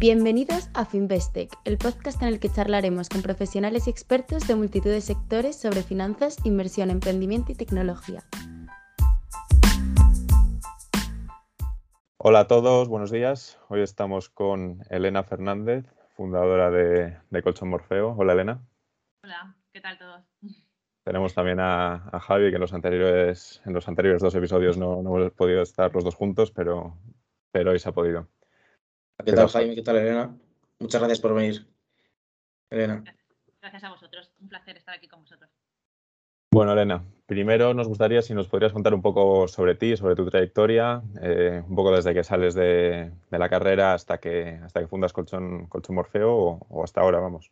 Bienvenidos 0.00 0.70
a 0.74 0.84
Finvestec, 0.84 1.50
el 1.64 1.76
podcast 1.76 2.22
en 2.22 2.28
el 2.28 2.38
que 2.38 2.48
charlaremos 2.48 3.08
con 3.08 3.20
profesionales 3.20 3.88
y 3.88 3.90
expertos 3.90 4.46
de 4.46 4.54
multitud 4.54 4.90
de 4.90 5.00
sectores 5.00 5.60
sobre 5.60 5.82
finanzas, 5.82 6.36
inversión, 6.44 6.90
emprendimiento 6.90 7.50
y 7.50 7.56
tecnología. 7.56 8.22
Hola 12.16 12.40
a 12.40 12.46
todos, 12.46 12.86
buenos 12.86 13.10
días. 13.10 13.58
Hoy 13.66 13.80
estamos 13.80 14.28
con 14.28 14.84
Elena 14.88 15.24
Fernández, 15.24 15.84
fundadora 16.14 16.70
de, 16.70 17.42
Colchón 17.42 17.70
Morfeo. 17.70 18.14
Hola 18.16 18.34
Elena. 18.34 18.60
Hola, 19.24 19.56
¿qué 19.72 19.80
tal 19.80 19.98
todos? 19.98 20.22
Tenemos 21.04 21.34
también 21.34 21.58
a, 21.58 22.20
Javi, 22.20 22.50
que 22.50 22.54
en 22.54 22.60
los 22.60 22.72
anteriores, 22.72 23.60
en 23.66 23.72
los 23.72 23.88
anteriores 23.88 24.22
dos 24.22 24.36
episodios 24.36 24.78
no, 24.78 25.02
no 25.02 25.18
hemos 25.18 25.32
podido 25.32 25.60
estar 25.60 25.92
los 25.92 26.04
dos 26.04 26.14
juntos, 26.14 26.52
pero, 26.52 26.96
pero 27.50 27.72
hoy 27.72 27.80
se 27.80 27.88
ha 27.88 27.92
podido. 27.92 28.28
¿Qué 29.24 29.32
tal, 29.32 29.48
Jaime? 29.48 29.74
¿Qué 29.74 29.82
tal, 29.82 29.96
Elena? 29.96 30.36
Muchas 30.78 31.00
gracias 31.00 31.20
por 31.20 31.34
venir. 31.34 31.66
Elena. 32.70 33.02
Gracias 33.60 33.84
a 33.84 33.90
vosotros. 33.90 34.32
Un 34.40 34.48
placer 34.48 34.76
estar 34.76 34.94
aquí 34.94 35.08
con 35.08 35.20
vosotros. 35.20 35.50
Bueno, 36.50 36.72
Elena, 36.72 37.04
primero 37.26 37.74
nos 37.74 37.88
gustaría 37.88 38.22
si 38.22 38.32
nos 38.32 38.48
podrías 38.48 38.72
contar 38.72 38.94
un 38.94 39.02
poco 39.02 39.46
sobre 39.48 39.74
ti, 39.74 39.96
sobre 39.96 40.14
tu 40.14 40.24
trayectoria, 40.30 41.02
eh, 41.20 41.62
un 41.68 41.76
poco 41.76 41.94
desde 41.94 42.14
que 42.14 42.24
sales 42.24 42.54
de, 42.54 43.12
la 43.30 43.48
carrera 43.50 43.92
hasta 43.92 44.18
que, 44.18 44.60
hasta 44.64 44.80
que 44.80 44.86
fundas 44.86 45.12
Colchón, 45.12 45.66
Colchón 45.66 45.96
Morfeo 45.96 46.32
o, 46.68 46.84
hasta 46.84 47.02
ahora, 47.02 47.18
vamos. 47.18 47.50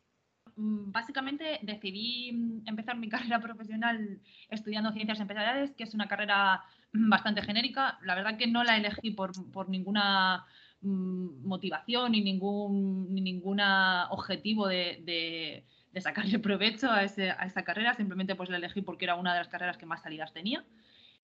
Mm, 0.54 0.92
básicamente 0.92 1.58
decidí 1.62 2.62
empezar 2.64 2.96
mi 2.96 3.08
carrera 3.10 3.40
profesional 3.40 4.20
estudiando 4.48 4.92
ciencias 4.92 5.20
empresariales, 5.20 5.72
que 5.72 5.84
es 5.84 5.92
una 5.94 6.08
carrera 6.08 6.62
bastante 6.92 7.42
genérica. 7.42 7.98
La 8.02 8.14
verdad 8.14 8.38
que 8.38 8.46
no 8.46 8.64
la 8.64 8.76
elegí 8.76 9.10
por, 9.10 9.32
por 9.52 9.68
ninguna 9.68 10.46
motivación 10.86 12.12
ni 12.12 12.22
ningún 12.22 13.12
ni 13.14 13.20
ninguna 13.20 14.08
objetivo 14.10 14.68
de, 14.68 15.64
sacarle 15.98 16.38
provecho 16.38 16.90
a, 16.90 17.04
esa 17.04 17.62
carrera, 17.64 17.94
simplemente 17.94 18.34
pues 18.34 18.50
la 18.50 18.58
elegí 18.58 18.82
porque 18.82 19.06
era 19.06 19.16
una 19.16 19.32
de 19.32 19.40
las 19.40 19.48
carreras 19.48 19.78
que 19.78 19.86
más 19.86 20.02
salidas 20.02 20.32
tenía 20.32 20.64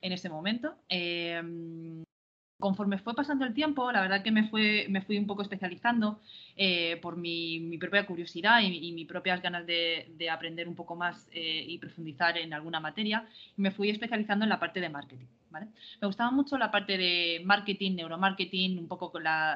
en 0.01 0.13
ese 0.13 0.29
momento. 0.29 0.75
Em, 0.89 2.03
conforme 2.59 2.99
fue 2.99 3.15
pasando 3.15 3.45
el 3.45 3.55
tiempo, 3.55 3.91
la 3.91 4.01
verdad 4.01 4.23
que 4.23 4.31
me, 4.31 4.49
fue, 4.49 4.87
me 4.89 5.03
fui 5.03 5.19
un 5.19 5.27
poco 5.27 5.43
especializando 5.43 6.21
eh, 6.57 6.99
por 7.03 7.17
mi, 7.17 7.77
propia 7.79 8.07
curiosidad 8.07 8.61
y, 8.63 8.93
mis 8.93 9.07
propias 9.07 9.43
ganas 9.43 9.67
de, 9.67 10.29
aprender 10.31 10.69
un 10.69 10.77
poco 10.77 10.95
más 10.95 11.29
eh, 11.33 11.65
y 11.67 11.79
profundizar 11.79 12.39
en 12.39 12.55
alguna 12.55 12.81
materia. 12.81 13.27
Y 13.57 13.63
me 13.63 13.71
fui 13.73 13.91
especializando 13.91 14.45
en 14.45 14.49
la 14.49 14.61
parte 14.61 14.81
de 14.81 14.89
marketing. 14.89 15.27
Me 16.01 16.07
gustaba 16.07 16.31
mucho 16.31 16.57
la 16.57 16.71
parte 16.71 16.97
de 16.97 17.43
marketing, 17.45 17.97
neuromarketing, 17.97 18.79
un 18.79 18.89
poco 18.89 19.13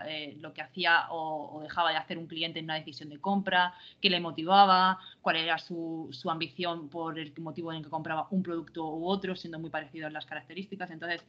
eh, 0.06 0.36
lo 0.40 0.52
que 0.52 0.62
hacía 0.62 1.06
o, 1.10 1.60
dejaba 1.62 1.90
de 1.90 1.96
hacer 1.96 2.18
un 2.18 2.26
cliente 2.26 2.58
en 2.58 2.66
una 2.66 2.74
decisión 2.74 3.08
de 3.08 3.18
compra, 3.18 3.74
qué 4.00 4.10
le 4.10 4.20
motivaba, 4.20 4.98
cuál 5.22 5.36
era 5.36 5.58
su, 5.58 6.08
su 6.12 6.30
ambición 6.30 6.88
por 6.88 7.18
el 7.18 7.32
motivo 7.38 7.72
en 7.72 7.78
el 7.78 7.84
que 7.84 7.90
compraba 7.90 8.28
un 8.30 8.42
producto 8.42 8.86
u 8.94 9.08
otro, 9.08 9.34
siendo 9.36 9.58
muy 9.58 9.70
parecidos 9.70 10.12
las 10.12 10.26
características. 10.26 10.90
Entonces, 10.90 11.24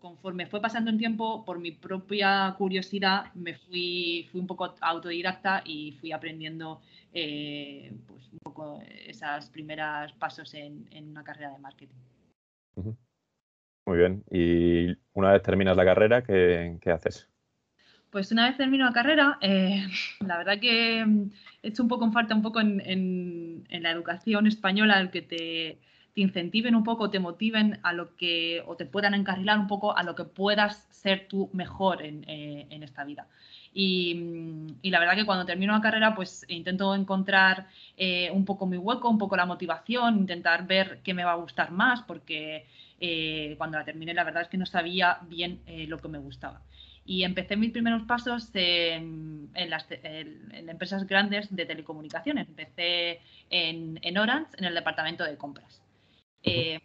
conforme 0.00 0.46
fue 0.46 0.60
pasando 0.60 0.90
el 0.90 0.98
tiempo, 0.98 1.44
por 1.44 1.58
mi 1.58 1.72
propia 1.72 2.54
curiosidad, 2.56 3.32
me 3.34 3.54
fui, 3.54 4.28
fui 4.30 4.40
un 4.40 4.46
poco 4.46 4.74
autodidacta 4.80 5.62
y 5.64 5.92
fui 6.00 6.12
aprendiendo 6.12 6.80
eh, 7.12 7.92
pues 8.06 8.30
un 8.30 8.38
poco 8.42 8.82
esos 9.06 9.48
primeros 9.50 10.12
pasos 10.14 10.52
en, 10.54 10.86
una 11.08 11.24
carrera 11.24 11.52
de 11.52 11.58
marketing. 11.58 11.96
Muy 13.86 13.98
bien. 13.98 14.24
Y 14.30 14.96
una 15.14 15.32
vez 15.32 15.42
terminas 15.42 15.76
la 15.76 15.84
carrera, 15.84 16.22
¿qué, 16.22 16.78
haces? 16.92 17.28
Pues 18.10 18.32
una 18.32 18.48
vez 18.48 18.56
termino 18.56 18.84
la 18.84 18.92
carrera, 18.92 19.38
eh, 19.40 19.86
la 20.26 20.38
verdad 20.38 20.58
que 20.60 21.00
he 21.00 21.68
hecho 21.68 21.82
un 21.82 21.88
poco 21.88 22.04
en 22.04 22.12
falta 22.12 22.34
un 22.34 22.42
poco 22.42 22.60
en, 22.60 23.64
la 23.70 23.90
educación 23.90 24.46
española 24.46 25.00
el 25.00 25.10
que 25.10 25.22
te, 25.22 25.78
incentiven 26.16 26.74
un 26.74 26.82
poco, 26.82 27.10
te 27.10 27.20
motiven 27.20 27.78
a 27.82 27.92
lo 27.92 28.16
que, 28.16 28.62
o 28.66 28.74
te 28.74 28.86
puedan 28.86 29.14
encarrilar 29.14 29.58
un 29.58 29.68
poco 29.68 29.96
a 29.96 30.02
lo 30.02 30.14
que 30.14 30.24
puedas 30.24 30.88
ser 30.90 31.28
tú 31.28 31.50
mejor 31.52 32.02
en, 32.02 32.24
eh, 32.26 32.66
esta 32.70 33.04
vida. 33.04 33.28
Y, 33.74 34.14
la 34.82 34.98
verdad 34.98 35.14
que 35.14 35.26
cuando 35.26 35.44
termino 35.44 35.74
la 35.74 35.82
carrera, 35.82 36.14
pues 36.14 36.46
intento 36.48 36.94
encontrar 36.94 37.66
eh, 37.98 38.30
un 38.32 38.46
poco 38.46 38.66
mi 38.66 38.78
hueco, 38.78 39.10
un 39.10 39.18
poco 39.18 39.36
la 39.36 39.44
motivación, 39.44 40.16
intentar 40.16 40.66
ver 40.66 41.00
qué 41.04 41.12
me 41.12 41.24
va 41.24 41.32
a 41.32 41.36
gustar 41.36 41.70
más, 41.70 42.00
porque 42.02 42.66
eh, 42.98 43.54
cuando 43.58 43.78
la 43.78 43.84
terminé, 43.84 44.14
la 44.14 44.24
verdad 44.24 44.42
es 44.42 44.48
que 44.48 44.56
no 44.56 44.64
sabía 44.64 45.18
bien 45.28 45.60
lo 45.88 45.98
que 45.98 46.08
me 46.08 46.18
gustaba. 46.18 46.62
Y 47.04 47.24
empecé 47.24 47.56
mis 47.56 47.70
primeros 47.70 48.02
pasos 48.04 48.50
en, 48.54 49.50
las 49.68 49.86
empresas 49.90 51.06
grandes 51.06 51.54
de 51.54 51.66
telecomunicaciones. 51.66 52.48
Empecé 52.48 53.20
en, 53.50 54.18
Orange, 54.18 54.50
en 54.56 54.64
el 54.64 54.74
departamento 54.74 55.22
de 55.22 55.36
compras. 55.36 55.85
Eh, 56.46 56.80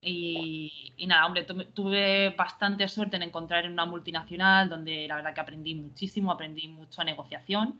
y, 0.00 1.06
nada, 1.06 1.26
hombre, 1.26 1.44
tuve 1.44 2.30
bastante 2.30 2.88
suerte 2.88 3.16
en 3.16 3.22
encontrar 3.22 3.64
en 3.66 3.72
una 3.72 3.84
multinacional 3.84 4.68
donde 4.68 5.06
la 5.06 5.16
verdad 5.16 5.34
que 5.34 5.40
aprendí 5.40 5.74
muchísimo, 5.74 6.32
aprendí 6.32 6.68
mucho 6.68 7.00
a 7.00 7.04
negociación. 7.04 7.78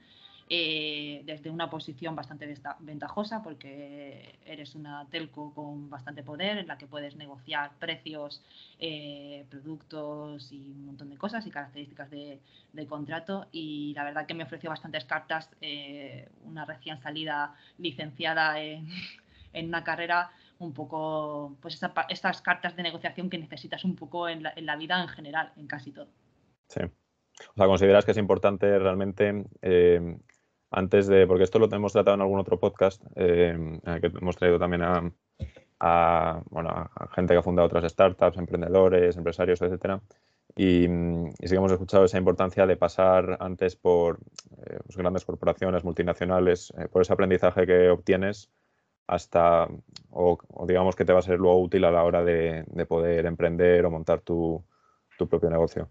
Eh, 0.50 1.20
desde 1.26 1.50
una 1.50 1.68
posición 1.68 2.16
bastante 2.16 2.46
ventajosa 2.78 3.42
porque 3.42 4.38
eres 4.46 4.74
una 4.74 5.06
telco 5.10 5.52
con 5.52 5.90
bastante 5.90 6.22
poder 6.22 6.56
en 6.56 6.66
la 6.66 6.78
que 6.78 6.86
puedes 6.86 7.16
negociar 7.16 7.72
precios, 7.78 8.40
eh, 8.78 9.44
productos 9.50 10.50
y 10.50 10.70
un 10.70 10.86
montón 10.86 11.10
de 11.10 11.18
cosas 11.18 11.46
y 11.46 11.50
características 11.50 12.10
de, 12.10 12.40
contrato 12.88 13.46
y 13.52 13.92
la 13.94 14.04
verdad 14.04 14.24
que 14.24 14.32
me 14.32 14.44
ofreció 14.44 14.70
bastantes 14.70 15.04
cartas, 15.04 15.50
una 16.44 16.64
recién 16.64 16.98
salida 17.02 17.54
licenciada 17.76 18.58
en, 18.58 18.88
una 19.68 19.84
carrera 19.84 20.30
un 20.58 20.72
poco, 20.72 21.56
pues 21.60 21.80
estas 22.08 22.42
cartas 22.42 22.76
de 22.76 22.82
negociación 22.82 23.30
que 23.30 23.38
necesitas 23.38 23.84
un 23.84 23.96
poco 23.96 24.28
en 24.28 24.42
la, 24.42 24.52
en 24.56 24.66
la 24.66 24.76
vida 24.76 25.00
en 25.00 25.08
general, 25.08 25.52
en 25.56 25.66
casi 25.66 25.92
todo. 25.92 26.08
Sí. 26.68 26.80
O 26.82 27.54
sea, 27.56 27.66
¿consideras 27.66 28.04
que 28.04 28.10
es 28.10 28.18
importante 28.18 28.78
realmente 28.78 29.44
antes 30.70 31.06
de, 31.06 31.26
porque 31.26 31.44
esto 31.44 31.58
lo 31.58 31.68
hemos 31.70 31.92
tratado 31.92 32.14
en 32.16 32.20
algún 32.20 32.40
otro 32.40 32.58
podcast, 32.60 33.02
eh, 33.16 33.80
que 34.00 34.06
hemos 34.06 34.36
traído 34.36 34.58
también 34.58 34.82
a, 35.80 36.42
bueno, 36.50 36.90
gente 37.14 37.34
que 37.34 37.38
ha 37.38 37.42
fundado 37.42 37.66
otras 37.66 37.90
startups, 37.90 38.36
emprendedores, 38.36 39.16
empresarios, 39.16 39.62
etcétera. 39.62 40.00
Y, 40.56 40.86
sí 40.86 41.48
que 41.48 41.54
hemos 41.54 41.72
escuchado 41.72 42.04
esa 42.04 42.18
importancia 42.18 42.66
de 42.66 42.76
pasar 42.76 43.36
antes 43.40 43.76
por 43.76 44.18
eh, 44.66 44.78
pues 44.84 44.96
grandes 44.96 45.24
corporaciones, 45.24 45.84
multinacionales, 45.84 46.72
eh, 46.78 46.88
por 46.88 47.02
ese 47.02 47.12
aprendizaje 47.12 47.66
que 47.66 47.90
obtienes 47.90 48.50
hasta, 49.08 49.66
o, 50.10 50.38
digamos 50.68 50.94
que 50.94 51.04
te 51.04 51.12
va 51.12 51.18
a 51.18 51.22
ser 51.22 51.38
luego 51.38 51.60
útil 51.60 51.84
a 51.84 51.90
la 51.90 52.04
hora 52.04 52.22
de, 52.22 52.64
poder 52.86 53.26
emprender 53.26 53.84
o 53.84 53.90
montar 53.90 54.20
tu, 54.20 54.62
tu, 55.16 55.26
propio 55.26 55.50
negocio. 55.50 55.90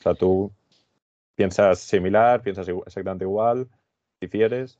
O 0.00 0.02
sea, 0.02 0.14
tú 0.14 0.52
piensas 1.34 1.78
similar, 1.78 2.42
piensas 2.42 2.68
exactamente 2.68 3.24
igual, 3.24 3.68
¿Difieres? 4.20 4.78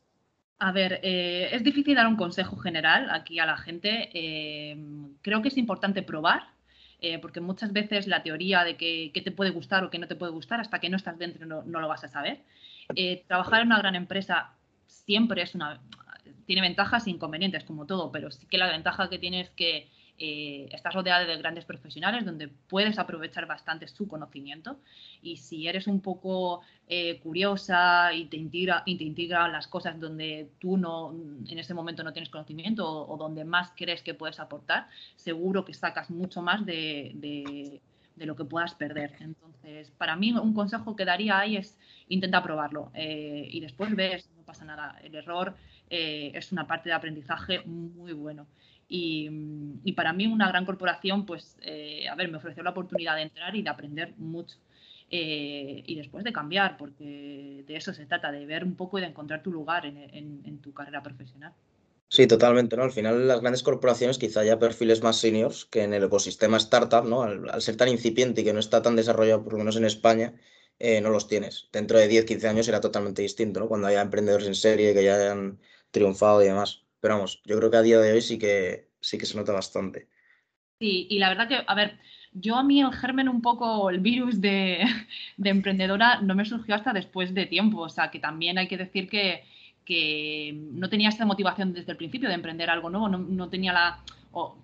A 0.58 0.72
ver, 0.72 1.00
eh, 1.02 1.50
es 1.52 1.62
difícil 1.62 1.94
dar 1.94 2.06
un 2.06 2.16
consejo 2.16 2.56
general 2.56 3.10
aquí 3.10 3.38
a 3.38 3.46
la 3.46 3.58
gente. 3.58 4.08
Eh, 4.14 4.76
creo 5.20 5.42
que 5.42 5.48
es 5.48 5.58
importante 5.58 6.02
probar, 6.02 6.48
eh, 7.00 7.18
porque 7.18 7.40
muchas 7.40 7.72
veces 7.74 8.06
la 8.06 8.22
teoría 8.22 8.64
de 8.64 8.76
que, 8.76 9.12
te 9.12 9.30
puede 9.30 9.50
gustar 9.50 9.84
o 9.84 9.90
que 9.90 9.98
no 9.98 10.08
te 10.08 10.16
puede 10.16 10.32
gustar, 10.32 10.60
hasta 10.60 10.78
que 10.80 10.88
no 10.88 10.96
estás 10.96 11.18
dentro 11.18 11.44
no, 11.44 11.62
no 11.62 11.80
lo 11.80 11.88
vas 11.88 12.04
a 12.04 12.08
saber. 12.08 12.40
trabajar 13.28 13.60
en 13.60 13.66
una 13.66 13.78
gran 13.78 13.94
empresa 13.94 14.54
siempre 14.86 15.42
es 15.42 15.54
una, 15.54 15.80
tiene 16.46 16.62
ventajas 16.62 17.06
e 17.06 17.10
inconvenientes, 17.10 17.64
como 17.64 17.86
todo, 17.86 18.10
pero 18.12 18.30
sí 18.30 18.46
que 18.46 18.58
la 18.58 18.70
ventaja 18.70 19.08
que 19.08 19.18
tiene 19.18 19.40
es 19.40 19.50
que 19.50 19.88
eh, 20.18 20.66
estás 20.72 20.94
rodeada 20.94 21.26
de 21.26 21.36
grandes 21.36 21.66
profesionales 21.66 22.24
donde 22.24 22.48
puedes 22.48 22.98
aprovechar 22.98 23.44
bastante 23.46 23.86
su 23.86 24.08
conocimiento 24.08 24.78
y 25.20 25.36
si 25.36 25.68
eres 25.68 25.86
un 25.86 26.00
poco 26.00 26.62
eh, 26.88 27.20
curiosa 27.20 28.14
y 28.14 28.24
te 28.24 28.38
integra, 28.38 28.82
y 28.86 28.96
te 28.96 29.04
integra 29.04 29.46
las 29.48 29.66
cosas 29.68 30.00
donde 30.00 30.48
tú 30.58 30.78
no 30.78 31.12
en 31.12 31.58
ese 31.58 31.74
momento 31.74 32.02
no 32.02 32.14
tienes 32.14 32.30
conocimiento 32.30 32.88
o, 32.88 33.16
donde 33.18 33.44
más 33.44 33.72
crees 33.76 34.02
que 34.02 34.14
puedes 34.14 34.40
aportar, 34.40 34.88
seguro 35.16 35.66
que 35.66 35.74
sacas 35.74 36.08
mucho 36.08 36.40
más 36.40 36.64
de, 36.64 37.82
lo 38.16 38.36
que 38.36 38.44
puedas 38.46 38.74
perder. 38.74 39.12
Entonces, 39.20 39.90
para 39.98 40.16
mí 40.16 40.32
un 40.32 40.54
consejo 40.54 40.96
que 40.96 41.04
daría 41.04 41.38
ahí 41.38 41.58
es 41.58 41.76
intenta 42.08 42.42
probarlo 42.42 42.90
eh, 42.94 43.46
y 43.50 43.60
después 43.60 43.94
ves, 43.94 44.30
no 44.34 44.44
pasa 44.44 44.64
nada. 44.64 44.98
El 45.02 45.14
error 45.14 45.54
es 45.88 46.52
una 46.52 46.66
parte 46.66 46.88
de 46.88 46.94
aprendizaje 46.94 47.62
muy 47.64 48.12
bueno. 48.12 48.46
Y, 48.88 49.92
para 49.96 50.12
mí 50.12 50.26
una 50.26 50.48
gran 50.48 50.64
corporación, 50.64 51.26
pues, 51.26 51.56
eh, 51.62 52.08
a 52.08 52.14
ver, 52.14 52.30
me 52.30 52.38
ofreció 52.38 52.62
la 52.62 52.70
oportunidad 52.70 53.16
de 53.16 53.22
entrar 53.22 53.54
y 53.56 53.62
de 53.62 53.70
aprender 53.70 54.14
mucho. 54.16 54.56
Eh, 55.10 55.82
y 55.86 55.94
después 55.96 56.24
de 56.24 56.32
cambiar, 56.32 56.76
porque 56.76 57.64
de 57.66 57.76
eso 57.76 57.94
se 57.94 58.06
trata, 58.06 58.32
de 58.32 58.44
ver 58.46 58.64
un 58.64 58.74
poco 58.74 58.98
y 58.98 59.00
de 59.00 59.08
encontrar 59.08 59.42
tu 59.42 59.52
lugar 59.52 59.86
en, 59.86 60.58
tu 60.60 60.72
carrera 60.72 61.02
profesional. 61.02 61.52
Sí, 62.08 62.26
totalmente, 62.26 62.76
¿no? 62.76 62.84
Al 62.84 62.92
final 62.92 63.26
las 63.26 63.40
grandes 63.40 63.64
corporaciones 63.64 64.18
quizá 64.18 64.40
haya 64.40 64.58
perfiles 64.60 65.02
más 65.02 65.16
seniors 65.16 65.64
que 65.64 65.82
en 65.82 65.92
el 65.92 66.04
ecosistema 66.04 66.56
startup, 66.56 67.04
¿no? 67.04 67.22
Al, 67.22 67.60
ser 67.60 67.76
tan 67.76 67.88
incipiente 67.88 68.40
y 68.40 68.44
que 68.44 68.52
no 68.52 68.60
está 68.60 68.82
tan 68.82 68.94
desarrollado, 68.94 69.42
por 69.42 69.54
lo 69.54 69.58
menos 69.58 69.76
en 69.76 69.84
España, 69.84 70.34
eh, 70.78 71.00
no 71.00 71.10
los 71.10 71.26
tienes. 71.26 71.68
Dentro 71.72 71.98
de 71.98 72.06
10, 72.06 72.24
15 72.24 72.48
años 72.48 72.66
será 72.66 72.80
totalmente 72.80 73.22
distinto, 73.22 73.58
¿no? 73.58 73.68
Cuando 73.68 73.88
haya 73.88 74.02
emprendedores 74.02 74.46
en 74.46 74.54
serie 74.54 74.94
que 74.94 75.02
ya 75.02 75.16
hayan 75.16 75.58
triunfado 75.90 76.42
y 76.42 76.46
demás. 76.46 76.84
Pero 77.00 77.14
vamos, 77.14 77.42
yo 77.44 77.56
creo 77.58 77.70
que 77.70 77.76
a 77.76 77.82
día 77.82 77.98
de 77.98 78.12
hoy 78.12 78.20
sí 78.20 78.38
que, 78.38 78.90
sí 79.00 79.18
que 79.18 79.26
se 79.26 79.36
nota 79.36 79.52
bastante. 79.52 80.08
Sí, 80.80 81.06
y 81.10 81.18
la 81.18 81.28
verdad 81.28 81.48
que, 81.48 81.58
a 81.66 81.74
ver, 81.74 81.98
yo 82.32 82.56
a 82.56 82.62
mí 82.62 82.80
el 82.80 82.92
germen 82.92 83.28
un 83.28 83.40
poco, 83.40 83.88
el 83.90 84.00
virus 84.00 84.40
de, 84.40 84.84
de 85.36 85.50
emprendedora 85.50 86.20
no 86.20 86.34
me 86.34 86.44
surgió 86.44 86.74
hasta 86.74 86.92
después 86.92 87.34
de 87.34 87.46
tiempo. 87.46 87.80
O 87.80 87.88
sea, 87.88 88.10
que 88.10 88.18
también 88.18 88.58
hay 88.58 88.68
que 88.68 88.76
decir 88.76 89.08
que, 89.08 89.44
que 89.84 90.52
no 90.54 90.88
tenía 90.88 91.08
esta 91.08 91.24
motivación 91.24 91.72
desde 91.72 91.92
el 91.92 91.98
principio 91.98 92.28
de 92.28 92.34
emprender 92.34 92.68
algo 92.70 92.90
nuevo, 92.90 93.08
no, 93.08 93.18
no 93.18 93.48
tenía 93.48 93.72
la, 93.72 94.02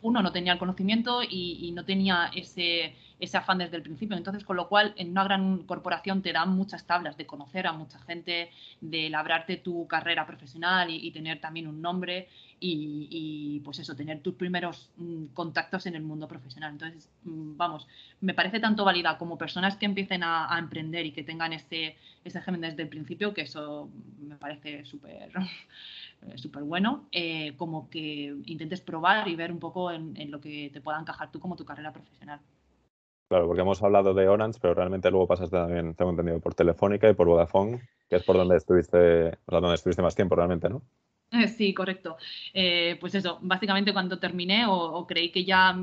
uno 0.02 0.22
no 0.22 0.32
tenía 0.32 0.52
el 0.52 0.58
conocimiento 0.58 1.22
y, 1.22 1.72
no 1.74 1.84
tenía 1.84 2.30
ese, 2.34 2.94
ese, 3.22 3.36
afán 3.36 3.58
desde 3.58 3.76
el 3.76 3.82
principio. 3.82 4.16
Entonces, 4.16 4.44
con 4.44 4.56
lo 4.56 4.68
cual, 4.68 4.94
en 4.96 5.10
una 5.10 5.24
gran 5.24 5.58
corporación 5.64 6.22
te 6.22 6.32
dan 6.32 6.50
muchas 6.50 6.86
tablas 6.86 7.16
de 7.16 7.26
conocer 7.26 7.66
a 7.66 7.72
mucha 7.72 7.98
gente, 8.00 8.50
de 8.80 9.10
labrarte 9.10 9.56
tu 9.56 9.86
carrera 9.86 10.26
profesional 10.26 10.90
y, 10.90 11.10
tener 11.12 11.40
también 11.40 11.66
un 11.66 11.82
nombre 11.82 12.28
y, 12.58 13.60
pues 13.64 13.78
eso, 13.78 13.94
tener 13.94 14.20
tus 14.20 14.34
primeros 14.34 14.90
mm, 14.96 15.26
contactos 15.34 15.86
en 15.86 15.94
el 15.94 16.02
mundo 16.02 16.26
profesional. 16.28 16.72
Entonces, 16.72 17.08
mm, 17.24 17.56
vamos, 17.56 17.86
me 18.20 18.34
parece 18.34 18.60
tanto 18.60 18.84
válida 18.84 19.18
como 19.18 19.36
personas 19.38 19.76
que 19.76 19.86
empiecen 19.86 20.22
a, 20.22 20.56
emprender 20.58 21.06
y 21.06 21.12
que 21.12 21.22
tengan 21.22 21.52
ese, 21.52 21.96
ese 22.24 22.40
germen 22.40 22.60
desde 22.62 22.82
el 22.82 22.88
principio, 22.88 23.34
que 23.34 23.42
eso 23.42 23.88
me 24.20 24.36
parece 24.36 24.84
súper 24.84 25.30
súper 26.36 26.62
bueno, 26.62 27.08
eh, 27.12 27.54
como 27.56 27.88
que 27.90 28.34
intentes 28.46 28.80
probar 28.80 29.28
y 29.28 29.36
ver 29.36 29.52
un 29.52 29.58
poco 29.58 29.90
en, 29.90 30.30
lo 30.30 30.40
que 30.40 30.70
te 30.72 30.80
pueda 30.80 31.00
encajar 31.00 31.30
tú 31.30 31.40
como 31.40 31.56
tu 31.56 31.64
carrera 31.64 31.92
profesional. 31.92 32.40
Claro, 33.32 33.46
porque 33.46 33.62
hemos 33.62 33.82
hablado 33.82 34.12
de 34.12 34.28
Orange, 34.28 34.58
pero 34.60 34.74
realmente 34.74 35.10
luego 35.10 35.26
pasaste 35.26 35.56
también, 35.56 35.94
tengo 35.94 36.10
entendido, 36.10 36.38
por 36.38 36.54
Telefónica 36.54 37.08
y 37.08 37.14
por 37.14 37.28
Vodafone, 37.28 37.80
que 38.10 38.16
es 38.16 38.22
por 38.24 38.36
donde 38.36 38.58
estuviste, 38.58 39.38
donde 39.46 39.74
estuviste 39.74 40.02
más 40.02 40.14
tiempo 40.14 40.36
realmente, 40.36 40.68
¿no? 40.68 40.82
Sí, 41.56 41.72
correcto. 41.72 42.18
Eh, 42.52 42.98
pues 43.00 43.14
eso, 43.14 43.38
básicamente 43.40 43.94
cuando 43.94 44.18
terminé 44.18 44.66
o, 44.68 45.06
creí 45.06 45.30
que 45.30 45.46
ya 45.46 45.74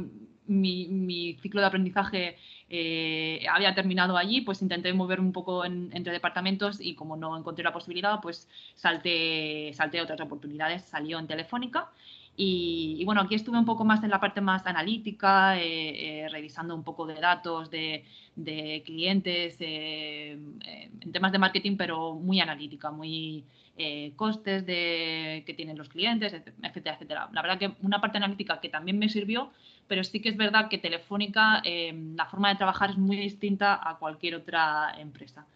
mi, 0.46 1.38
ciclo 1.42 1.62
de 1.62 1.66
aprendizaje 1.66 2.38
eh, 2.70 3.44
había 3.52 3.74
terminado 3.74 4.16
allí, 4.16 4.42
pues 4.42 4.62
intenté 4.62 4.94
mover 4.94 5.20
un 5.20 5.32
poco 5.32 5.66
entre 5.66 6.14
departamentos 6.14 6.80
y 6.80 6.94
como 6.94 7.18
no 7.18 7.36
encontré 7.36 7.64
la 7.64 7.74
posibilidad, 7.74 8.22
pues 8.22 8.48
salté, 8.76 9.72
salté 9.74 10.00
otras 10.00 10.22
oportunidades, 10.22 10.84
salió 10.84 11.18
en 11.18 11.26
Telefónica. 11.26 11.90
Y, 12.42 13.04
bueno, 13.04 13.20
aquí 13.20 13.36
estuve 13.36 13.58
un 13.58 13.66
poco 13.66 13.84
más 13.84 14.02
en 14.02 14.10
la 14.10 14.20
parte 14.22 14.40
más 14.40 14.66
analítica, 14.66 15.60
eh, 15.60 16.26
revisando 16.32 16.74
un 16.74 16.84
poco 16.84 17.06
de 17.06 17.16
datos 17.16 17.70
de, 17.70 18.06
de 18.38 18.82
clientes, 18.86 19.58
en 19.60 21.12
temas 21.12 21.34
de 21.34 21.38
marketing, 21.38 21.76
pero 21.76 22.14
muy 22.14 22.40
analítica, 22.40 22.92
muy, 22.92 23.44
eh, 23.82 24.12
costes 24.18 24.66
de, 24.66 25.42
que 25.46 25.54
tienen 25.54 25.78
los 25.78 25.88
clientes, 25.88 26.34
etcétera, 26.34 26.96
etcétera. 26.96 27.30
La 27.32 27.42
verdad 27.42 27.58
que 27.58 27.72
una 27.82 28.02
parte 28.02 28.18
analítica 28.18 28.60
que 28.60 28.68
también 28.68 29.00
me 29.00 29.08
sirvió, 29.08 29.52
pero 29.88 30.04
sí 30.04 30.20
que 30.20 30.28
es 30.28 30.36
verdad 30.36 30.68
que 30.68 30.80
Telefónica, 30.80 31.62
eh, 31.64 31.98
la 32.14 32.26
forma 32.26 32.50
de 32.50 32.58
trabajar 32.58 32.90
es 32.90 32.98
muy 32.98 33.16
distinta 33.16 33.80
a 33.82 33.96
cualquier 33.98 34.36
otra 34.36 34.96
empresa. 35.00 35.48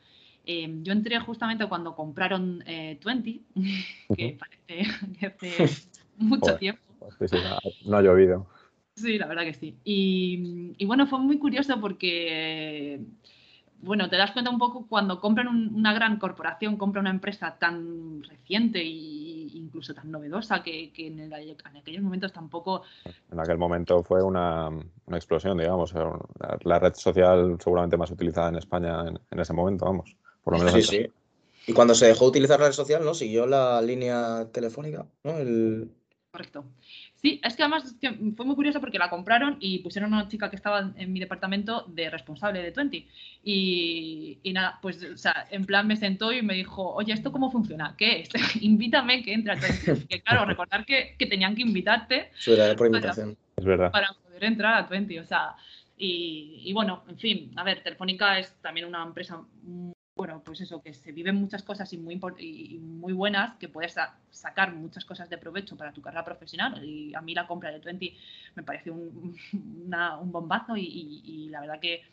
Eh, 0.45 0.73
yo 0.83 0.93
entré 0.93 1.19
justamente 1.19 1.65
cuando 1.65 1.97
compraron 1.97 2.63
20, 2.65 3.41
que 4.17 4.37
parece 4.39 4.89
que 5.19 5.25
hace 5.25 5.65
mucho 6.17 6.55
tiempo. 6.57 6.81
Sí, 7.25 7.37
no, 7.85 7.97
ha 7.97 8.01
llovido. 8.01 8.47
Sí, 8.95 9.17
la 9.17 9.27
verdad 9.27 9.43
que 9.43 9.53
sí. 9.53 9.75
Y, 9.83 10.73
y 10.77 10.85
bueno, 10.85 11.07
fue 11.07 11.19
muy 11.19 11.39
curioso 11.39 11.79
porque 11.81 13.01
bueno, 13.83 14.09
te 14.09 14.15
das 14.15 14.31
cuenta 14.31 14.49
un 14.49 14.57
poco 14.57 14.87
cuando 14.87 15.19
compran 15.19 15.47
una 15.47 15.93
gran 15.93 16.17
corporación, 16.17 16.77
compra 16.77 17.01
una 17.01 17.09
empresa 17.09 17.57
tan 17.59 18.23
reciente 18.23 18.79
e 18.79 18.85
incluso 18.85 19.93
tan 19.93 20.09
novedosa 20.09 20.63
que, 20.63 20.93
en, 20.95 21.33
aquellos 21.33 22.01
momentos 22.01 22.31
tampoco... 22.31 22.83
En 23.29 23.39
aquel 23.39 23.57
momento 23.57 24.01
fue 24.01 24.23
una, 24.23 24.69
explosión, 25.11 25.57
digamos, 25.57 25.93
la, 26.63 26.79
red 26.79 26.93
social 26.93 27.57
seguramente 27.61 27.97
más 27.97 28.09
utilizada 28.09 28.49
en 28.49 28.55
España 28.55 29.03
en, 29.05 29.39
ese 29.39 29.51
momento, 29.51 29.85
vamos. 29.85 30.15
Por 30.43 30.53
lo 30.53 30.59
menos 30.59 30.73
sí, 30.75 30.81
sí. 30.83 31.07
Y 31.67 31.73
cuando 31.73 31.93
se 31.93 32.07
dejó 32.07 32.25
de 32.25 32.29
utilizar 32.29 32.59
la 32.61 32.67
red 32.67 32.73
social, 32.73 33.03
¿no? 33.03 33.13
Siguió 33.13 33.45
la 33.45 33.81
línea 33.81 34.47
telefónica, 34.51 35.05
¿no? 35.25 35.37
El... 35.37 35.91
Correcto. 36.33 36.65
Sí, 37.13 37.39
es 37.43 37.55
que 37.55 37.61
además 37.61 37.95
fue 38.35 38.43
muy 38.43 38.55
curioso 38.55 38.79
porque 38.79 38.97
la 38.97 39.11
compraron 39.11 39.57
y 39.59 39.77
pusieron 39.83 40.11
a 40.11 40.21
una 40.21 40.27
chica 40.27 40.49
que 40.49 40.55
estaba 40.55 40.91
en 40.97 41.13
mi 41.13 41.19
departamento 41.19 41.85
de 41.89 42.09
responsable 42.09 42.63
de 42.63 42.71
Twenty. 42.71 43.07
Y, 43.43 44.39
nada, 44.51 44.79
pues, 44.81 45.03
o 45.03 45.15
sea, 45.15 45.45
en 45.51 45.63
plan 45.63 45.85
me 45.85 45.95
sentó 45.95 46.33
y 46.33 46.41
me 46.41 46.55
dijo, 46.55 46.91
oye, 46.95 47.13
¿esto 47.13 47.31
cómo 47.31 47.51
funciona? 47.51 47.93
¿Qué 47.95 48.21
es? 48.21 48.29
Invítame 48.63 49.21
que 49.21 49.31
entre 49.31 49.53
a 49.53 49.59
Twenty. 49.59 50.07
Que 50.07 50.21
claro, 50.23 50.45
recordar 50.45 50.87
que, 50.87 51.15
tenían 51.19 51.53
que 51.53 51.61
invitarte. 51.61 52.31
por 52.77 52.87
invitación. 52.87 53.35
Para, 53.35 53.55
es 53.57 53.65
verdad. 53.65 53.91
Para 53.91 54.13
poder 54.13 54.43
entrar 54.45 54.73
a 54.73 54.87
Twenty, 54.87 55.19
o 55.19 55.25
sea. 55.25 55.55
Y, 55.99 56.63
y, 56.65 56.73
bueno, 56.73 57.03
en 57.09 57.19
fin, 57.19 57.51
a 57.55 57.63
ver, 57.63 57.83
Telefónica 57.83 58.39
es 58.39 58.55
también 58.59 58.87
una 58.87 59.03
empresa 59.03 59.39
bueno, 60.15 60.43
pues 60.45 60.61
eso, 60.61 60.81
que 60.81 60.93
se 60.93 61.11
viven 61.11 61.35
muchas 61.35 61.63
cosas 61.63 61.91
y 61.91 61.97
muy, 61.97 62.19
muy 62.79 63.13
buenas, 63.13 63.55
que 63.57 63.67
puedes 63.67 63.95
sacar 64.29 64.75
muchas 64.75 65.05
cosas 65.05 65.27
de 65.29 65.39
provecho 65.39 65.75
para 65.75 65.91
tu 65.91 66.01
carrera 66.01 66.23
profesional. 66.23 66.83
Y 66.83 67.15
a 67.15 67.21
mí 67.21 67.33
la 67.33 67.47
compra 67.47 67.71
de 67.71 67.79
Twenty 67.79 68.15
me 68.55 68.63
pareció 68.63 68.93
un, 68.93 69.35
un 70.21 70.31
bombazo 70.31 70.77
y, 70.77 71.47
la 71.49 71.61
verdad 71.61 71.79
que, 71.79 72.03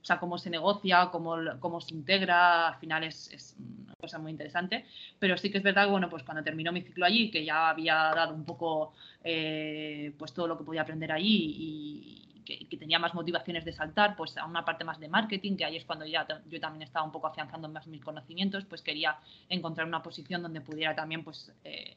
o 0.00 0.04
sea, 0.04 0.20
cómo 0.20 0.38
se 0.38 0.50
negocia, 0.50 1.08
cómo, 1.10 1.36
cómo 1.58 1.80
se 1.80 1.94
integra, 1.94 2.68
al 2.68 2.78
final 2.78 3.02
es, 3.02 3.32
es, 3.32 3.56
una 3.58 3.94
cosa 4.00 4.18
muy 4.18 4.30
interesante. 4.30 4.86
Pero 5.18 5.36
sí 5.36 5.50
que 5.50 5.58
es 5.58 5.64
verdad 5.64 5.86
que, 5.86 5.90
bueno, 5.90 6.08
pues 6.08 6.22
cuando 6.22 6.44
terminó 6.44 6.70
mi 6.70 6.82
ciclo 6.82 7.06
allí, 7.06 7.28
que 7.28 7.44
ya 7.44 7.70
había 7.70 7.94
dado 8.14 8.34
un 8.34 8.44
poco, 8.44 8.92
eh, 9.24 10.12
pues 10.16 10.32
todo 10.32 10.46
lo 10.46 10.56
que 10.56 10.64
podía 10.64 10.82
aprender 10.82 11.10
allí 11.10 11.56
y, 11.58 12.37
que, 12.56 12.76
tenía 12.76 12.98
más 12.98 13.14
motivaciones 13.14 13.64
de 13.64 13.72
saltar, 13.72 14.16
pues 14.16 14.36
a 14.38 14.46
una 14.46 14.64
parte 14.64 14.84
más 14.84 14.98
de 14.98 15.08
marketing, 15.08 15.56
que 15.56 15.64
ahí 15.64 15.76
es 15.76 15.84
cuando 15.84 16.06
ya 16.06 16.26
yo 16.48 16.60
también 16.60 16.82
estaba 16.82 17.04
un 17.04 17.12
poco 17.12 17.26
afianzando 17.26 17.68
más 17.68 17.86
mis 17.86 18.02
conocimientos, 18.02 18.64
pues 18.64 18.80
quería 18.80 19.18
encontrar 19.48 19.86
una 19.86 20.02
posición 20.02 20.42
donde 20.42 20.60
pudiera 20.60 20.94
también 20.94 21.24
pues 21.24 21.52
eh, 21.64 21.96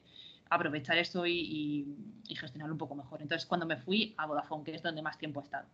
aprovechar 0.50 0.98
eso 0.98 1.26
y, 1.26 1.96
gestionarlo 2.36 2.74
un 2.74 2.80
poco 2.80 2.96
mejor. 2.96 3.22
Entonces 3.22 3.46
cuando 3.46 3.66
me 3.66 3.78
fui 3.78 4.14
a 4.18 4.26
Vodafone, 4.26 4.64
que 4.64 4.76
es 4.76 4.82
donde 4.82 5.02
más 5.02 5.18
tiempo 5.18 5.40
he 5.42 5.44
estado. 5.44 5.68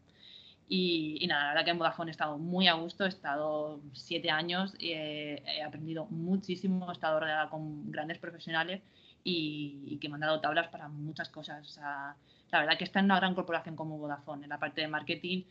Y, 0.70 1.26
nada, 1.28 1.44
la 1.44 1.50
verdad 1.50 1.66
que 1.66 1.72
en 1.72 1.78
Vodafone 1.78 2.10
he 2.10 2.12
estado 2.12 2.38
muy 2.38 2.68
a 2.68 2.74
gusto, 2.74 3.06
he 3.06 3.10
estado 3.10 3.80
siete 3.94 4.30
años, 4.30 4.74
eh, 4.80 5.42
he 5.46 5.64
aprendido 5.64 6.06
muchísimo, 6.08 6.90
he 6.90 6.94
estado 6.94 7.20
rodeada 7.22 7.50
con 7.50 7.90
grandes 7.90 8.18
profesionales 8.20 8.82
y, 9.24 9.98
que 10.02 10.10
me 10.10 10.16
han 10.16 10.22
dado 10.22 10.42
tablas 10.42 10.68
para 10.68 10.90
muchas 10.90 11.30
cosas. 11.30 11.66
O 11.66 11.72
sea, 11.72 12.16
la 12.52 12.60
verdad 12.60 12.78
que 12.78 12.86
está 12.86 13.00
en 13.00 13.06
una 13.06 13.18
gran 13.18 13.36
corporación 13.36 13.76
como 13.76 13.98
Vodafone, 13.98 14.44
en 14.44 14.50
la 14.50 14.60
parte 14.60 14.82
de 14.82 14.88
marketing 14.88 15.44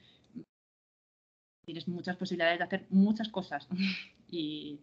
tienes 1.67 1.89
muchas 1.89 2.17
posibilidades 2.17 2.59
de 2.59 2.65
hacer 2.65 2.87
muchas 2.91 3.29
cosas. 3.29 3.69
y, 4.31 4.81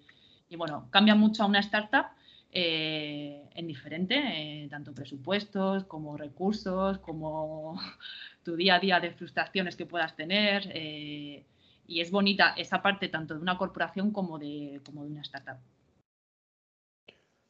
bueno, 0.56 0.88
cambia 0.92 1.16
mucho 1.16 1.42
a 1.42 1.48
una 1.48 1.60
startup 1.62 2.08
eh, 2.52 3.50
en 3.56 3.66
diferente, 3.66 4.16
eh, 4.16 4.68
tanto 4.70 4.94
presupuestos 4.94 5.86
como 5.86 6.16
recursos, 6.18 7.00
como 7.00 7.80
tu 8.44 8.56
día 8.56 8.76
a 8.76 8.80
día 8.80 9.00
de 9.00 9.12
frustraciones 9.12 9.76
que 9.76 9.88
puedas 9.88 10.16
tener. 10.16 10.70
Eh, 10.76 11.46
y 11.88 12.02
es 12.02 12.12
bonita 12.12 12.54
esa 12.56 12.82
parte 12.82 13.10
tanto 13.10 13.34
de 13.34 13.42
una 13.42 13.58
corporación 13.58 14.12
como 14.12 14.38
de, 14.38 14.82
como 14.86 15.04
de 15.04 15.12
una 15.12 15.22
startup. 15.22 15.58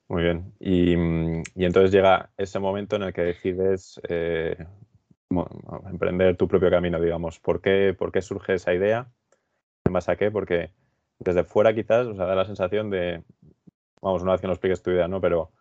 Muy 0.08 0.24
bien. 0.24 0.54
Mm, 0.60 1.44
y, 1.56 1.66
entonces 1.66 1.92
llega 1.92 2.32
ese 2.38 2.60
momento 2.60 2.96
en 2.96 3.04
el 3.04 3.14
que 3.14 3.22
decides 3.22 4.00
eh, 4.10 4.58
emprender 5.90 6.38
tu 6.38 6.48
propio 6.48 6.70
camino, 6.70 7.00
digamos. 7.00 7.40
¿Por 7.40 7.62
qué, 7.62 7.96
¿Por 7.98 8.12
qué 8.12 8.22
surge 8.22 8.56
esa 8.56 8.74
idea? 8.74 9.08
¿En 9.86 9.94
base 9.94 10.12
a 10.12 10.16
qué? 10.16 10.32
Porque 10.32 10.72
desde 11.20 11.44
fuera 11.44 11.74
quizás 11.74 12.08
o 12.08 12.16
sea, 12.16 12.26
da 12.26 12.36
la 12.36 12.46
sensación 12.46 12.90
de, 12.90 13.24
vamos, 14.02 14.22
una 14.22 14.34
vez 14.34 14.42
que 14.42 14.48
nos 14.48 14.56
expliques 14.56 14.84
tu 14.84 14.92
idea, 14.92 15.08
¿no? 15.08 15.22
Pero 15.22 15.52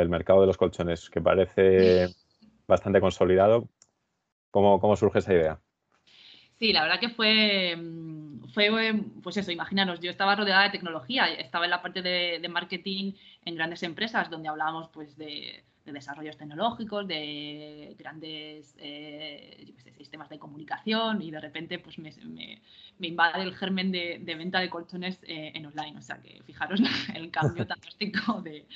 el 0.00 0.08
mercado 0.08 0.40
de 0.40 0.46
los 0.46 0.56
colchones, 0.56 1.10
que 1.10 1.20
parece 1.20 2.08
bastante 2.66 3.00
consolidado, 3.00 3.68
¿cómo, 4.50 4.80
cómo 4.80 4.96
surge 4.96 5.18
esa 5.18 5.34
idea? 5.34 5.60
Sí, 6.58 6.72
la 6.72 6.82
verdad 6.82 7.00
que 7.00 7.10
fue, 7.10 7.76
mm, 7.76 8.11
fue, 8.52 8.70
pues 9.22 9.36
eso, 9.36 9.50
imaginaros, 9.50 10.00
yo 10.00 10.10
estaba 10.10 10.36
rodeada 10.36 10.64
de 10.64 10.70
tecnología, 10.70 11.26
estaba 11.26 11.64
en 11.64 11.70
la 11.70 11.82
parte 11.82 12.02
de, 12.02 12.48
marketing 12.48 13.12
en 13.44 13.54
grandes 13.54 13.82
empresas 13.82 14.28
donde 14.30 14.48
hablábamos 14.48 14.88
pues 14.88 15.16
de, 15.16 15.64
desarrollos 15.84 16.36
tecnológicos, 16.36 17.08
de 17.08 17.96
grandes 17.98 18.76
eh, 18.78 19.72
sistemas 19.96 20.28
de 20.28 20.38
comunicación 20.38 21.22
y 21.22 21.30
de 21.30 21.40
repente 21.40 21.78
pues 21.78 21.98
me, 21.98 22.12
invade 23.00 23.42
el 23.42 23.56
germen 23.56 23.90
de, 23.90 24.18
venta 24.24 24.60
de 24.60 24.70
colchones 24.70 25.18
eh, 25.22 25.52
en 25.54 25.66
online. 25.66 25.98
O 25.98 26.02
sea 26.02 26.20
que 26.20 26.40
fijaros 26.44 26.80
el 27.14 27.30
cambio 27.30 27.66
tan 27.66 27.80
drástico 27.80 28.42
de, 28.42 28.66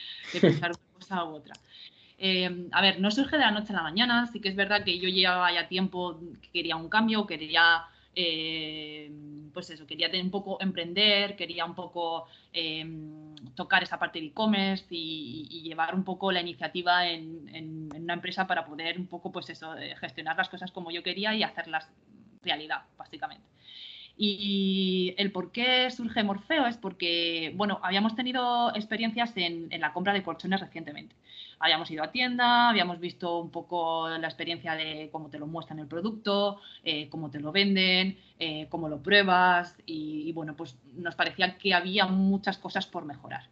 pensar 0.41 0.71
una 0.71 0.99
cosa 0.99 1.25
u 1.25 1.35
otra. 1.37 1.55
Eh, 2.19 2.69
a 2.73 2.81
ver, 2.81 2.99
no 2.99 3.11
surge 3.11 3.37
de 3.37 3.43
la 3.43 3.51
noche 3.51 3.73
a 3.73 3.77
la 3.77 3.83
mañana, 3.83 4.27
sí 4.27 4.41
que 4.41 4.49
es 4.49 4.57
verdad 4.57 4.83
que 4.85 4.99
yo 4.99 5.09
llevaba 5.09 5.53
ya 5.53 5.69
tiempo 5.69 6.19
que 6.41 6.49
quería 6.51 6.75
un 6.77 6.89
cambio, 6.89 7.27
quería 7.27 7.85
eh, 8.17 9.13
pues 9.53 9.71
eso, 9.71 9.87
quería 9.87 10.11
tener 10.11 10.25
un 10.25 10.31
poco 10.31 10.57
emprender, 10.61 11.37
quería 11.37 11.65
un 11.67 11.75
poco 11.75 12.27
em, 12.53 13.35
tocar 13.55 13.83
esa 13.83 13.99
parte 13.99 14.19
de 14.19 14.27
e-commerce 14.27 14.87
y, 14.91 15.63
llevar 15.63 15.95
un 15.95 16.05
poco 16.05 16.33
la 16.33 16.41
iniciativa 16.41 17.07
en, 17.09 17.91
una 17.95 18.15
empresa 18.15 18.47
para 18.47 18.65
poder 18.65 18.99
un 18.99 19.07
poco, 19.07 19.31
pues 19.31 19.51
eso, 19.51 19.75
gestionar 20.01 20.37
las 20.37 20.49
cosas 20.49 20.71
como 20.73 20.91
yo 20.91 21.03
quería 21.03 21.35
y 21.35 21.43
hacerlas 21.43 21.91
realidad, 22.43 22.83
básicamente. 22.97 23.56
Y 24.19 25.15
el 25.19 25.31
por 25.31 25.53
qué 25.53 25.91
surge 25.91 26.25
Morfeo 26.25 26.67
es 26.67 26.79
porque, 26.79 27.53
bueno, 27.55 27.81
habíamos 27.83 28.17
tenido 28.17 28.75
experiencias 28.75 29.33
en, 29.37 29.69
la 29.79 29.93
compra 29.93 30.15
de 30.15 30.23
colchones 30.23 30.61
recientemente. 30.61 31.15
Habíamos 31.59 31.91
ido 31.91 32.03
a 32.03 32.11
tienda, 32.11 32.71
habíamos 32.71 32.99
visto 32.99 33.39
un 33.39 33.51
poco 33.51 34.09
la 34.09 34.27
experiencia 34.27 34.75
de 34.75 35.11
cómo 35.13 35.29
te 35.29 35.39
lo 35.39 35.47
muestran 35.47 35.81
el 35.81 35.87
producto, 35.87 36.61
eh, 36.83 37.09
cómo 37.11 37.31
te 37.31 37.41
lo 37.41 37.53
venden, 37.53 38.19
eh, 38.39 38.67
cómo 38.71 38.89
lo 38.89 39.03
pruebas 39.03 39.77
y, 39.85 40.33
bueno, 40.33 40.55
pues 40.57 40.77
nos 40.95 41.15
parecía 41.15 41.59
que 41.59 41.75
había 41.75 42.07
muchas 42.07 42.57
cosas 42.57 42.87
por 42.87 43.05
mejorar. 43.05 43.45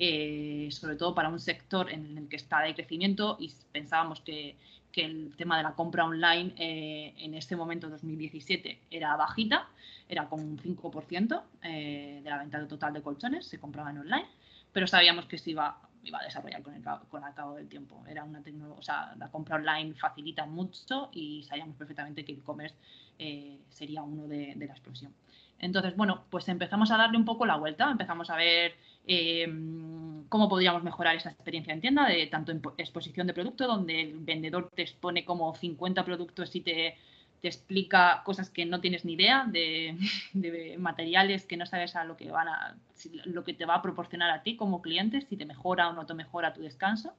Eh, 0.00 0.68
sobre 0.70 0.94
todo 0.94 1.12
para 1.12 1.28
un 1.28 1.40
sector 1.40 1.90
en 1.90 2.16
el 2.16 2.28
que 2.28 2.36
está 2.36 2.60
de 2.60 2.72
crecimiento 2.72 3.36
y 3.40 3.52
pensábamos 3.72 4.20
que, 4.20 4.54
que 4.92 5.04
el 5.04 5.34
tema 5.36 5.56
de 5.56 5.62
la 5.62 5.74
compra 5.74 6.04
online 6.04 6.54
en 6.56 7.34
este 7.34 7.56
momento, 7.56 7.88
2017, 7.88 8.80
era 8.90 9.16
bajita 9.16 9.68
era 10.08 10.28
como 10.28 10.42
un 10.42 10.58
5% 10.58 11.42
eh, 11.62 12.20
de 12.22 12.30
la 12.30 12.38
venta 12.38 12.66
total 12.66 12.94
de 12.94 13.02
colchones, 13.02 13.46
se 13.46 13.60
compraban 13.60 13.98
online, 13.98 14.26
pero 14.72 14.86
sabíamos 14.86 15.26
que 15.26 15.38
se 15.38 15.50
iba, 15.50 15.78
iba 16.02 16.18
a 16.18 16.24
desarrollar 16.24 16.62
con 16.62 16.74
el, 16.74 16.82
con 16.82 17.24
el 17.24 17.34
cabo 17.34 17.54
del 17.54 17.68
tiempo. 17.68 18.02
Era 18.08 18.24
una 18.24 18.42
o 18.76 18.82
sea, 18.82 19.14
la 19.18 19.30
compra 19.30 19.56
online 19.56 19.94
facilita 19.94 20.46
mucho 20.46 21.10
y 21.12 21.42
sabíamos 21.44 21.76
perfectamente 21.76 22.24
que 22.24 22.32
e-commerce 22.32 22.76
eh, 23.18 23.58
sería 23.68 24.02
uno 24.02 24.26
de, 24.26 24.54
la 24.56 24.72
explosión. 24.72 25.12
Entonces, 25.58 25.96
bueno, 25.96 26.24
pues 26.30 26.48
empezamos 26.48 26.90
a 26.90 26.96
darle 26.96 27.18
un 27.18 27.24
poco 27.24 27.44
la 27.44 27.56
vuelta, 27.56 27.90
empezamos 27.90 28.30
a 28.30 28.36
ver 28.36 28.76
em, 29.08 30.24
cómo 30.28 30.48
podríamos 30.48 30.82
mejorar 30.82 31.16
esa 31.16 31.30
experiencia 31.30 31.72
en 31.72 31.80
tienda, 31.80 32.06
de 32.06 32.26
tanto 32.26 32.52
en 32.52 32.60
exposición 32.76 33.26
de 33.26 33.34
producto, 33.34 33.66
donde 33.66 34.02
el 34.02 34.18
vendedor 34.18 34.70
te 34.74 34.82
expone 34.82 35.24
como 35.24 35.54
50 35.54 36.04
productos 36.04 36.54
y 36.54 36.60
te 36.60 36.96
explica 37.42 38.22
cosas 38.24 38.50
que 38.50 38.66
no 38.66 38.80
tienes 38.80 39.04
ni 39.04 39.14
idea, 39.14 39.46
de, 39.52 40.76
materiales 40.78 41.46
que 41.46 41.56
no 41.56 41.66
sabes 41.66 41.96
a 41.96 42.04
lo 42.04 42.16
que 42.16 42.30
van 42.30 42.48
a, 42.48 42.76
lo 43.24 43.44
que 43.44 43.54
te 43.54 43.64
va 43.64 43.76
a 43.76 43.82
proporcionar 43.82 44.30
a 44.30 44.42
ti 44.42 44.56
como 44.56 44.82
cliente, 44.82 45.22
si 45.22 45.36
te 45.36 45.46
mejora 45.46 45.88
o 45.88 45.92
no 45.94 46.06
te 46.06 46.14
mejora 46.14 46.52
tu 46.52 46.60
descanso. 46.60 47.14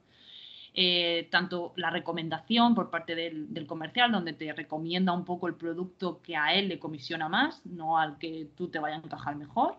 Eh, 0.72 1.26
tanto 1.32 1.72
la 1.74 1.90
recomendación 1.90 2.76
por 2.76 2.90
parte 2.90 3.16
del, 3.16 3.52
del, 3.52 3.66
comercial, 3.66 4.12
donde 4.12 4.34
te 4.34 4.52
recomienda 4.52 5.12
un 5.12 5.24
poco 5.24 5.48
el 5.48 5.56
producto 5.56 6.22
que 6.22 6.36
a 6.36 6.54
él 6.54 6.68
le 6.68 6.78
comisiona 6.78 7.28
más, 7.28 7.66
no 7.66 7.98
al 7.98 8.18
que 8.18 8.46
tú 8.56 8.68
te 8.68 8.78
vaya 8.78 8.94
a 8.94 8.98
encajar 8.98 9.34
mejor 9.34 9.78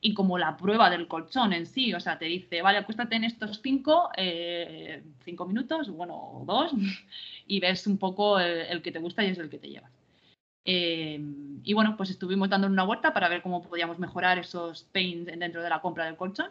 y 0.00 0.14
como 0.14 0.38
la 0.38 0.56
prueba 0.56 0.90
del 0.90 1.08
colchón 1.08 1.52
en 1.52 1.66
sí, 1.66 1.92
o 1.94 2.00
sea, 2.00 2.18
te 2.18 2.26
dice, 2.26 2.62
vale, 2.62 2.78
acuéstate 2.78 3.16
en 3.16 3.24
estos 3.24 3.60
cinco, 3.62 4.10
eh, 4.16 5.02
cinco 5.24 5.46
minutos, 5.46 5.90
bueno, 5.90 6.42
dos, 6.46 6.72
y 7.46 7.60
ves 7.60 7.86
un 7.86 7.98
poco 7.98 8.38
el, 8.38 8.80
que 8.82 8.92
te 8.92 9.00
gusta 9.00 9.24
y 9.24 9.30
es 9.30 9.38
el 9.38 9.50
que 9.50 9.58
te 9.58 9.68
llevas. 9.68 9.90
Eh, 10.64 11.18
y 11.64 11.72
bueno, 11.72 11.96
pues 11.96 12.10
estuvimos 12.10 12.50
dando 12.50 12.66
una 12.66 12.84
vuelta 12.84 13.14
para 13.14 13.28
ver 13.28 13.42
cómo 13.42 13.62
podíamos 13.62 13.98
mejorar 13.98 14.38
esos 14.38 14.84
pains 14.84 15.26
dentro 15.26 15.62
de 15.62 15.70
la 15.70 15.80
compra 15.80 16.04
del 16.04 16.16
colchón 16.16 16.50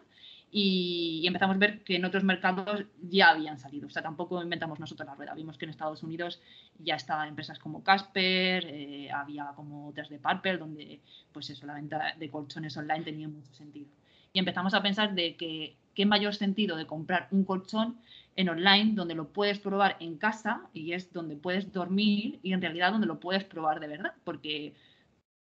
y, 0.59 1.27
empezamos 1.27 1.55
a 1.55 1.59
ver 1.59 1.83
que 1.83 1.97
en 1.97 2.05
otros 2.05 2.23
mercados 2.23 2.83
ya 2.99 3.29
habían 3.29 3.59
salido. 3.59 3.85
O 3.85 3.89
sea, 3.91 4.01
tampoco 4.01 4.41
inventamos 4.41 4.79
nosotros 4.79 5.05
la 5.05 5.13
rueda. 5.13 5.35
Vimos 5.35 5.55
que 5.55 5.65
en 5.65 5.69
Estados 5.69 6.01
Unidos 6.01 6.41
ya 6.79 6.95
estaban 6.95 7.27
empresas 7.27 7.59
como 7.59 7.83
Casper, 7.83 8.65
eh, 8.65 9.11
había 9.11 9.51
como 9.55 9.87
otras 9.89 10.09
de 10.09 10.17
Parper, 10.17 10.57
donde 10.57 10.99
pues 11.31 11.51
eso, 11.51 11.67
la 11.67 11.75
venta 11.75 12.15
de 12.17 12.29
colchones 12.29 12.75
online 12.75 13.03
tenía 13.03 13.27
mucho 13.27 13.53
sentido. 13.53 13.87
Y 14.33 14.39
empezamos 14.39 14.73
a 14.73 14.81
pensar 14.81 15.13
de 15.13 15.35
que 15.35 15.75
qué 15.93 16.07
mayor 16.07 16.33
sentido 16.33 16.75
de 16.75 16.87
comprar 16.87 17.27
un 17.29 17.43
colchón 17.43 17.97
en 18.35 18.49
online 18.49 18.93
donde 18.95 19.13
lo 19.13 19.27
puedes 19.27 19.59
probar 19.59 19.95
en 19.99 20.17
casa 20.17 20.63
y 20.73 20.93
es 20.93 21.13
donde 21.13 21.35
puedes 21.35 21.71
dormir 21.71 22.39
y 22.41 22.53
en 22.53 22.61
realidad 22.61 22.91
donde 22.91 23.05
lo 23.05 23.19
puedes 23.19 23.43
probar 23.43 23.79
de 23.79 23.87
verdad, 23.87 24.13
porque 24.23 24.73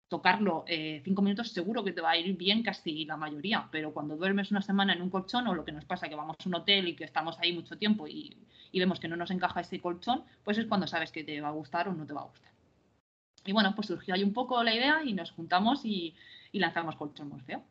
tocarlo 0.09 0.65
eh, 0.67 1.01
cinco 1.05 1.23
minutos 1.23 1.49
seguro 1.51 1.83
que 1.83 1.93
te 1.93 2.01
va 2.01 2.11
a 2.11 2.17
ir 2.17 2.37
bien 2.37 2.63
casi 2.63 3.05
la 3.05 3.17
mayoría, 3.17 3.69
pero 3.71 3.93
cuando 3.93 4.17
duermes 4.17 4.51
una 4.51 4.63
semana 4.63 4.93
en 4.93 5.03
un 5.03 5.11
colchón 5.11 5.47
o 5.47 5.55
lo 5.55 5.65
que 5.65 5.73
nos 5.73 5.85
pasa 5.85 6.09
que 6.09 6.15
vamos 6.15 6.37
a 6.39 6.49
un 6.49 6.55
hotel 6.55 6.89
y 6.89 6.97
que 6.97 7.05
estamos 7.05 7.39
ahí 7.41 7.53
mucho 7.53 7.77
tiempo 7.79 8.07
y, 8.07 8.37
vemos 8.73 8.99
que 8.99 9.09
no 9.09 9.17
nos 9.17 9.31
encaja 9.31 9.61
ese 9.61 9.81
colchón, 9.81 10.25
pues 10.43 10.59
es 10.59 10.67
cuando 10.67 10.87
sabes 10.87 11.13
que 11.13 11.23
te 11.25 11.41
va 11.41 11.49
a 11.49 11.53
gustar 11.53 11.89
o 11.89 11.95
no 11.95 12.07
te 12.07 12.13
va 12.13 12.23
a 12.23 12.27
gustar. 12.27 12.51
Y 13.47 13.53
bueno, 13.53 13.73
pues 13.75 13.87
surgió 13.87 14.15
ahí 14.15 14.25
un 14.25 14.33
poco 14.33 14.63
la 14.65 14.75
idea 14.75 15.03
y 15.05 15.13
nos 15.13 15.31
juntamos 15.31 15.85
y, 15.85 16.15
lanzamos 16.53 16.97
Colchón 16.97 17.29
Morfeo. 17.29 17.63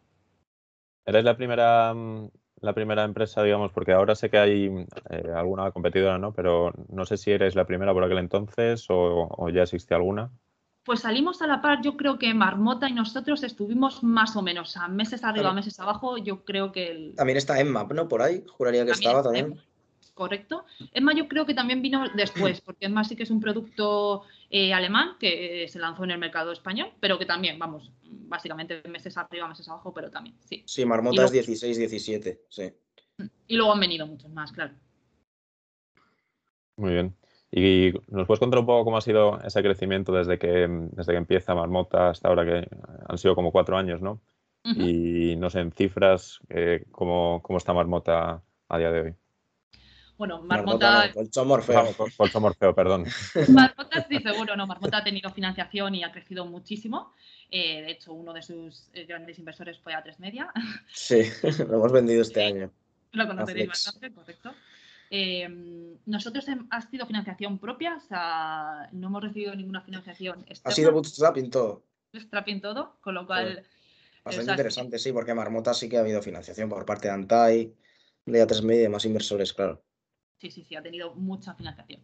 ¿Eres 1.05 1.23
la 1.25 1.35
primera, 1.35 1.93
la 2.61 2.73
primera 2.73 3.03
empresa, 3.03 3.43
digamos, 3.43 3.71
porque 3.73 3.91
ahora 3.91 4.15
sé 4.15 4.29
que 4.29 4.37
hay 4.37 4.65
eh, 5.09 5.31
alguna 5.35 5.71
competidora, 5.71 6.17
¿no? 6.17 6.33
Pero 6.33 6.71
no 6.87 7.05
sé 7.05 7.17
si 7.17 7.31
eres 7.31 7.55
la 7.55 7.65
primera 7.65 7.93
por 7.93 8.03
aquel 8.03 8.19
entonces 8.19 8.89
o, 8.89 9.27
o 9.29 9.49
ya 9.49 9.63
existe 9.63 9.93
alguna. 9.93 10.31
Pues 10.83 11.01
salimos 11.01 11.41
a 11.41 11.47
la 11.47 11.61
par, 11.61 11.81
yo 11.81 11.95
creo 11.95 12.19
que 12.19 12.33
Marmota 12.33 12.89
y 12.89 12.93
nosotros 12.93 13.43
estuvimos 13.43 14.03
más 14.03 14.35
o 14.35 14.41
menos 14.41 14.75
a 14.75 14.89
meses 14.89 15.23
arriba, 15.23 15.53
meses 15.53 15.79
abajo. 15.79 16.17
Yo 16.17 16.43
creo 16.43 16.71
que. 16.73 17.13
También 17.15 17.37
está 17.37 17.59
Emma, 17.59 17.87
¿no? 17.93 18.09
Por 18.09 18.21
ahí, 18.21 18.43
juraría 18.47 18.85
que 18.85 18.91
estaba 18.91 19.23
también. 19.23 19.59
correcto. 20.13 20.65
Emma 20.91 21.13
yo 21.13 21.29
creo 21.29 21.45
que 21.45 21.53
también 21.53 21.81
vino 21.81 22.03
después, 22.15 22.59
porque 22.65 22.87
Emma 22.87 23.05
sí 23.05 23.15
que 23.15 23.23
es 23.23 23.31
un 23.31 23.39
producto 23.39 24.23
eh, 24.49 24.73
alemán 24.73 25.15
que 25.19 25.67
se 25.69 25.79
lanzó 25.79 26.03
en 26.03 26.11
el 26.11 26.17
mercado 26.17 26.51
español, 26.51 26.91
pero 26.99 27.17
que 27.17 27.25
también, 27.25 27.57
vamos, 27.57 27.89
básicamente 28.03 28.83
meses 28.89 29.17
arriba, 29.17 29.47
meses 29.47 29.67
abajo, 29.69 29.93
pero 29.93 30.11
también, 30.11 30.35
sí. 30.49 30.63
Sí, 30.65 30.85
Marmota 30.85 31.23
es 31.23 31.31
16, 31.31 31.77
17, 31.77 32.41
sí. 32.49 32.73
Y 33.47 33.55
luego 33.55 33.71
han 33.71 33.79
venido 33.79 34.05
muchos 34.05 34.29
más, 34.31 34.51
claro. 34.51 34.73
Muy 36.75 36.91
bien. 36.91 37.15
¿Y 37.55 37.93
nos 38.07 38.25
puedes 38.25 38.39
contar 38.39 38.59
un 38.59 38.65
poco 38.65 38.83
cómo 38.83 38.97
ha 38.97 39.01
sido 39.01 39.39
ese 39.41 39.61
crecimiento 39.61 40.11
desde 40.11 40.39
que, 40.39 40.67
desde 40.91 41.11
que 41.11 41.17
empieza 41.17 41.53
Marmota 41.53 42.09
hasta 42.09 42.27
ahora, 42.27 42.45
que 42.45 42.67
han 43.07 43.17
sido 43.19 43.35
como 43.35 43.51
cuatro 43.51 43.77
años, 43.77 44.01
¿no? 44.01 44.19
Y 44.63 45.35
no 45.35 45.49
sé, 45.49 45.59
en 45.59 45.71
cifras, 45.71 46.39
eh, 46.49 46.85
¿cómo, 46.89 47.41
¿cómo, 47.43 47.57
está 47.57 47.73
Marmota 47.73 48.41
a 48.69 48.77
día 48.77 48.91
de 48.91 49.01
hoy? 49.01 49.13
Bueno, 50.17 50.41
Marmota. 50.41 51.11
Marmota 51.13 51.43
Morfeo. 51.43 51.93
Colchón 52.17 52.41
Morfeo, 52.41 52.73
perdón. 52.73 53.05
Marmota 53.49 54.03
sí, 54.09 54.19
seguro, 54.19 54.55
no. 54.55 54.65
Marmota 54.65 54.97
ha 54.97 55.03
tenido 55.03 55.29
financiación 55.31 55.93
y 55.93 56.03
ha 56.03 56.11
crecido 56.11 56.45
muchísimo. 56.45 57.11
Eh, 57.51 57.81
de 57.83 57.91
hecho, 57.91 58.13
uno 58.13 58.33
de 58.33 58.41
sus 58.41 58.89
eh, 58.93 59.05
grandes 59.05 59.37
inversores 59.37 59.77
fue 59.79 59.93
A3 59.93 60.17
Media. 60.17 60.51
Sí, 60.91 61.21
lo 61.67 61.75
hemos 61.75 61.91
vendido 61.91 62.21
este 62.21 62.43
año. 62.43 62.71
Lo 63.11 63.27
conoceréis 63.27 63.67
bastante, 63.67 64.11
correcto. 64.11 64.53
Em, 65.15 65.95
nosotros 66.07 66.43
ha 66.71 66.81
sido 66.81 67.05
financiación 67.05 67.59
propia, 67.59 67.97
o 67.97 67.99
sea, 67.99 68.89
no 68.93 69.09
hemos 69.09 69.21
recibido 69.21 69.53
ninguna 69.53 69.81
financiación 69.81 70.39
externa. 70.47 70.71
Ha 70.71 70.75
sido 70.75 70.91
bootstrapping 70.91 71.51
todo. 71.51 71.83
Bootstrapping 72.11 72.59
todo, 72.59 72.97
con 72.99 73.13
lo 73.13 73.27
cual... 73.27 73.63
Bastante 74.25 74.53
interesante, 74.53 74.97
sí, 74.97 75.11
porque 75.11 75.35
Marmota 75.35 75.75
sí 75.75 75.87
que 75.87 75.97
ha 75.97 75.99
habido 75.99 76.19
financiación 76.23 76.67
por 76.67 76.83
parte 76.83 77.09
de 77.09 77.13
Antai, 77.13 77.75
de 78.25 78.43
A3 78.43 78.63
Media 78.63 78.79
y 78.79 78.83
demás 78.85 79.05
inversores, 79.05 79.53
claro. 79.53 79.83
Sí, 80.39 80.49
sí, 80.49 80.63
sí, 80.63 80.75
ha 80.75 80.81
tenido 80.81 81.13
mucha 81.13 81.53
financiación. 81.53 82.01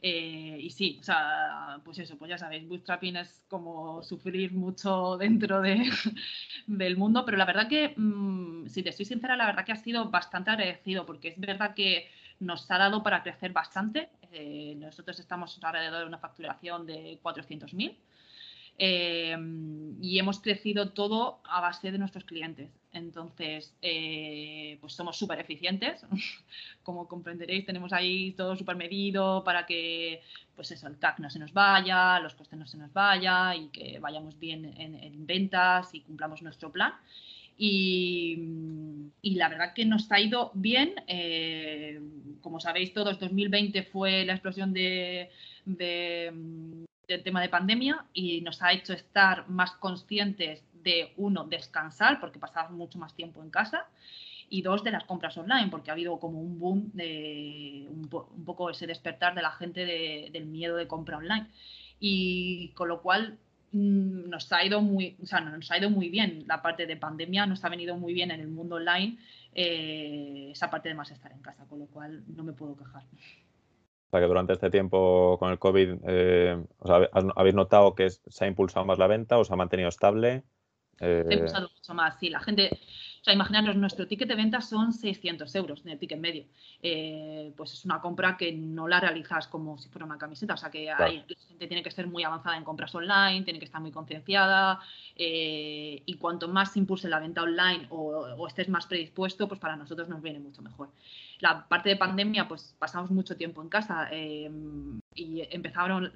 Eh, 0.00 0.56
y 0.58 0.70
sí, 0.70 0.96
o 0.98 1.02
sea, 1.02 1.82
pues 1.84 1.98
eso, 1.98 2.16
pues 2.16 2.30
ya 2.30 2.38
sabéis, 2.38 2.66
bootstrapping 2.66 3.16
es 3.16 3.44
como 3.48 4.02
sufrir 4.02 4.52
mucho 4.52 5.16
dentro 5.18 5.60
de, 5.60 5.90
del 6.66 6.96
mundo, 6.96 7.22
pero 7.26 7.36
la 7.36 7.44
verdad 7.44 7.68
que, 7.68 7.92
mm, 7.94 8.68
si 8.68 8.82
te 8.82 8.92
soy 8.92 9.04
sincera, 9.04 9.36
la 9.36 9.44
verdad 9.44 9.66
que 9.66 9.72
ha 9.72 9.76
sido 9.76 10.08
bastante 10.10 10.50
agradecido, 10.52 11.04
porque 11.04 11.28
es 11.28 11.38
verdad 11.38 11.74
que 11.74 12.08
nos 12.40 12.70
ha 12.70 12.78
dado 12.78 13.02
para 13.02 13.22
crecer 13.22 13.52
bastante. 13.52 14.08
Eh, 14.32 14.74
nosotros 14.76 15.18
estamos 15.18 15.58
alrededor 15.62 16.00
de 16.00 16.06
una 16.06 16.18
facturación 16.18 16.86
de 16.86 17.18
400.000 17.22 17.96
eh, 18.78 19.36
y 20.02 20.18
hemos 20.18 20.40
crecido 20.40 20.90
todo 20.90 21.40
a 21.44 21.60
base 21.60 21.90
de 21.90 21.98
nuestros 21.98 22.24
clientes. 22.24 22.70
Entonces, 22.92 23.74
eh, 23.82 24.78
pues 24.80 24.94
somos 24.94 25.16
súper 25.16 25.40
eficientes. 25.40 26.04
Como 26.82 27.08
comprenderéis, 27.08 27.66
tenemos 27.66 27.92
ahí 27.92 28.32
todo 28.32 28.56
súper 28.56 28.76
medido 28.76 29.42
para 29.44 29.66
que 29.66 30.22
pues 30.54 30.70
eso, 30.70 30.86
el 30.88 30.98
CAC 30.98 31.18
no 31.18 31.28
se 31.28 31.38
nos 31.38 31.52
vaya, 31.52 32.18
los 32.20 32.34
costes 32.34 32.58
no 32.58 32.66
se 32.66 32.78
nos 32.78 32.92
vaya 32.92 33.54
y 33.54 33.68
que 33.68 33.98
vayamos 33.98 34.38
bien 34.38 34.64
en 34.78 35.26
ventas 35.26 35.94
y 35.94 36.00
cumplamos 36.00 36.40
nuestro 36.40 36.72
plan. 36.72 36.94
Y, 37.56 38.36
la 39.22 39.48
verdad 39.48 39.74
que 39.74 39.84
nos 39.84 40.10
ha 40.12 40.20
ido 40.20 40.50
bien. 40.54 40.94
Eh, 41.06 42.00
como 42.40 42.60
sabéis 42.60 42.92
todos, 42.92 43.18
2020 43.18 43.82
fue 43.84 44.24
la 44.24 44.34
explosión 44.34 44.72
de, 44.72 45.30
del 45.64 47.22
tema 47.24 47.40
de 47.40 47.48
pandemia 47.48 48.04
y 48.12 48.40
nos 48.42 48.62
ha 48.62 48.72
hecho 48.72 48.92
estar 48.92 49.48
más 49.48 49.72
conscientes 49.72 50.62
de, 50.82 51.12
uno, 51.16 51.44
descansar, 51.44 52.20
porque 52.20 52.38
pasábamos 52.38 52.78
mucho 52.78 52.98
más 52.98 53.14
tiempo 53.14 53.42
en 53.42 53.50
casa, 53.50 53.86
y 54.48 54.62
dos, 54.62 54.84
de 54.84 54.92
las 54.92 55.04
compras 55.04 55.36
online, 55.36 55.68
porque 55.70 55.90
ha 55.90 55.94
habido 55.94 56.18
como 56.20 56.40
un 56.40 56.58
boom 56.58 56.90
de 56.92 57.88
un, 57.90 58.08
poco 58.44 58.70
ese 58.70 58.86
despertar 58.86 59.34
de 59.34 59.42
la 59.42 59.50
gente 59.50 59.84
del 60.30 60.46
miedo 60.46 60.76
de 60.76 60.86
compra 60.86 61.18
online. 61.18 61.48
Y 61.98 62.68
con 62.74 62.88
lo 62.88 63.02
cual 63.02 63.32
mm, 63.32 63.45
nos 63.72 64.52
ha 64.52 64.64
ido 64.64 64.80
muy, 64.80 65.16
o 65.22 65.26
sea, 65.26 65.40
nos 65.40 65.70
ha 65.70 65.78
ido 65.78 65.90
muy 65.90 66.08
bien 66.08 66.44
la 66.46 66.62
parte 66.62 66.86
de 66.86 66.96
pandemia, 66.96 67.46
nos 67.46 67.64
ha 67.64 67.68
venido 67.68 67.96
muy 67.96 68.14
bien 68.14 68.30
en 68.30 68.40
el 68.40 68.48
mundo 68.48 68.76
online 68.76 69.18
eh, 69.52 70.48
esa 70.52 70.70
parte 70.70 70.88
de 70.88 70.94
más 70.94 71.10
estar 71.10 71.32
en 71.32 71.40
casa, 71.40 71.66
con 71.66 71.78
lo 71.78 71.86
cual 71.86 72.22
no 72.28 72.44
me 72.44 72.52
puedo 72.52 72.76
quejar. 72.76 73.02
O 73.02 74.10
sea 74.10 74.20
que 74.20 74.26
durante 74.26 74.52
este 74.52 74.70
tiempo 74.70 75.36
con 75.38 75.50
el 75.50 75.58
COVID, 75.58 75.96
eh, 76.06 76.64
¿habéis 77.34 77.54
notado 77.54 77.94
que 77.94 78.10
se 78.10 78.44
ha 78.44 78.48
impulsado 78.48 78.86
más 78.86 78.98
la 78.98 79.08
venta 79.08 79.38
o 79.38 79.44
se 79.44 79.52
ha 79.52 79.56
mantenido 79.56 79.88
estable? 79.88 80.44
Se 80.98 81.26
ha 81.28 81.32
impulsado 81.32 81.70
mucho 81.74 81.94
más, 81.94 82.18
sí. 82.18 82.30
La 82.30 82.40
gente, 82.40 82.78
sea, 83.26 83.34
imaginaros, 83.34 83.76
nuestro 83.76 84.06
ticket 84.06 84.28
de 84.28 84.36
venta 84.36 84.60
son 84.60 84.92
600 84.92 85.52
euros 85.56 85.84
en 85.84 85.90
el 85.90 85.98
ticket 85.98 86.20
medio. 86.20 86.44
Eh, 86.80 87.52
pues 87.56 87.72
es 87.72 87.84
una 87.84 88.00
compra 88.00 88.36
que 88.36 88.52
no 88.52 88.86
la 88.86 89.00
realizas 89.00 89.48
como 89.48 89.78
si 89.78 89.88
fuera 89.88 90.06
una 90.06 90.16
camiseta. 90.16 90.54
O 90.54 90.56
sea, 90.56 90.70
que 90.70 90.84
la 90.86 91.08
gente 91.08 91.66
tiene 91.66 91.82
que 91.82 91.90
ser 91.90 92.06
muy 92.06 92.22
avanzada 92.22 92.56
en 92.56 92.62
compras 92.62 92.94
online, 92.94 93.42
tiene 93.42 93.58
que 93.58 93.64
estar 93.64 93.80
muy 93.80 93.90
concienciada. 93.90 94.80
Eh, 95.16 96.02
y 96.06 96.14
cuanto 96.14 96.46
más 96.46 96.76
impulse 96.76 97.08
la 97.08 97.18
venta 97.18 97.42
online 97.42 97.88
o, 97.90 98.46
estés 98.46 98.68
más 98.68 98.86
predispuesto, 98.86 99.48
pues 99.48 99.58
para 99.58 99.74
nosotros 99.74 100.08
nos 100.08 100.22
viene 100.22 100.38
mucho 100.38 100.62
mejor. 100.62 100.90
La 101.40 101.66
parte 101.66 101.88
de 101.88 101.96
pandemia, 101.96 102.46
pues 102.46 102.76
pasamos 102.78 103.10
mucho 103.10 103.36
tiempo 103.36 103.60
en 103.60 103.68
casa 103.68 104.08
eh, 104.12 104.48
y 105.16 105.42
empezaron, 105.50 106.12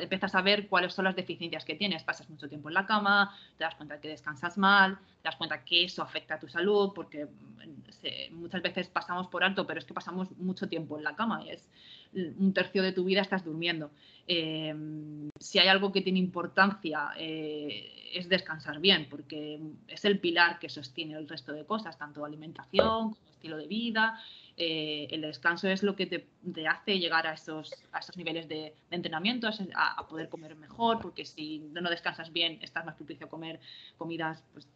empiezas 0.00 0.34
a 0.34 0.42
ver 0.42 0.68
cuáles 0.68 0.94
son 0.94 1.04
las 1.04 1.16
deficiencias 1.16 1.64
que 1.64 1.74
tienes. 1.74 2.04
Pasas 2.04 2.30
mucho 2.30 2.48
tiempo 2.48 2.68
en 2.68 2.74
la 2.74 2.86
cama, 2.86 3.36
te 3.58 3.64
das 3.64 3.74
cuenta 3.74 4.00
que 4.00 4.08
descansas 4.08 4.56
mal, 4.56 4.96
te 5.22 5.28
das 5.28 5.36
cuenta 5.36 5.64
que 5.64 5.84
eso 5.84 6.02
afecta 6.02 6.34
a 6.34 6.38
tus 6.38 6.52
salud, 6.52 6.92
porque 6.94 7.26
mm, 7.26 8.34
muchas 8.34 8.62
veces 8.62 8.88
pasamos 8.88 9.26
por 9.26 9.42
alto, 9.42 9.66
pero 9.66 9.80
es 9.80 9.84
que 9.84 9.92
pasamos 9.92 10.30
mucho 10.38 10.68
tiempo 10.68 10.96
en 10.96 11.04
la 11.04 11.16
cama 11.16 11.42
y 11.44 11.50
es 11.50 11.68
un 12.14 12.52
tercio 12.52 12.82
de 12.82 12.92
tu 12.92 13.04
vida 13.04 13.20
estás 13.20 13.44
durmiendo. 13.44 13.90
Em, 14.26 15.28
si 15.38 15.58
hay 15.58 15.68
algo 15.68 15.92
que 15.92 16.00
tiene 16.00 16.18
importancia 16.18 17.10
eh, 17.18 18.10
es 18.14 18.28
descansar 18.28 18.78
bien, 18.80 19.08
porque 19.10 19.60
es 19.88 20.04
el 20.04 20.20
pilar 20.20 20.58
que 20.58 20.68
sostiene 20.68 21.14
el 21.14 21.28
resto 21.28 21.52
de 21.52 21.66
cosas, 21.66 21.98
tanto 21.98 22.24
alimentación 22.24 23.14
como 23.14 23.30
estilo 23.30 23.56
de 23.56 23.66
vida. 23.66 24.20
Eh, 24.56 25.08
el 25.10 25.22
descanso 25.22 25.68
es 25.68 25.82
lo 25.82 25.96
que 25.96 26.06
te, 26.06 26.68
hace 26.68 26.98
llegar 26.98 27.26
a 27.26 27.34
esos, 27.34 27.72
a 27.92 27.98
esos 27.98 28.16
niveles 28.16 28.48
de, 28.48 28.74
entrenamiento, 28.90 29.48
a, 29.74 30.06
poder 30.08 30.28
comer 30.28 30.54
mejor, 30.54 31.00
porque 31.00 31.24
si 31.24 31.58
no 31.58 31.90
descansas 31.90 32.32
bien, 32.32 32.58
estás 32.62 32.84
más 32.84 32.94
propicio 32.94 33.26
a 33.26 33.28
comer 33.28 33.60
comidas 33.96 34.44
pues, 34.52 34.68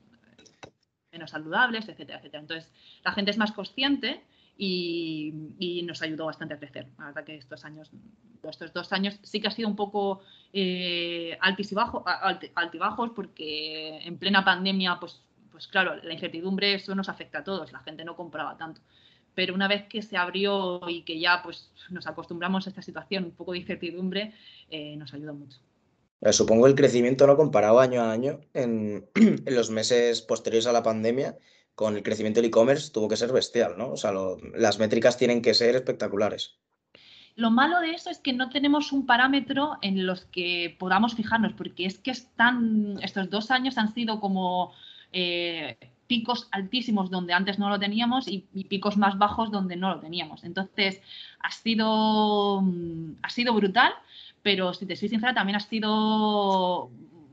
menos 1.12 1.30
saludables, 1.30 1.88
etcétera, 1.88 2.18
etcétera. 2.18 2.40
Entonces, 2.40 2.72
la 3.04 3.12
gente 3.12 3.30
es 3.30 3.38
más 3.38 3.52
consciente 3.52 4.22
y, 4.56 5.82
nos 5.84 6.02
ayudó 6.02 6.26
bastante 6.26 6.54
a 6.54 6.58
crecer. 6.58 6.88
La 6.98 7.06
verdad 7.06 7.24
que 7.24 7.36
estos 7.36 7.64
años, 7.64 7.90
estos 8.42 8.72
dos 8.72 8.92
años 8.92 9.18
sí 9.22 9.40
que 9.40 9.48
ha 9.48 9.52
sido 9.52 9.68
un 9.68 9.76
poco 9.76 10.20
eh, 10.52 11.38
altibajos 11.40 13.10
porque 13.14 14.00
en 14.04 14.18
plena 14.18 14.44
pandemia, 14.44 14.98
pues, 14.98 15.22
pues 15.50 15.68
claro, 15.68 15.96
la 16.02 16.12
incertidumbre 16.12 16.74
eso 16.74 16.94
nos 16.94 17.08
afecta 17.08 17.38
a 17.38 17.44
todos, 17.44 17.72
la 17.72 17.80
gente 17.80 18.04
no 18.04 18.16
compraba 18.16 18.56
tanto. 18.56 18.80
Pero 19.38 19.54
una 19.54 19.68
vez 19.68 19.84
que 19.88 20.02
se 20.02 20.16
abrió 20.16 20.80
y 20.88 21.02
que 21.02 21.20
ya 21.20 21.42
pues, 21.44 21.70
nos 21.90 22.08
acostumbramos 22.08 22.66
a 22.66 22.70
esta 22.70 22.82
situación, 22.82 23.22
un 23.22 23.30
poco 23.30 23.52
de 23.52 23.58
incertidumbre, 23.58 24.34
eh, 24.68 24.96
nos 24.96 25.14
ayudó 25.14 25.32
mucho. 25.32 25.60
Supongo 26.32 26.66
el 26.66 26.74
crecimiento 26.74 27.24
no 27.24 27.36
comparado 27.36 27.78
año 27.78 28.02
a 28.02 28.10
año 28.10 28.40
en, 28.54 29.06
los 29.46 29.70
meses 29.70 30.22
posteriores 30.22 30.66
a 30.66 30.72
la 30.72 30.82
pandemia 30.82 31.38
con 31.76 31.94
el 31.94 32.02
crecimiento 32.02 32.40
del 32.40 32.48
e-commerce 32.48 32.90
tuvo 32.90 33.06
que 33.06 33.16
ser 33.16 33.30
bestial, 33.30 33.78
¿no? 33.78 33.92
O 33.92 33.96
sea, 33.96 34.10
las 34.56 34.80
métricas 34.80 35.16
tienen 35.16 35.40
que 35.40 35.54
ser 35.54 35.76
espectaculares. 35.76 36.56
Lo 37.36 37.52
malo 37.52 37.78
de 37.78 37.92
eso 37.92 38.10
es 38.10 38.18
que 38.18 38.32
no 38.32 38.50
tenemos 38.50 38.90
un 38.90 39.06
parámetro 39.06 39.78
en 39.82 40.04
los 40.04 40.24
que 40.24 40.74
podamos 40.80 41.14
fijarnos, 41.14 41.52
porque 41.52 41.86
es 41.86 42.00
que 42.00 42.10
están, 42.10 42.98
estos 43.04 43.30
dos 43.30 43.52
años 43.52 43.78
han 43.78 43.94
sido 43.94 44.18
como 44.18 44.72
eh, 45.12 45.76
picos 46.08 46.48
altísimos 46.50 47.10
donde 47.10 47.34
antes 47.34 47.58
no 47.60 47.68
lo 47.68 47.78
teníamos 47.78 48.26
y, 48.26 48.40
picos 48.64 48.96
más 48.96 49.16
bajos 49.18 49.52
donde 49.52 49.76
no 49.76 49.94
lo 49.94 50.00
teníamos. 50.00 50.42
Entonces, 50.42 51.00
ha 51.38 51.52
sido, 51.52 52.64
ha 53.22 53.30
sido 53.30 53.54
brutal 53.54 53.92
pero 54.42 54.72
si 54.72 54.86
te 54.86 54.96
soy 54.96 55.08
sincera, 55.08 55.34
también 55.34 55.56
ha 55.56 55.60
sido 55.60 56.90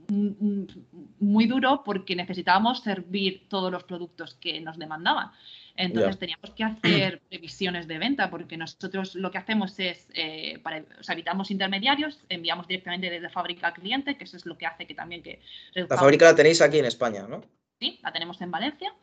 muy 0.07 1.45
duro 1.47 1.81
porque 1.83 2.15
necesitábamos 2.15 2.83
servir 2.83 3.47
todos 3.47 3.71
los 3.71 3.83
productos 3.83 4.35
que 4.35 4.59
nos 4.61 4.77
demandaban. 4.77 5.31
Entonces 5.77 6.19
teníamos 6.19 6.51
que 6.51 6.63
hacer 6.63 7.21
previsiones 7.29 7.88
de 7.88 7.97
venta 7.97 8.29
porque 8.29 8.55
nosotros 8.55 9.15
lo 9.15 9.31
que 9.31 9.38
hacemos 9.38 9.79
es, 9.79 10.07
eh, 10.13 10.61
evitamos 11.09 11.51
intermediarios, 11.51 12.19
enviamos 12.29 12.67
directamente 12.67 13.09
desde 13.09 13.29
fábrica 13.29 13.67
al 13.67 13.73
cliente, 13.73 14.17
que 14.17 14.25
eso 14.25 14.38
es 14.38 14.45
lo 14.45 14.57
que 14.57 14.65
hace 14.65 14.85
que 14.85 14.93
también 14.93 15.23
que... 15.23 15.41
La 15.73 15.97
fábrica 15.97 16.25
la 16.25 16.35
tenéis 16.35 16.61
aquí 16.61 16.79
en 16.79 16.85
España, 16.85 17.27
¿no? 17.27 17.43
Sí, 17.79 17.99
la 18.03 18.11
tenemos 18.11 18.39
en 18.41 18.51
Valencia. 18.51 18.93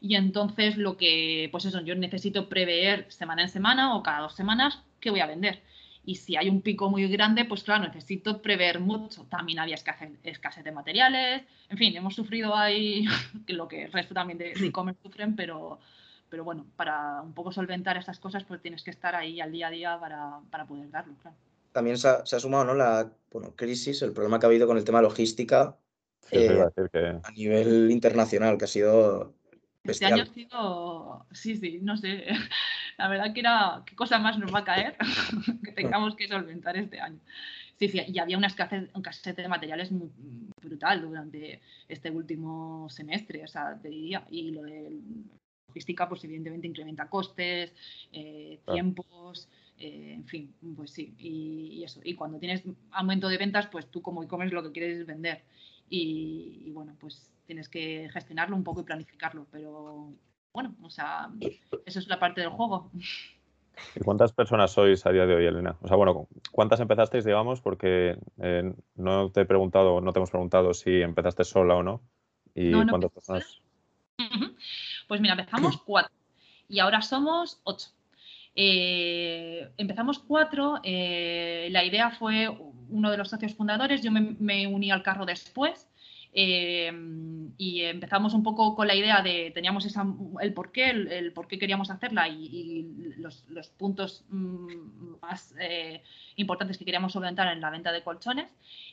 Y 0.00 0.14
entonces 0.14 0.76
lo 0.76 0.96
que, 0.96 1.48
pues 1.52 1.66
eso, 1.66 1.80
yo 1.80 1.94
necesito 1.94 2.48
prever 2.48 3.10
semana 3.12 3.42
en 3.42 3.48
semana 3.48 3.94
o 3.94 4.02
cada 4.02 4.20
dos 4.20 4.34
semanas 4.34 4.82
qué 5.00 5.10
voy 5.10 5.20
a 5.20 5.26
vender. 5.26 5.62
Y 6.04 6.16
si 6.16 6.36
hay 6.36 6.48
un 6.48 6.62
pico 6.62 6.88
muy 6.88 7.06
grande, 7.08 7.44
pues 7.44 7.62
claro, 7.62 7.84
necesito 7.84 8.40
prever 8.40 8.80
mucho. 8.80 9.24
También 9.24 9.58
había 9.58 9.74
escasez, 9.74 10.64
de 10.64 10.72
materiales. 10.72 11.42
En 11.68 11.76
fin, 11.76 11.94
hemos 11.96 12.14
sufrido 12.14 12.56
ahí 12.56 13.04
lo 13.48 13.68
que 13.68 13.84
el 13.84 13.92
resto 13.92 14.14
también 14.14 14.38
de 14.38 14.52
e-commerce 14.52 15.00
sufren, 15.02 15.36
pero, 15.36 15.78
pero 16.30 16.42
bueno, 16.42 16.66
para 16.76 17.20
un 17.20 17.34
poco 17.34 17.52
solventar 17.52 17.98
estas 17.98 18.18
cosas, 18.18 18.44
pues 18.44 18.62
tienes 18.62 18.82
que 18.82 18.90
estar 18.90 19.14
ahí 19.14 19.40
al 19.40 19.52
día 19.52 19.68
a 19.68 19.70
día 19.70 20.00
para, 20.00 20.40
para 20.50 20.64
poder 20.64 20.90
darlo, 20.90 21.14
claro. 21.20 21.36
También 21.72 21.98
se 21.98 22.08
ha, 22.08 22.24
sumado 22.24 22.64
¿no? 22.64 22.74
la 22.74 23.12
bueno, 23.30 23.54
crisis, 23.54 24.02
el 24.02 24.12
problema 24.12 24.40
que 24.40 24.46
ha 24.46 24.48
habido 24.48 24.66
con 24.66 24.76
el 24.76 24.84
tema 24.84 25.00
logística 25.02 25.76
eh, 26.30 27.20
a 27.22 27.30
nivel 27.32 27.90
internacional, 27.90 28.58
que 28.58 28.64
ha 28.64 28.68
sido 28.68 29.34
este 29.84 30.04
año 30.04 30.22
ha 30.24 30.26
sido, 30.26 31.26
sí, 31.32 31.56
sí, 31.56 31.78
no 31.80 31.96
sé, 31.96 32.26
la 32.98 33.08
verdad 33.08 33.32
que 33.32 33.40
era, 33.40 33.82
¿qué 33.86 33.96
cosa 33.96 34.18
más 34.18 34.38
nos 34.38 34.54
va 34.54 34.60
a 34.60 34.64
caer 34.64 34.96
que 35.64 35.72
tengamos 35.72 36.16
que 36.16 36.28
solventar 36.28 36.76
este 36.76 37.00
año? 37.00 37.18
Sí, 37.78 37.88
sí, 37.88 38.02
y 38.06 38.18
había 38.18 38.36
una 38.36 38.48
escasez, 38.48 38.90
de 39.36 39.48
materiales 39.48 39.90
muy 39.90 40.10
brutal 40.60 41.00
durante 41.00 41.62
este 41.88 42.10
último 42.10 42.90
semestre, 42.90 43.42
o 43.42 43.48
sea, 43.48 43.78
te 43.80 43.88
diría, 43.88 44.26
y 44.28 44.50
lo 44.50 44.62
de 44.62 45.00
logística, 45.68 46.06
pues 46.06 46.22
evidentemente 46.24 46.66
incrementa 46.66 47.08
costes, 47.08 47.72
eh, 48.12 48.60
tiempos, 48.70 49.48
eh, 49.78 50.12
en 50.14 50.26
fin, 50.26 50.52
pues 50.76 50.90
sí, 50.90 51.14
y, 51.18 51.82
eso. 51.82 52.00
Y 52.04 52.14
cuando 52.14 52.38
tienes 52.38 52.62
aumento 52.90 53.28
de 53.28 53.38
ventas, 53.38 53.66
pues 53.68 53.90
tú 53.90 54.02
como 54.02 54.22
e-commerce 54.22 54.54
lo 54.54 54.62
que 54.62 54.72
quieres 54.72 54.98
es 54.98 55.06
vender. 55.06 55.42
Y 55.90 56.70
bueno, 56.70 56.96
pues 56.98 57.30
tienes 57.46 57.68
que 57.68 58.08
gestionarlo 58.12 58.56
un 58.56 58.64
poco 58.64 58.80
y 58.80 58.84
planificarlo, 58.84 59.46
pero 59.50 60.14
bueno, 60.52 60.74
o 60.82 60.90
sea, 60.90 61.30
eso 61.84 61.98
es 61.98 62.08
la 62.08 62.18
parte 62.18 62.40
del 62.40 62.50
juego. 62.50 62.90
¿Y 63.94 64.00
cuántas 64.00 64.32
personas 64.32 64.72
sois 64.72 65.04
a 65.06 65.10
día 65.10 65.26
de 65.26 65.34
hoy, 65.34 65.46
Elena? 65.46 65.76
O 65.80 65.88
sea, 65.88 65.96
bueno, 65.96 66.28
¿cuántas 66.52 66.80
empezasteis, 66.80 67.24
digamos? 67.24 67.60
Porque 67.60 68.18
eh, 68.38 68.72
no 68.96 69.30
te 69.30 69.42
he 69.42 69.44
preguntado, 69.46 70.00
no 70.00 70.12
te 70.12 70.18
hemos 70.18 70.30
preguntado 70.30 70.74
si 70.74 71.02
empezaste 71.02 71.44
sola 71.44 71.76
o 71.76 71.82
no. 71.82 72.00
¿Y 72.54 72.72
cuántas 72.72 73.10
personas? 73.10 73.60
Pues 75.08 75.20
mira, 75.20 75.32
empezamos 75.32 75.76
cuatro 75.78 76.12
y 76.68 76.78
ahora 76.78 77.00
somos 77.02 77.60
ocho. 77.64 77.88
Eh, 78.54 79.72
empezamos 79.76 80.18
cuatro, 80.18 80.80
eh, 80.82 81.68
la 81.70 81.84
idea 81.84 82.10
fue 82.10 82.48
uno 82.88 83.10
de 83.10 83.16
los 83.16 83.28
socios 83.28 83.54
fundadores, 83.54 84.02
yo 84.02 84.10
me 84.10 84.66
uní 84.66 84.90
al 84.90 85.02
carro 85.02 85.24
después 85.26 85.89
Em, 86.32 87.52
y 87.58 87.82
empezamos 87.82 88.34
un 88.34 88.44
poco 88.44 88.76
con 88.76 88.86
la 88.86 88.94
idea 88.94 89.20
de, 89.20 89.50
teníamos 89.52 89.84
el 90.40 90.54
por 90.54 90.70
qué, 90.70 90.90
el, 90.90 91.32
por 91.32 91.48
qué 91.48 91.58
queríamos 91.58 91.90
hacerla 91.90 92.28
y, 92.28 93.14
los, 93.16 93.68
puntos 93.76 94.24
mm, 94.28 95.20
más 95.20 95.54
eh, 95.60 96.02
importantes 96.36 96.78
que 96.78 96.84
queríamos 96.84 97.12
solventar 97.12 97.52
en 97.52 97.60
la 97.60 97.70
venta 97.70 97.90
de 97.90 98.02
colchones. 98.02 98.48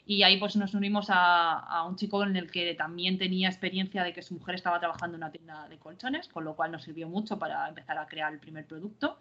Y 0.06 0.24
ahí 0.24 0.38
pues 0.38 0.56
nos 0.56 0.74
unimos 0.74 1.08
a, 1.10 1.84
un 1.88 1.96
chico 1.96 2.24
en 2.24 2.36
el 2.36 2.50
que 2.50 2.74
también 2.74 3.18
tenía 3.20 3.50
experiencia 3.50 4.04
de 4.04 4.14
que 4.14 4.24
su 4.24 4.34
mujer 4.34 4.56
estaba 4.56 4.80
trabajando 4.80 5.16
en 5.16 5.24
una 5.24 5.32
tienda 5.32 5.68
de 5.70 5.78
colchones, 5.78 6.28
con 6.28 6.44
lo 6.44 6.56
cual 6.56 6.72
nos 6.72 6.84
sirvió 6.84 7.08
mucho 7.08 7.38
para 7.38 7.68
empezar 7.70 7.98
a 8.00 8.08
crear 8.08 8.34
el 8.34 8.40
primer 8.40 8.66
producto. 8.66 9.20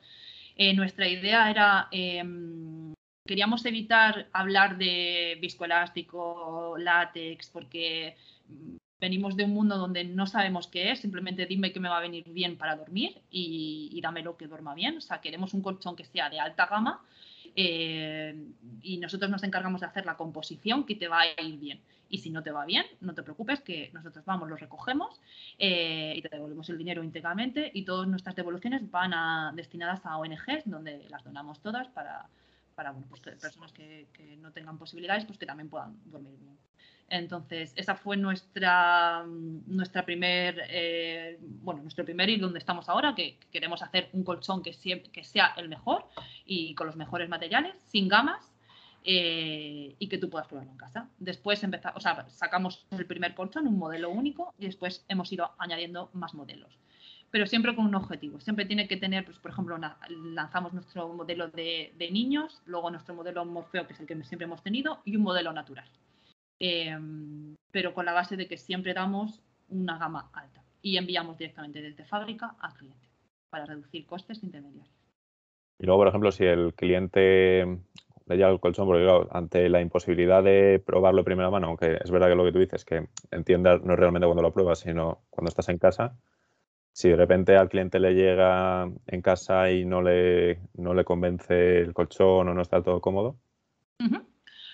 Eh, 0.56 0.72
nuestra 0.74 1.06
idea 1.06 1.50
era 1.50 1.88
em, 1.90 2.95
queríamos 3.26 3.64
evitar 3.66 4.28
hablar 4.32 4.78
de 4.78 5.38
viscoelástico, 5.40 6.76
látex, 6.78 7.50
porque 7.50 8.16
venimos 9.00 9.36
de 9.36 9.44
un 9.44 9.50
mundo 9.50 9.76
donde 9.76 10.04
no 10.04 10.26
sabemos 10.26 10.68
qué 10.68 10.92
es, 10.92 11.00
simplemente 11.00 11.46
dime 11.46 11.72
que 11.72 11.80
me 11.80 11.88
va 11.88 11.98
a 11.98 12.02
venir 12.02 12.24
bien 12.30 12.56
para 12.56 12.76
dormir 12.76 13.20
y, 13.30 13.90
y 13.92 14.00
dámelo 14.00 14.36
que 14.36 14.46
duerma 14.46 14.74
bien. 14.74 14.96
O 14.96 15.00
sea, 15.00 15.20
queremos 15.20 15.52
un 15.54 15.62
colchón 15.62 15.96
que 15.96 16.04
sea 16.04 16.30
de 16.30 16.40
alta 16.40 16.66
gama 16.66 17.02
eh, 17.56 18.34
y 18.82 18.98
nosotros 18.98 19.30
nos 19.30 19.42
encargamos 19.42 19.80
de 19.80 19.86
hacer 19.86 20.04
la 20.04 20.16
composición 20.16 20.84
que 20.84 20.94
te 20.94 21.08
va 21.08 21.20
a 21.20 21.42
ir 21.42 21.58
bien. 21.58 21.80
Y 22.08 22.18
si 22.18 22.30
no 22.30 22.42
te 22.42 22.52
va 22.52 22.64
bien, 22.64 22.86
no 23.00 23.14
te 23.14 23.22
preocupes, 23.22 23.60
que 23.62 23.90
nosotros 23.92 24.24
vamos, 24.24 24.48
lo 24.48 24.56
recogemos 24.56 25.20
eh, 25.58 26.14
y 26.16 26.22
te 26.22 26.28
devolvemos 26.28 26.68
el 26.68 26.78
dinero 26.78 27.02
íntegramente 27.02 27.70
y 27.74 27.84
todas 27.84 28.06
nuestras 28.06 28.36
devoluciones 28.36 28.88
van 28.90 29.12
a, 29.12 29.52
destinadas 29.56 30.06
a 30.06 30.16
ONGs, 30.18 30.66
donde 30.66 31.08
las 31.08 31.24
donamos 31.24 31.60
todas 31.60 31.88
para, 31.88 32.26
para 32.76 32.92
pues, 32.92 33.20
personas 33.20 33.72
que, 33.72 34.06
no 34.38 34.52
tengan 34.52 34.78
posibilidades, 34.78 35.24
pues 35.24 35.38
que 35.38 35.46
también 35.46 35.68
puedan 35.68 35.98
dormir 36.04 36.38
bien. 36.38 36.56
Entonces, 37.08 37.72
esa 37.76 37.94
fue 37.94 38.16
nuestra, 38.16 39.24
nuestra 39.26 40.04
primer, 40.04 40.60
eh, 40.68 41.38
bueno, 41.40 41.80
nuestro 41.82 42.04
primer 42.04 42.28
y 42.28 42.36
donde 42.36 42.58
estamos 42.58 42.88
ahora, 42.88 43.14
que, 43.14 43.38
queremos 43.50 43.82
hacer 43.82 44.10
un 44.12 44.24
colchón 44.24 44.62
que, 44.62 44.72
que 45.12 45.24
sea 45.24 45.54
el 45.56 45.68
mejor 45.68 46.04
y 46.44 46.74
con 46.74 46.86
los 46.86 46.96
mejores 46.96 47.28
materiales, 47.28 47.74
sin 47.86 48.08
gamas, 48.08 48.52
eh, 49.04 49.94
y 49.98 50.08
que 50.08 50.18
tú 50.18 50.28
puedas 50.28 50.48
probarlo 50.48 50.72
en 50.72 50.78
casa. 50.78 51.08
Después 51.18 51.62
empezamos, 51.62 51.96
o 51.96 52.00
sea, 52.00 52.28
sacamos 52.28 52.86
el 52.90 53.06
primer 53.06 53.34
colchón, 53.34 53.66
un 53.68 53.78
modelo 53.78 54.10
único, 54.10 54.52
y 54.58 54.66
después 54.66 55.04
hemos 55.08 55.32
ido 55.32 55.52
añadiendo 55.58 56.10
más 56.12 56.34
modelos 56.34 56.76
pero 57.30 57.46
siempre 57.46 57.74
con 57.74 57.86
un 57.86 57.94
objetivo. 57.94 58.40
Siempre 58.40 58.64
tiene 58.64 58.88
que 58.88 58.96
tener, 58.96 59.24
pues, 59.24 59.38
por 59.38 59.50
ejemplo, 59.50 59.78
lanzamos 60.08 60.72
nuestro 60.72 61.08
modelo 61.12 61.48
de, 61.48 61.92
niños, 62.10 62.62
luego 62.66 62.90
nuestro 62.90 63.14
modelo 63.14 63.44
Morfeo, 63.44 63.86
que 63.86 63.92
es 63.92 64.00
el 64.00 64.06
que 64.06 64.22
siempre 64.24 64.46
hemos 64.46 64.62
tenido, 64.62 65.00
y 65.04 65.16
un 65.16 65.22
modelo 65.22 65.52
natural. 65.52 65.88
Em, 66.58 67.54
pero 67.70 67.92
con 67.92 68.06
la 68.06 68.12
base 68.12 68.36
de 68.36 68.46
que 68.48 68.56
siempre 68.56 68.94
damos 68.94 69.42
una 69.68 69.98
gama 69.98 70.30
alta 70.32 70.62
y 70.80 70.96
enviamos 70.96 71.36
directamente 71.36 71.82
desde 71.82 72.04
fábrica 72.04 72.56
al 72.60 72.72
cliente 72.74 73.08
para 73.50 73.66
reducir 73.66 74.06
costes 74.06 74.42
intermediarios. 74.42 74.94
Y 75.78 75.84
luego, 75.84 76.00
por 76.00 76.08
ejemplo, 76.08 76.32
si 76.32 76.44
el 76.44 76.72
cliente 76.74 77.66
le 78.26 78.36
llega 78.36 78.50
el 78.50 78.60
colchón, 78.60 78.86
porque 78.86 79.04
claro, 79.04 79.28
ante 79.30 79.68
la 79.68 79.80
imposibilidad 79.80 80.42
de 80.42 80.82
probarlo 80.84 81.20
de 81.20 81.24
primera 81.24 81.50
mano, 81.50 81.68
aunque 81.68 81.98
es 82.02 82.10
verdad 82.10 82.28
que 82.28 82.34
lo 82.34 82.44
que 82.44 82.52
tú 82.52 82.58
dices, 82.58 82.84
que 82.84 83.08
entiendas 83.30 83.82
no 83.82 83.92
es 83.92 83.98
realmente 83.98 84.26
cuando 84.26 84.42
lo 84.42 84.52
pruebas, 84.52 84.80
sino 84.80 85.22
cuando 85.30 85.48
estás 85.48 85.68
en 85.68 85.78
casa, 85.78 86.16
si 86.96 87.10
de 87.10 87.16
repente 87.16 87.54
al 87.54 87.68
cliente 87.68 88.00
le 88.00 88.14
llega 88.14 88.90
en 89.06 89.20
casa 89.20 89.70
y 89.70 89.84
no 89.84 90.00
le, 90.00 90.60
no 90.78 90.94
le 90.94 91.04
convence 91.04 91.80
el 91.80 91.92
colchón 91.92 92.48
o 92.48 92.54
no 92.54 92.62
está 92.62 92.82
todo 92.82 93.02
cómodo. 93.02 93.36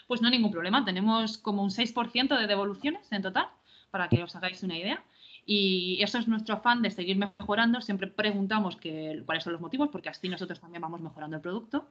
Pues 0.06 0.22
no 0.22 0.30
ningún 0.30 0.52
problema. 0.52 0.84
Tenemos 0.84 1.36
como 1.36 1.64
un 1.64 1.70
6% 1.70 2.38
de 2.38 2.46
devoluciones 2.46 3.10
en 3.10 3.22
total, 3.22 3.48
para 3.90 4.08
que 4.08 4.22
os 4.22 4.36
hagáis 4.36 4.62
una 4.62 4.78
idea. 4.78 5.02
Y 5.46 6.00
eso 6.00 6.18
es 6.18 6.28
nuestro 6.28 6.54
afán 6.54 6.80
de 6.80 6.92
seguir 6.92 7.16
mejorando. 7.16 7.80
Siempre 7.80 8.06
preguntamos 8.06 8.78
cuáles 9.26 9.42
son 9.42 9.54
los 9.54 9.60
motivos, 9.60 9.88
porque 9.90 10.08
así 10.08 10.28
nosotros 10.28 10.60
también 10.60 10.82
vamos 10.82 11.00
mejorando 11.00 11.34
el 11.34 11.42
producto. 11.42 11.88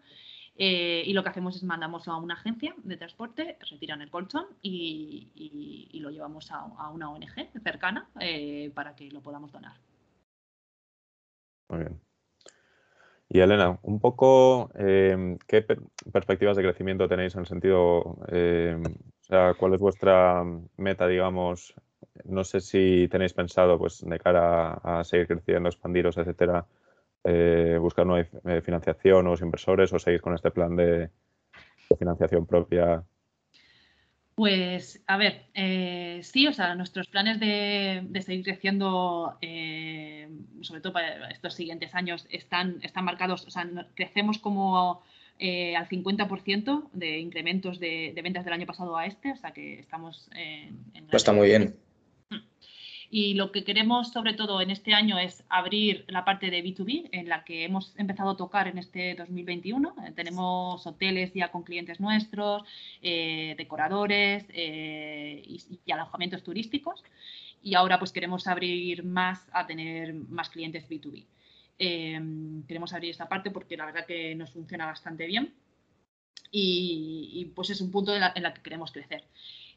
Eh, 0.56 1.04
y 1.06 1.12
lo 1.12 1.24
que 1.24 1.30
hacemos 1.30 1.58
es 1.58 1.64
mandamos 1.64 2.08
a 2.08 2.16
una 2.16 2.36
agencia 2.36 2.74
de 2.84 2.96
transporte, 2.96 3.58
retiran 3.70 4.02
el 4.02 4.10
colchón 4.10 4.46
y, 4.62 5.90
lo 5.96 6.10
llevamos 6.10 6.50
a, 6.52 6.90
una 6.90 7.10
ONG 7.10 7.52
cercana 7.62 8.08
eh, 8.22 8.72
para 8.74 8.96
que 8.96 9.12
lo 9.12 9.20
podamos 9.20 9.52
donar. 9.52 9.74
Muy 11.72 11.80
bien. 11.80 12.02
Y 13.30 13.40
Elena, 13.40 13.80
un 13.84 14.02
poco, 14.02 14.70
em, 14.76 15.38
¿qué 15.48 15.66
perspectivas 16.12 16.58
de 16.58 16.64
crecimiento 16.64 17.08
tenéis 17.08 17.34
en 17.36 17.42
el 17.42 17.48
sentido, 17.48 18.18
em, 18.28 18.84
o 18.84 19.24
sea, 19.24 19.54
cuál 19.54 19.74
es 19.74 19.80
vuestra 19.80 20.44
meta, 20.76 21.08
digamos? 21.08 21.74
No 22.26 22.44
sé 22.44 22.60
si 22.60 23.08
tenéis 23.10 23.34
pensado, 23.34 23.80
pues, 23.80 24.02
de 24.06 24.20
cara 24.20 24.74
a, 24.84 25.04
seguir 25.06 25.28
creciendo, 25.28 25.70
expandiros, 25.70 26.18
etcétera, 26.18 26.66
eh, 27.24 27.78
buscar 27.80 28.06
nueva 28.06 28.28
eh, 28.46 28.62
financiación 28.62 29.28
o 29.28 29.36
inversores 29.40 29.94
o 29.94 30.00
seguís 30.00 30.22
con 30.22 30.34
este 30.34 30.52
plan 30.52 30.76
de 30.76 31.10
financiación 31.98 32.46
propia 32.46 33.04
pues, 34.42 35.00
a 35.06 35.18
ver, 35.18 35.44
eh, 35.54 36.20
sí, 36.24 36.48
o 36.48 36.52
sea, 36.52 36.74
nuestros 36.74 37.08
planes 37.10 37.40
de, 37.40 38.02
seguir 38.26 38.44
creciendo, 38.44 39.38
eh, 39.40 40.28
sobre 40.62 40.82
todo 40.82 40.94
para 40.94 41.30
estos 41.30 41.54
siguientes 41.54 41.94
años, 41.94 42.26
están, 42.32 42.80
están 42.82 43.06
marcados, 43.06 43.46
o 43.46 43.52
sea, 43.52 43.70
crecemos 43.94 44.40
como 44.40 45.04
eh, 45.38 45.76
al 45.76 45.88
50% 45.88 46.90
de 46.92 47.20
incrementos 47.20 47.80
de, 47.80 48.20
ventas 48.24 48.44
del 48.44 48.56
año 48.56 48.66
pasado 48.66 48.98
a 48.98 49.06
este, 49.06 49.32
o 49.32 49.36
sea 49.36 49.52
que 49.52 49.80
estamos 49.80 50.28
en... 50.34 50.90
pues 51.12 51.22
está 51.22 51.34
muy 51.34 51.50
bien. 51.50 51.76
Y 53.14 53.34
lo 53.34 53.52
que 53.52 53.66
queremos 53.66 54.14
sobre 54.14 54.34
todo 54.34 54.62
en 54.62 54.72
este 54.72 54.94
año 54.94 55.20
es 55.20 55.44
abrir 55.50 56.06
la 56.08 56.24
parte 56.24 56.50
de 56.50 56.64
B2B, 56.64 57.10
en 57.12 57.28
la 57.28 57.44
que 57.44 57.66
hemos 57.66 57.94
empezado 57.98 58.30
a 58.30 58.38
tocar 58.38 58.70
en 58.70 58.78
este 58.78 59.16
2021. 59.16 59.96
Eh, 60.08 60.12
tenemos 60.16 60.88
hoteles 60.88 61.34
ya 61.34 61.52
con 61.52 61.64
clientes 61.64 62.00
nuestros, 62.00 62.64
eh, 63.02 63.54
decoradores 63.58 64.46
eh, 64.54 65.44
y, 65.46 65.92
alojamientos 65.92 66.42
turísticos. 66.42 67.04
Y 67.62 67.76
ahora 67.76 68.00
pues 68.00 68.14
queremos 68.14 68.48
abrir 68.48 69.04
más 69.04 69.46
a 69.52 69.68
tener 69.68 70.14
más 70.14 70.50
clientes 70.50 70.88
B2B. 70.88 71.26
Em, 71.80 72.64
queremos 72.64 72.94
abrir 72.94 73.10
esta 73.12 73.28
parte 73.28 73.52
porque 73.52 73.76
la 73.76 73.88
verdad 73.88 74.06
que 74.06 74.36
nos 74.36 74.52
funciona 74.52 74.86
bastante 74.86 75.26
bien. 75.26 75.54
Y, 76.50 77.52
pues 77.56 77.70
es 77.72 77.82
un 77.82 77.92
punto 77.92 78.16
en 78.16 78.22
la 78.22 78.54
que 78.54 78.62
queremos 78.62 78.92
crecer. 78.92 79.26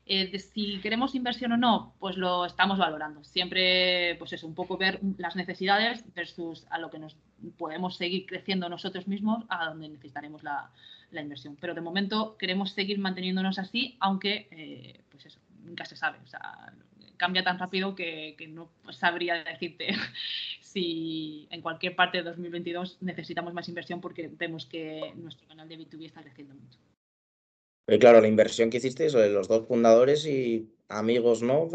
Eh, 0.07 0.39
si 0.39 0.81
queremos 0.81 1.15
inversión 1.15 1.53
o 1.53 1.57
no, 1.57 1.95
pues 1.99 2.17
lo 2.17 2.45
estamos 2.45 2.79
valorando. 2.79 3.25
Siempre, 3.25 4.17
pues 4.19 4.33
eso, 4.35 4.47
un 4.47 4.55
poco 4.55 4.77
ver 4.77 5.01
las 5.17 5.35
necesidades 5.35 6.05
versus 6.15 6.67
a 6.71 6.79
lo 6.79 6.91
que 6.91 6.99
nos 6.99 7.17
podemos 7.57 7.97
seguir 7.97 8.27
creciendo 8.27 8.69
nosotros 8.69 9.09
mismos, 9.09 9.45
a 9.49 9.67
donde 9.67 9.89
necesitaremos 9.89 10.43
la, 10.43 10.71
inversión. 11.13 11.57
Pero 11.61 11.75
de 11.75 11.81
momento 11.81 12.37
queremos 12.37 12.73
seguir 12.73 12.99
manteniéndonos 12.99 13.61
así, 13.61 13.97
aunque, 14.01 14.49
eh, 14.51 15.01
pues 15.11 15.27
eso, 15.27 15.39
nunca 15.63 15.85
se 15.85 15.95
sabe. 15.95 16.19
O 16.25 16.27
sea, 16.27 16.73
cambia 17.17 17.45
tan 17.45 17.59
rápido 17.59 17.95
que, 17.95 18.37
no 18.49 18.69
sabría 18.91 19.45
decirte 19.45 19.89
si 20.61 21.47
en 21.51 21.63
cualquier 21.63 21.95
parte 21.95 22.19
de 22.19 22.25
2022 22.25 22.99
necesitamos 23.01 23.55
más 23.55 23.69
inversión 23.69 24.01
porque 24.01 24.29
vemos 24.29 24.67
que 24.67 25.13
nuestro 25.17 25.47
canal 25.47 25.69
de 25.69 25.79
B2B 25.79 26.07
está 26.07 26.21
creciendo 26.23 26.55
mucho. 26.55 26.79
Pero 27.87 27.99
claro, 27.99 28.21
la 28.21 28.29
inversión 28.29 28.71
que 28.71 28.79
hicisteis, 28.79 29.15
los 29.15 29.49
dos 29.49 29.67
fundadores 29.67 30.27
y 30.27 30.71
amigos, 30.89 31.43
¿no? 31.43 31.69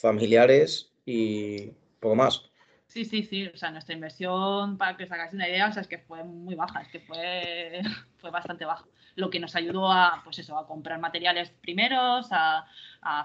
familiares 0.00 0.92
y 1.04 1.70
poco 2.00 2.16
más. 2.16 2.50
Sí, 2.88 3.04
sí, 3.04 3.22
sí. 3.24 3.46
O 3.48 3.56
sea, 3.56 3.70
nuestra 3.70 3.94
inversión, 3.94 4.78
para 4.78 4.96
que 4.96 5.04
os 5.04 5.12
hagáis 5.12 5.32
una 5.32 5.48
idea, 5.48 5.68
o 5.68 5.72
sea, 5.72 5.82
es 5.82 5.88
que 5.88 5.98
fue 5.98 6.24
muy 6.24 6.54
baja, 6.54 6.80
es 6.80 6.88
que 6.88 7.00
fue, 7.00 7.82
fue 8.18 8.30
bastante 8.30 8.64
baja. 8.64 8.86
Lo 9.16 9.30
que 9.30 9.40
nos 9.40 9.54
ayudó 9.56 9.90
a, 9.90 10.22
pues 10.24 10.38
eso, 10.38 10.58
a 10.58 10.66
comprar 10.66 10.98
materiales 11.00 11.50
primeros, 11.50 12.28
a, 12.30 12.66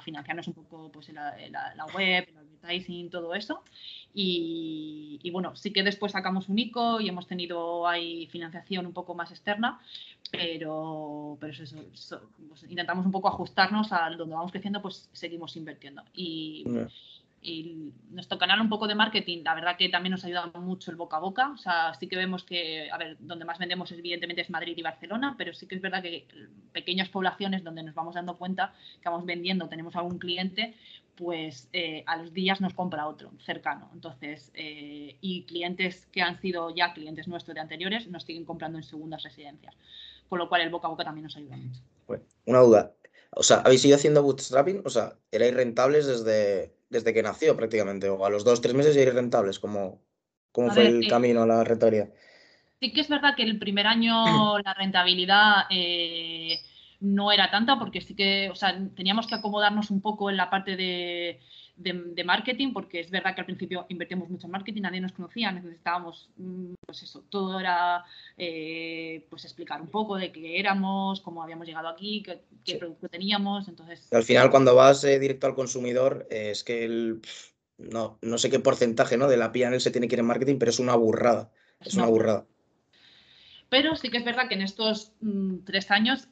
financiarnos 0.03 0.47
un 0.47 0.53
poco 0.53 0.91
pues, 0.91 1.09
la, 1.09 1.35
la, 1.49 1.85
web, 1.95 2.25
el 2.27 2.37
advertising, 2.37 3.09
todo 3.09 3.33
eso. 3.33 3.63
Y, 4.13 5.19
y, 5.23 5.31
bueno, 5.31 5.55
sí 5.55 5.71
que 5.73 5.83
después 5.83 6.11
sacamos 6.11 6.49
un 6.49 6.59
ICO 6.59 7.01
y 7.01 7.09
hemos 7.09 7.27
tenido 7.27 7.87
ahí 7.87 8.27
financiación 8.27 8.85
un 8.85 8.93
poco 8.93 9.15
más 9.15 9.31
externa, 9.31 9.79
pero, 10.31 11.37
pero 11.41 11.51
eso, 11.51 11.75
pues 12.47 12.63
intentamos 12.63 13.05
un 13.05 13.11
poco 13.11 13.27
ajustarnos 13.27 13.91
a 13.91 14.09
donde 14.11 14.33
vamos 14.33 14.51
creciendo, 14.51 14.81
pues 14.81 15.09
seguimos 15.11 15.57
invirtiendo. 15.57 16.03
Y, 16.13 16.63
y, 17.41 17.91
nuestro 18.11 18.37
canal 18.37 18.61
un 18.61 18.69
poco 18.69 18.87
de 18.87 18.95
marketing, 18.95 19.43
la 19.43 19.55
verdad 19.55 19.75
que 19.77 19.89
también 19.89 20.11
nos 20.11 20.23
ayuda 20.23 20.49
mucho 20.55 20.89
el 20.89 20.95
boca 20.95 21.17
a 21.17 21.19
boca. 21.19 21.51
O 21.51 21.57
sea, 21.57 21.93
sí 21.95 22.07
que 22.07 22.15
vemos 22.15 22.45
que, 22.45 22.89
a 22.89 22.97
ver, 22.97 23.17
donde 23.19 23.43
más 23.43 23.59
vendemos 23.59 23.91
evidentemente 23.91 24.41
es 24.41 24.49
Madrid 24.49 24.73
y 24.77 24.81
Barcelona, 24.81 25.35
pero 25.37 25.53
sí 25.53 25.67
que 25.67 25.75
es 25.75 25.81
verdad 25.81 26.01
que 26.01 26.25
pequeñas 26.71 27.09
poblaciones 27.09 27.65
donde 27.65 27.83
nos 27.83 27.93
vamos 27.93 28.15
dando 28.15 28.37
cuenta 28.37 28.73
que 29.01 29.09
vamos 29.09 29.25
vendiendo, 29.25 29.67
tenemos 29.67 29.97
algún 29.97 30.17
cliente, 30.17 30.75
pues 31.17 31.67
eh, 31.73 32.05
a 32.07 32.15
los 32.15 32.33
días 32.33 32.61
nos 32.61 32.73
compra 32.73 33.05
otro 33.05 33.33
cercano. 33.43 33.89
Entonces, 33.93 34.49
eh, 34.53 35.17
y 35.19 35.43
clientes 35.43 36.05
que 36.05 36.21
han 36.21 36.39
sido 36.39 36.73
ya 36.73 36.93
clientes 36.93 37.27
nuestros 37.27 37.53
de 37.53 37.59
anteriores 37.59 38.07
nos 38.07 38.23
siguen 38.23 38.45
comprando 38.45 38.77
en 38.77 38.85
segundas 38.85 39.23
residencias 39.23 39.75
con 40.31 40.39
lo 40.39 40.47
cual 40.47 40.61
el 40.61 40.69
boca 40.69 40.87
a 40.87 40.91
boca 40.91 41.03
también 41.03 41.25
nos 41.25 41.35
ayuda 41.35 41.57
mucho. 41.57 41.81
una 42.45 42.59
duda. 42.59 42.93
O 43.31 43.43
sea, 43.43 43.57
¿habéis 43.65 43.83
ido 43.83 43.97
haciendo 43.97 44.23
bootstrapping? 44.23 44.81
O 44.85 44.89
sea, 44.89 45.17
¿erais 45.29 45.53
rentables 45.53 46.07
desde, 46.07 46.73
desde 46.89 47.13
que 47.13 47.21
nació 47.21 47.57
prácticamente? 47.57 48.07
¿O 48.07 48.25
a 48.25 48.29
los 48.29 48.45
dos, 48.45 48.61
tres 48.61 48.73
meses 48.73 48.95
erais 48.95 49.13
rentables? 49.13 49.59
¿Cómo, 49.59 50.01
cómo 50.53 50.71
fue 50.71 50.87
el 50.87 51.03
eh, 51.03 51.09
camino 51.09 51.41
a 51.41 51.45
la 51.45 51.65
rentabilidad? 51.65 52.13
Sí 52.79 52.93
que 52.93 53.01
es 53.01 53.09
verdad 53.09 53.35
que 53.35 53.43
el 53.43 53.59
primer 53.59 53.87
año 53.87 54.57
la 54.63 54.73
rentabilidad 54.73 55.65
eh, 55.69 56.61
no 57.01 57.33
era 57.33 57.51
tanta 57.51 57.77
porque 57.77 57.99
sí 57.99 58.15
que, 58.15 58.49
o 58.49 58.55
sea, 58.55 58.79
teníamos 58.95 59.27
que 59.27 59.35
acomodarnos 59.35 59.91
un 59.91 59.99
poco 59.99 60.29
en 60.29 60.37
la 60.37 60.49
parte 60.49 60.77
de, 60.77 61.41
de, 61.83 62.23
marketing, 62.23 62.73
porque 62.73 62.99
es 62.99 63.09
verdad 63.09 63.33
que 63.33 63.41
al 63.41 63.45
principio 63.45 63.85
invertimos 63.89 64.29
mucho 64.29 64.47
en 64.47 64.51
marketing, 64.51 64.81
nadie 64.81 65.01
nos 65.01 65.11
conocía, 65.11 65.51
necesitábamos, 65.51 66.29
mm, 66.37 66.73
pues 66.85 67.03
eso, 67.03 67.23
todo 67.29 67.59
era, 67.59 68.03
eh, 68.37 69.25
pues 69.29 69.45
explicar 69.45 69.81
un 69.81 69.89
poco 69.89 70.15
de 70.15 70.31
qué 70.31 70.59
éramos, 70.59 71.21
cómo 71.21 71.43
habíamos 71.43 71.67
llegado 71.67 71.87
aquí, 71.87 72.23
qué, 72.23 72.75
producto 72.75 73.09
teníamos, 73.09 73.67
entonces... 73.67 74.11
Al 74.13 74.23
final, 74.23 74.49
cuando 74.49 74.75
vas 74.75 75.03
eh, 75.03 75.19
directo 75.19 75.47
al 75.47 75.55
consumidor, 75.55 76.27
eh, 76.29 76.51
es 76.51 76.63
que 76.63 76.85
el, 76.85 77.21
no, 77.77 78.17
no 78.21 78.37
sé 78.37 78.49
qué 78.49 78.59
porcentaje 78.59 79.17
¿no? 79.17 79.27
de 79.27 79.37
la 79.37 79.51
PNL 79.51 79.81
se 79.81 79.91
tiene 79.91 80.07
que 80.07 80.15
ir 80.15 80.19
en 80.19 80.27
marketing, 80.27 80.57
pero 80.59 80.71
es 80.71 80.79
una 80.79 80.95
burrada, 80.95 81.51
es, 81.79 81.95
una 81.95 82.05
burrada. 82.05 82.45
Pero 83.69 83.95
sí 83.95 84.09
que 84.09 84.17
es 84.17 84.25
verdad 84.25 84.47
que 84.47 84.55
en 84.55 84.61
estos 84.61 85.13
mm, 85.21 85.59
tres 85.65 85.91
años, 85.91 86.27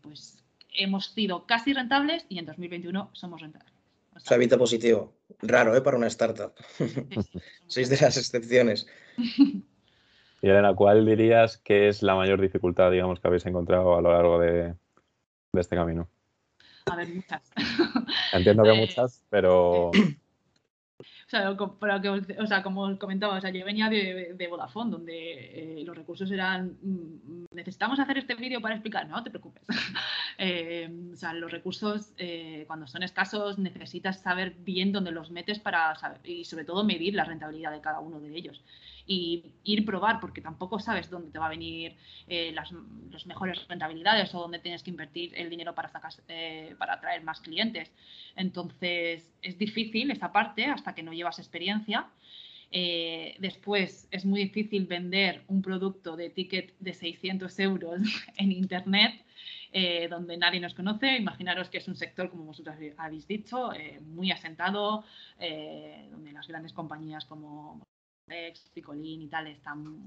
pues 0.00 0.42
hemos 0.74 1.06
sido 1.06 1.46
casi 1.46 1.72
rentables 1.72 2.24
y 2.28 2.38
en 2.38 2.46
2021 2.46 3.10
somos 3.12 3.40
rentables. 3.40 3.71
O 4.22 4.24
sea, 4.24 4.58
positivo. 4.58 5.14
Raro, 5.40 5.76
¿eh? 5.76 5.80
Para 5.80 5.96
una 5.96 6.06
startup. 6.06 6.52
Sois 7.66 7.88
de 7.88 7.98
las 8.00 8.16
excepciones. 8.16 8.86
Y 9.16 10.48
Elena, 10.48 10.74
¿cuál 10.74 11.04
dirías 11.04 11.58
que 11.58 11.88
es 11.88 12.02
la 12.02 12.14
mayor 12.14 12.40
dificultad, 12.40 12.90
digamos, 12.90 13.20
que 13.20 13.28
habéis 13.28 13.46
encontrado 13.46 13.96
a 13.96 14.00
lo 14.00 14.12
largo 14.12 14.38
de, 14.38 14.74
este 15.54 15.76
camino? 15.76 16.08
A 16.86 16.96
ver, 16.96 17.08
muchas. 17.08 17.50
Entiendo 18.32 18.62
que 18.62 18.72
muchas, 18.74 19.24
pero 19.30 19.90
o 22.38 22.46
sea, 22.46 22.62
como 22.62 22.82
os 22.82 22.98
comentaba, 22.98 23.36
o 23.36 23.40
sea, 23.40 23.50
yo 23.50 23.64
venía 23.64 23.88
de, 23.88 24.34
de 24.34 24.48
Vodafone, 24.48 24.90
donde 24.90 25.80
eh, 25.80 25.84
los 25.84 25.96
recursos 25.96 26.30
eran, 26.30 26.76
mm, 26.82 27.46
necesitamos 27.54 27.98
hacer 27.98 28.18
este 28.18 28.34
vídeo 28.34 28.60
para 28.60 28.74
explicar, 28.74 29.08
no 29.08 29.22
te 29.22 29.30
preocupes. 29.30 29.62
Eh, 30.38 30.90
o 31.12 31.16
sea, 31.16 31.34
los 31.34 31.52
recursos, 31.52 32.14
eh, 32.16 32.64
cuando 32.66 32.86
son 32.86 33.02
escasos, 33.02 33.58
necesitas 33.58 34.22
saber 34.22 34.54
bien 34.58 34.90
dónde 34.90 35.12
los 35.12 35.30
metes 35.30 35.60
para 35.60 35.94
saber, 35.94 36.20
y 36.24 36.44
sobre 36.46 36.64
todo 36.64 36.82
medir 36.84 37.14
la 37.14 37.24
rentabilidad 37.24 37.70
de 37.70 37.80
cada 37.80 38.00
uno 38.00 38.18
de 38.18 38.34
ellos 38.34 38.64
y 39.06 39.52
ir 39.64 39.84
probar, 39.84 40.20
porque 40.20 40.40
tampoco 40.40 40.78
sabes 40.78 41.10
dónde 41.10 41.30
te 41.30 41.38
va 41.38 41.46
a 41.46 41.50
venir 41.50 41.96
eh, 42.28 42.52
las, 42.52 42.72
mejores 43.26 43.66
rentabilidades 43.68 44.34
o 44.34 44.40
dónde 44.40 44.58
tienes 44.58 44.82
que 44.82 44.90
invertir 44.90 45.32
el 45.36 45.50
dinero 45.50 45.74
para, 45.74 45.88
sacar, 45.88 46.12
eh, 46.28 46.74
para 46.78 46.94
atraer 46.94 47.22
más 47.22 47.40
clientes. 47.40 47.92
Entonces, 48.36 49.32
es 49.42 49.58
difícil 49.58 50.10
esa 50.10 50.32
parte 50.32 50.66
hasta 50.66 50.94
que 50.94 51.02
no 51.02 51.12
llevas 51.12 51.38
experiencia. 51.38 52.08
Eh, 52.70 53.36
después, 53.38 54.08
es 54.10 54.24
muy 54.24 54.44
difícil 54.44 54.86
vender 54.86 55.42
un 55.48 55.62
producto 55.62 56.16
de 56.16 56.30
ticket 56.30 56.74
de 56.78 56.94
600 56.94 57.58
euros 57.60 58.00
en 58.36 58.52
Internet. 58.52 59.24
donde 60.10 60.36
nadie 60.36 60.60
nos 60.60 60.74
conoce. 60.74 61.16
Imaginaros 61.16 61.70
que 61.70 61.78
es 61.78 61.88
un 61.88 61.96
sector, 61.96 62.28
como 62.28 62.44
vosotros 62.44 62.76
habéis 62.98 63.26
dicho, 63.26 63.70
muy 64.02 64.30
asentado, 64.30 65.04
donde 66.10 66.32
las 66.32 66.46
grandes 66.46 66.74
compañías 66.74 67.24
como 67.24 67.80
Picolín 68.72 69.22
y 69.22 69.28
tal 69.28 69.46
están 69.48 69.98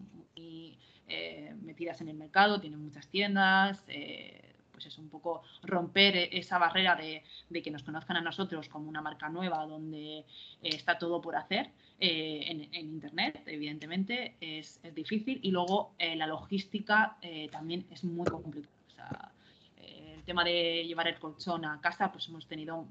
eh, 1.07 1.53
metidas 1.61 2.01
en 2.01 2.09
el 2.09 2.15
mercado, 2.15 2.59
tienen 2.59 2.81
muchas 2.81 3.07
tiendas, 3.07 3.83
eh, 3.87 4.55
pues 4.71 4.87
es 4.87 4.97
un 4.97 5.09
poco 5.09 5.43
romper 5.61 6.15
e-, 6.15 6.29
esa 6.37 6.57
barrera 6.57 6.95
de, 6.95 7.23
que 7.61 7.71
nos 7.71 7.83
conozcan 7.83 8.17
a 8.17 8.21
nosotros 8.21 8.67
como 8.69 8.89
una 8.89 9.01
marca 9.01 9.29
nueva 9.29 9.65
donde 9.67 10.19
eh, 10.19 10.25
está 10.63 10.97
todo 10.97 11.21
por 11.21 11.35
hacer 11.35 11.69
en, 11.99 12.73
Internet, 12.73 13.43
evidentemente 13.45 14.35
es, 14.41 14.81
difícil 14.93 15.39
y 15.43 15.51
luego 15.51 15.95
la 15.97 16.27
logística 16.27 17.17
también 17.51 17.85
es 17.89 18.03
muy 18.03 18.25
complicada. 18.25 19.31
el 19.77 20.21
tema 20.23 20.43
de 20.43 20.83
llevar 20.85 21.07
el 21.07 21.17
colchón 21.17 21.63
a 21.63 21.79
casa, 21.79 22.11
pues 22.11 22.27
hemos 22.27 22.45
tenido 22.47 22.85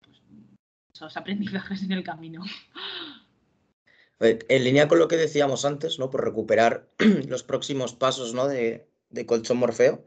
pues, 0.00 0.22
esos 0.94 1.14
aprendizajes 1.18 1.82
en 1.82 1.92
el 1.92 2.02
camino. 2.02 2.44
En 4.18 4.64
línea 4.64 4.88
con 4.88 4.98
lo 4.98 5.08
que 5.08 5.16
decíamos 5.16 5.64
antes, 5.64 5.98
¿no? 5.98 6.08
Por 6.08 6.24
recuperar 6.24 6.88
los 7.28 7.42
próximos 7.42 7.94
pasos 7.94 8.32
¿no? 8.32 8.48
de, 8.48 8.86
Colchón 9.26 9.58
Morfeo, 9.58 10.04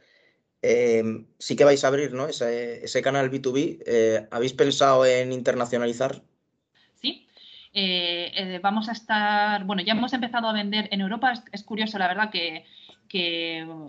em, 0.62 1.28
sí 1.38 1.56
que 1.56 1.64
vais 1.64 1.84
a 1.84 1.90
abrir 1.90 2.14
¿no? 2.14 2.28
ese, 2.28 3.02
canal 3.04 3.30
B2B. 3.30 3.84
Eh, 3.86 4.28
¿Habéis 4.32 4.54
pensado 4.54 5.06
en 5.06 5.32
internacionalizar? 5.32 6.24
Sí. 6.96 7.28
Eh, 7.74 8.32
eh, 8.36 8.60
vamos 8.64 8.90
a 8.90 8.94
estar, 8.94 9.64
bueno, 9.66 9.84
ya 9.84 9.94
hemos 9.94 10.14
empezado 10.14 10.48
a 10.48 10.54
vender 10.54 10.90
en 10.92 11.02
Europa. 11.02 11.32
Es, 11.52 11.64
curioso, 11.64 12.00
la 12.00 12.08
verdad, 12.08 12.32
que, 12.32 12.66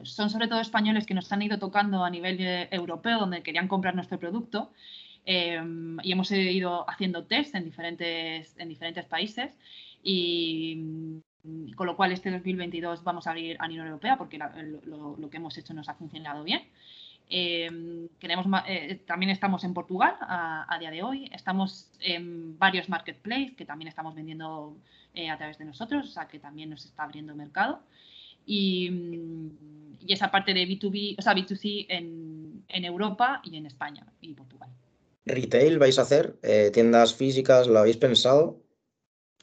son 0.05 0.29
sobre 0.29 0.49
todo 0.49 0.61
españoles 0.61 1.07
que 1.07 1.15
nos 1.15 1.33
han 1.33 1.41
ido 1.41 1.59
tocando 1.59 2.05
a 2.05 2.11
nivel 2.11 2.39
europeo, 2.71 3.21
donde 3.21 3.43
querían 3.43 3.69
comprar 3.69 3.95
nuestro 3.95 4.19
producto. 4.19 4.71
Em, 5.25 5.99
y 6.03 6.13
hemos 6.13 6.31
ido 6.31 6.89
haciendo 6.89 7.25
test 7.25 7.55
en 7.55 7.65
diferentes 7.65 9.05
países 9.07 9.51
y 10.03 11.23
con 11.75 11.87
lo 11.87 11.97
cual 11.97 12.13
este 12.13 12.31
2022 12.31 13.03
vamos 13.03 13.27
a 13.27 13.31
abrir 13.31 13.57
a 13.59 13.67
nivel 13.69 13.87
europea 13.87 14.19
porque 14.19 14.39
lo, 14.39 15.31
que 15.31 15.37
hemos 15.37 15.57
hecho 15.57 15.75
nos 15.75 15.89
ha 15.89 15.95
funcionado 15.95 16.45
bien. 16.45 16.63
Em, 17.33 18.09
queremos, 18.19 18.47
eh, 18.67 19.01
también 19.07 19.31
estamos 19.31 19.63
en 19.65 19.73
Portugal 19.73 20.17
a, 20.21 20.77
día 20.81 20.91
de 20.91 21.03
hoy, 21.03 21.31
estamos 21.33 21.91
en 22.01 22.59
varios 22.59 22.89
marketplaces 22.89 23.53
que 23.57 23.65
también 23.65 23.89
estamos 23.89 24.15
vendiendo 24.15 24.77
eh, 25.15 25.31
a 25.31 25.39
través 25.39 25.57
de 25.59 25.65
nosotros, 25.65 26.09
o 26.09 26.11
sea 26.11 26.27
que 26.27 26.41
también 26.41 26.71
nos 26.71 26.85
está 26.85 27.05
abriendo 27.05 27.35
mercado. 27.35 27.81
Y, 28.47 28.91
esa 30.09 30.31
parte 30.31 30.55
de 30.55 30.67
B2B, 30.67 31.17
o 31.19 31.23
sea, 31.23 31.35
B2C 31.35 31.87
en, 31.89 32.85
Europa 32.85 33.41
y 33.45 33.57
en 33.57 33.67
España 33.67 34.05
y 34.21 34.35
Portugal. 34.35 34.71
¿Retail 35.27 35.79
vais 35.79 35.99
a 35.99 36.03
hacer? 36.03 36.37
Eh, 36.43 36.71
¿Tiendas 36.73 37.15
físicas? 37.15 37.69
¿Lo 37.69 37.79
habéis 37.79 37.99
pensado? 37.99 38.59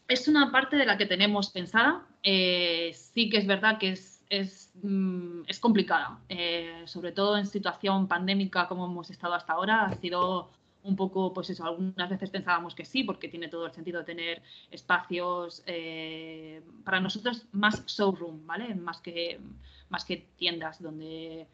Es 0.07 0.27
una 0.27 0.51
parte 0.51 0.77
de 0.77 0.85
la 0.85 0.97
que 0.97 1.05
tenemos 1.05 1.49
pensada. 1.49 2.05
Eh, 2.23 2.91
sí 2.93 3.29
que 3.29 3.37
es 3.37 3.47
verdad 3.47 3.77
que 3.77 3.91
es, 3.91 4.23
es, 4.29 4.71
mm, 4.81 5.41
complicada, 5.59 6.19
eh, 6.29 6.83
sobre 6.85 7.11
todo 7.11 7.37
en 7.37 7.45
situación 7.45 8.07
pandémica 8.07 8.67
como 8.67 8.85
hemos 8.85 9.09
estado 9.09 9.33
hasta 9.33 9.53
ahora. 9.53 9.85
Ha 9.85 9.95
sido 9.95 10.49
un 10.83 10.95
poco, 10.95 11.33
pues 11.33 11.49
eso, 11.49 11.65
algunas 11.65 12.09
veces 12.09 12.29
pensábamos 12.29 12.73
que 12.73 12.85
sí, 12.85 13.03
porque 13.03 13.27
tiene 13.27 13.49
todo 13.49 13.65
el 13.65 13.73
sentido 13.73 14.05
tener 14.05 14.41
espacios, 14.71 15.63
eh, 15.65 16.61
para 16.85 17.01
nosotros 17.01 17.45
más 17.51 17.85
showroom, 17.85 18.45
¿vale? 18.47 18.73
Más 18.75 19.01
que, 19.01 19.39
más 19.89 20.05
que 20.05 20.27
tiendas 20.37 20.81
donde 20.81 21.47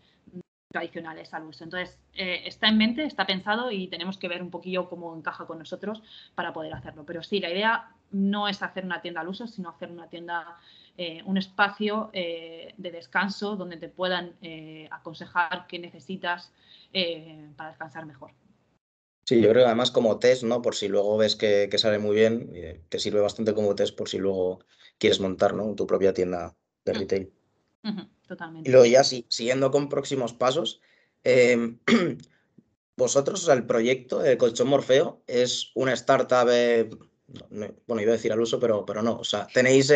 tradicionales 0.71 1.31
al 1.35 1.43
uso. 1.45 1.63
Entonces, 1.63 1.99
está 2.13 2.67
en 2.67 2.77
mente, 2.77 3.05
está 3.05 3.27
pensado 3.27 3.69
y 3.71 3.87
tenemos 3.87 4.17
que 4.17 4.27
ver 4.27 4.41
un 4.41 4.49
poquillo 4.49 4.89
cómo 4.89 5.15
encaja 5.15 5.45
con 5.45 5.59
nosotros 5.59 6.01
para 6.33 6.51
poder 6.51 6.73
hacerlo. 6.73 7.03
Pero 7.05 7.21
sí, 7.21 7.39
la 7.39 7.51
idea 7.51 7.91
no 8.13 8.47
es 8.47 8.61
hacer 8.61 8.85
una 8.85 9.01
tienda 9.01 9.21
al 9.21 9.27
uso, 9.27 9.47
sino 9.47 9.69
hacer 9.69 9.91
una 9.91 10.07
tienda, 10.07 10.57
eh, 10.97 11.21
un 11.25 11.37
espacio 11.37 12.09
eh, 12.13 12.73
de 12.77 12.91
descanso 12.91 13.55
donde 13.55 13.77
te 13.77 13.89
puedan 13.89 14.35
eh, 14.41 14.87
aconsejar 14.91 15.65
qué 15.67 15.79
necesitas 15.79 16.51
para 17.57 17.69
descansar 17.69 18.05
mejor. 18.05 18.31
Sí, 19.25 19.41
yo 19.41 19.49
creo 19.49 19.63
que 19.63 19.65
además 19.65 19.89
como 19.89 20.19
test, 20.19 20.43
¿no? 20.43 20.61
Por 20.61 20.75
si 20.75 20.87
luego 20.87 21.17
ves 21.17 21.35
que, 21.35 21.67
sale 21.79 21.97
muy 21.97 22.15
bien, 22.15 22.85
te 22.87 22.99
sirve 22.99 23.19
bastante 23.19 23.55
como 23.55 23.73
test 23.73 23.97
por 23.97 24.07
si 24.07 24.19
luego 24.19 24.59
quieres 24.99 25.19
montar, 25.19 25.55
¿no? 25.55 25.73
Tu 25.73 25.87
propia 25.87 26.13
tienda 26.13 26.55
de 26.85 26.93
mm. 26.93 26.97
retail. 26.97 27.33
totalmente. 28.27 28.69
Y 28.69 28.71
luego 28.71 28.85
ya 28.85 29.03
siguiendo 29.03 29.71
con 29.71 29.89
próximos 29.89 30.33
pasos, 30.33 30.81
em, 31.23 31.79
vosotros, 32.95 33.41
o 33.41 33.45
sea, 33.47 33.55
el 33.55 33.65
proyecto 33.65 34.19
de 34.19 34.37
Colchón 34.37 34.67
Morfeo 34.67 35.23
es 35.25 35.71
una 35.73 35.93
startup 35.93 36.47
bueno, 37.27 38.01
iba 38.01 38.11
a 38.11 38.15
decir 38.15 38.31
al 38.31 38.41
uso, 38.41 38.59
pero, 38.59 38.85
pero 38.85 39.01
no. 39.01 39.17
O 39.17 39.23
sea, 39.23 39.47
¿tenéis 39.47 39.93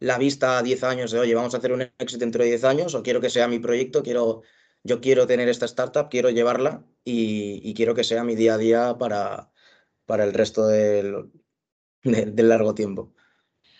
la 0.00 0.18
vista 0.18 0.58
a 0.58 0.62
10 0.62 0.82
años 0.84 1.10
de, 1.10 1.18
oye, 1.18 1.34
vamos 1.34 1.54
a 1.54 1.58
hacer 1.58 1.72
un 1.72 1.82
éxito 1.82 2.20
dentro 2.20 2.42
de 2.42 2.50
10 2.50 2.64
años 2.64 2.94
o 2.94 3.02
quiero 3.02 3.20
que 3.20 3.30
sea 3.30 3.48
mi 3.48 3.58
proyecto, 3.58 4.02
quiero, 4.02 4.42
yo 4.82 5.00
quiero 5.00 5.26
tener 5.26 5.48
esta 5.48 5.66
startup, 5.66 6.08
quiero 6.08 6.30
llevarla 6.30 6.84
y, 7.04 7.74
quiero 7.74 7.94
que 7.94 8.04
sea 8.04 8.24
mi 8.24 8.34
día 8.36 8.54
a 8.54 8.58
día 8.58 8.98
para, 8.98 9.50
para 10.06 10.24
el 10.24 10.32
resto 10.32 10.66
del, 10.66 11.30
del 12.02 12.48
largo 12.48 12.74
tiempo? 12.74 13.15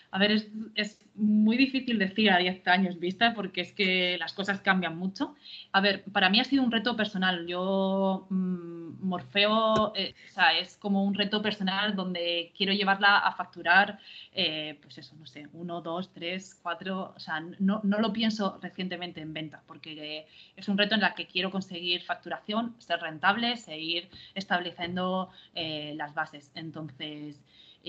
A 0.09 0.19
ver, 0.19 0.31
es, 0.75 0.99
muy 1.15 1.57
difícil 1.57 1.97
decir 1.97 2.29
a 2.29 2.37
10 2.37 2.67
años 2.67 2.99
vista 2.99 3.33
porque 3.33 3.61
es 3.61 3.73
que 3.73 4.17
las 4.19 4.33
cosas 4.33 4.61
cambian 4.61 4.95
mucho. 4.97 5.35
A 5.71 5.81
ver, 5.81 6.03
para 6.11 6.29
mí 6.29 6.39
ha 6.39 6.43
sido 6.43 6.63
un 6.63 6.71
reto 6.71 6.95
personal. 6.95 7.47
Yo, 7.47 8.27
mm, 8.29 9.03
Morfeo, 9.05 9.93
eh, 9.95 10.13
o 10.29 10.33
sea, 10.33 10.57
es 10.57 10.77
como 10.77 11.03
un 11.03 11.15
reto 11.15 11.41
personal 11.41 11.95
donde 11.95 12.53
quiero 12.55 12.71
llevarla 12.71 13.17
a 13.17 13.31
facturar, 13.33 13.99
eh, 14.31 14.77
pues 14.81 14.99
eso, 14.99 15.15
no 15.15 15.25
sé, 15.25 15.47
uno, 15.53 15.81
dos, 15.81 16.13
tres, 16.13 16.57
cuatro, 16.61 17.13
o 17.15 17.19
sea, 17.19 17.39
no, 17.59 17.81
no 17.83 17.99
lo 17.99 18.13
pienso 18.13 18.59
recientemente 18.61 19.21
en 19.21 19.33
venta 19.33 19.63
porque 19.65 20.27
es 20.55 20.67
un 20.67 20.77
reto 20.77 20.95
en 20.95 21.03
el 21.03 21.13
que 21.15 21.25
quiero 21.25 21.51
conseguir 21.51 22.03
facturación, 22.03 22.75
ser 22.79 22.99
rentable, 22.99 23.57
seguir 23.57 24.09
estableciendo 24.35 25.29
eh, 25.55 25.93
las 25.95 26.13
bases. 26.13 26.51
Entonces, 26.55 27.39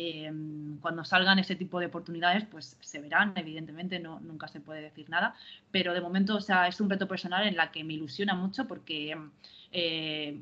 Em, 0.00 0.78
cuando 0.78 1.04
salgan 1.04 1.40
ese 1.40 1.56
tipo 1.56 1.80
de 1.80 1.86
oportunidades, 1.86 2.44
pues 2.44 2.76
se 2.80 3.00
verán, 3.00 3.32
evidentemente, 3.34 3.98
no, 3.98 4.20
nunca 4.20 4.46
se 4.46 4.60
puede 4.60 4.80
decir 4.80 5.10
nada, 5.10 5.34
pero 5.72 5.92
de 5.92 6.00
momento, 6.00 6.36
o 6.36 6.40
sea, 6.40 6.68
es 6.68 6.80
un 6.80 6.88
reto 6.88 7.08
personal 7.08 7.48
en 7.48 7.56
la 7.56 7.72
que 7.72 7.82
me 7.82 7.94
ilusiona 7.94 8.34
mucho 8.34 8.68
porque 8.68 9.16
eh, 9.72 10.40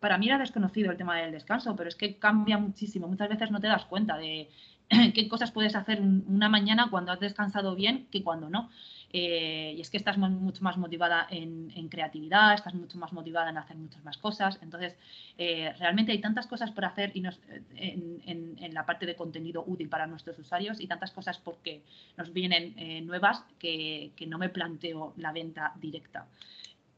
para 0.00 0.18
mí 0.18 0.26
era 0.26 0.38
desconocido 0.38 0.90
el 0.90 0.96
tema 0.96 1.16
del 1.18 1.30
descanso, 1.30 1.76
pero 1.76 1.88
es 1.88 1.94
que 1.94 2.18
cambia 2.18 2.58
muchísimo. 2.58 3.06
Muchas 3.06 3.28
veces 3.28 3.52
no 3.52 3.60
te 3.60 3.68
das 3.68 3.84
cuenta 3.84 4.16
de 4.18 4.50
qué 5.14 5.28
cosas 5.28 5.52
puedes 5.52 5.76
hacer 5.76 6.00
una 6.00 6.48
mañana 6.48 6.88
cuando 6.90 7.12
has 7.12 7.20
descansado 7.20 7.76
bien 7.76 8.08
que 8.10 8.24
cuando 8.24 8.50
no. 8.50 8.70
Eh, 9.18 9.72
y 9.74 9.80
es 9.80 9.88
que 9.88 9.96
estás 9.96 10.18
mucho 10.18 10.62
más 10.62 10.76
motivada 10.76 11.26
en, 11.30 11.88
creatividad, 11.88 12.52
estás 12.52 12.74
mucho 12.74 12.98
más 12.98 13.14
motivada 13.14 13.48
en 13.48 13.56
hacer 13.56 13.74
muchas 13.74 14.04
más 14.04 14.18
cosas. 14.18 14.58
Entonces, 14.60 14.94
eh, 15.38 15.72
realmente 15.78 16.12
hay 16.12 16.20
tantas 16.20 16.46
cosas 16.46 16.70
por 16.70 16.84
hacer 16.84 17.12
y 17.14 17.22
en, 17.76 18.74
la 18.74 18.84
parte 18.84 19.06
de 19.06 19.16
contenido 19.16 19.64
útil 19.66 19.88
para 19.88 20.06
nuestros 20.06 20.38
usuarios 20.38 20.78
y 20.80 20.86
tantas 20.86 21.12
cosas 21.12 21.38
porque 21.38 21.80
nos 22.18 22.30
vienen 22.34 22.74
eh, 22.76 23.00
nuevas 23.00 23.42
que, 23.58 24.12
no 24.26 24.36
me 24.36 24.50
planteo 24.50 25.14
la 25.16 25.32
venta 25.32 25.72
directa. 25.80 26.26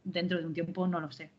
Dentro 0.03 0.39
de 0.39 0.47
un 0.47 0.55
tiempo 0.55 0.89
no 0.89 0.99
lo 0.99 1.13
sé. 1.13 1.31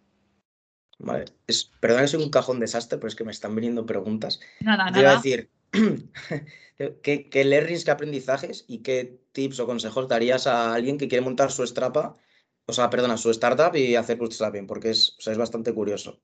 Vale, 0.98 1.26
es, 1.46 1.66
perdón, 1.82 2.08
soy 2.08 2.24
un 2.24 2.30
cajón 2.30 2.62
desastre, 2.62 3.00
pero 3.00 3.10
es 3.10 3.16
que 3.16 3.26
me 3.26 3.32
están 3.32 3.54
viniendo 3.54 3.86
preguntas. 3.86 4.40
Nada, 4.62 4.90
nada. 4.90 5.16
decir, 5.16 5.50
¿qué, 7.04 7.30
qué 7.30 7.46
learnings, 7.46 7.86
qué 7.86 7.92
aprendizajes 7.92 8.66
y 8.68 8.80
qué 8.84 9.22
tips 9.32 9.60
o 9.60 9.66
consejos 9.68 10.08
darías 10.08 10.48
a 10.48 10.74
alguien 10.74 10.98
que 10.98 11.08
quiere 11.08 11.24
montar 11.24 11.52
su 11.52 11.66
strapa, 11.68 12.18
o 12.66 12.74
sea, 12.74 12.90
perdona, 12.90 13.18
su 13.18 13.32
startup 13.32 13.76
y 13.76 13.96
hacer 13.96 14.18
bootstrapping? 14.18 14.68
Porque 14.68 14.92
es, 14.92 15.16
es 15.26 15.38
bastante 15.38 15.74
curioso. 15.74 16.22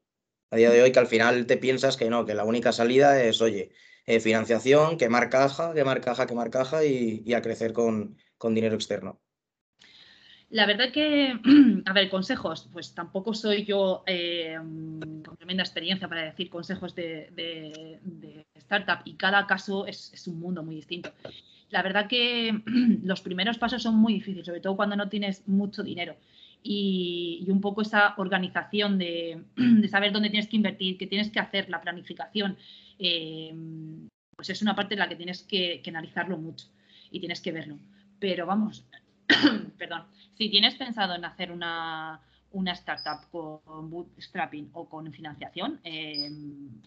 A 0.51 0.57
día 0.57 0.69
de 0.71 0.81
hoy 0.81 0.91
que 0.91 0.99
al 0.99 1.07
final 1.07 1.45
te 1.47 1.57
piensas 1.57 1.97
que 1.97 2.09
no, 2.09 2.25
que 2.25 2.35
la 2.35 2.45
única 2.45 2.71
salida 2.71 3.21
es, 3.23 3.41
oye, 3.41 3.71
eh, 4.05 4.19
financiación, 4.19 4.97
quemar 4.97 5.29
caja, 5.29 5.73
quemar 5.73 6.01
caja, 6.01 6.27
quemar 6.27 6.49
caja 6.49 6.85
y, 6.85 7.23
y 7.25 7.33
a 7.33 7.41
crecer 7.41 7.73
con, 7.73 8.17
con 8.37 8.53
dinero 8.55 8.75
externo. 8.75 9.21
La 10.49 10.65
verdad 10.65 10.91
que, 10.91 11.39
a 11.85 11.93
ver, 11.93 12.09
consejos, 12.09 12.69
pues 12.71 12.93
tampoco 12.93 13.33
soy 13.33 13.65
yo 13.65 14.03
eh, 14.05 14.55
con 14.57 15.37
tremenda 15.37 15.63
experiencia 15.63 16.07
para 16.07 16.23
decir 16.23 16.49
consejos 16.49 16.93
de, 16.95 17.99
startup 18.55 18.99
y 19.05 19.13
cada 19.13 19.45
caso 19.47 19.85
es, 19.85 20.27
un 20.27 20.39
mundo 20.39 20.63
muy 20.63 20.75
distinto. 20.75 21.11
La 21.69 21.81
verdad 21.81 22.07
que 22.07 22.61
los 23.03 23.21
primeros 23.21 23.57
pasos 23.57 23.81
son 23.81 23.95
muy 23.95 24.13
difíciles, 24.13 24.45
sobre 24.45 24.61
todo 24.61 24.75
cuando 24.75 24.95
no 24.95 25.09
tienes 25.09 25.47
mucho 25.47 25.83
dinero. 25.83 26.15
Y, 26.61 27.45
un 27.49 27.61
poco 27.61 27.81
esa 27.81 28.13
organización 28.17 28.97
de, 28.99 29.43
saber 29.89 30.11
dónde 30.11 30.29
tienes 30.29 30.47
que 30.47 30.57
invertir, 30.57 30.97
qué 30.97 31.07
tienes 31.07 31.31
que 31.31 31.39
hacer, 31.39 31.69
la 31.69 31.81
planificación, 31.81 32.57
eh, 32.99 33.53
pues 34.35 34.49
es 34.49 34.61
una 34.61 34.75
parte 34.75 34.93
en 34.93 34.99
la 34.99 35.09
que 35.09 35.15
tienes 35.15 35.43
que, 35.43 35.81
que 35.81 35.89
analizarlo 35.89 36.37
mucho 36.37 36.67
y 37.09 37.19
tienes 37.19 37.41
que 37.41 37.51
verlo. 37.51 37.79
Pero 38.19 38.45
vamos, 38.45 38.85
perdón, 39.77 40.05
si 40.37 40.49
tienes 40.49 40.75
pensado 40.75 41.15
en 41.15 41.25
hacer 41.25 41.51
una, 41.51 42.21
startup 42.73 43.29
con 43.31 43.89
bootstrapping 43.89 44.69
o 44.73 44.87
con 44.87 45.11
financiación, 45.11 45.79
eh, 45.83 46.29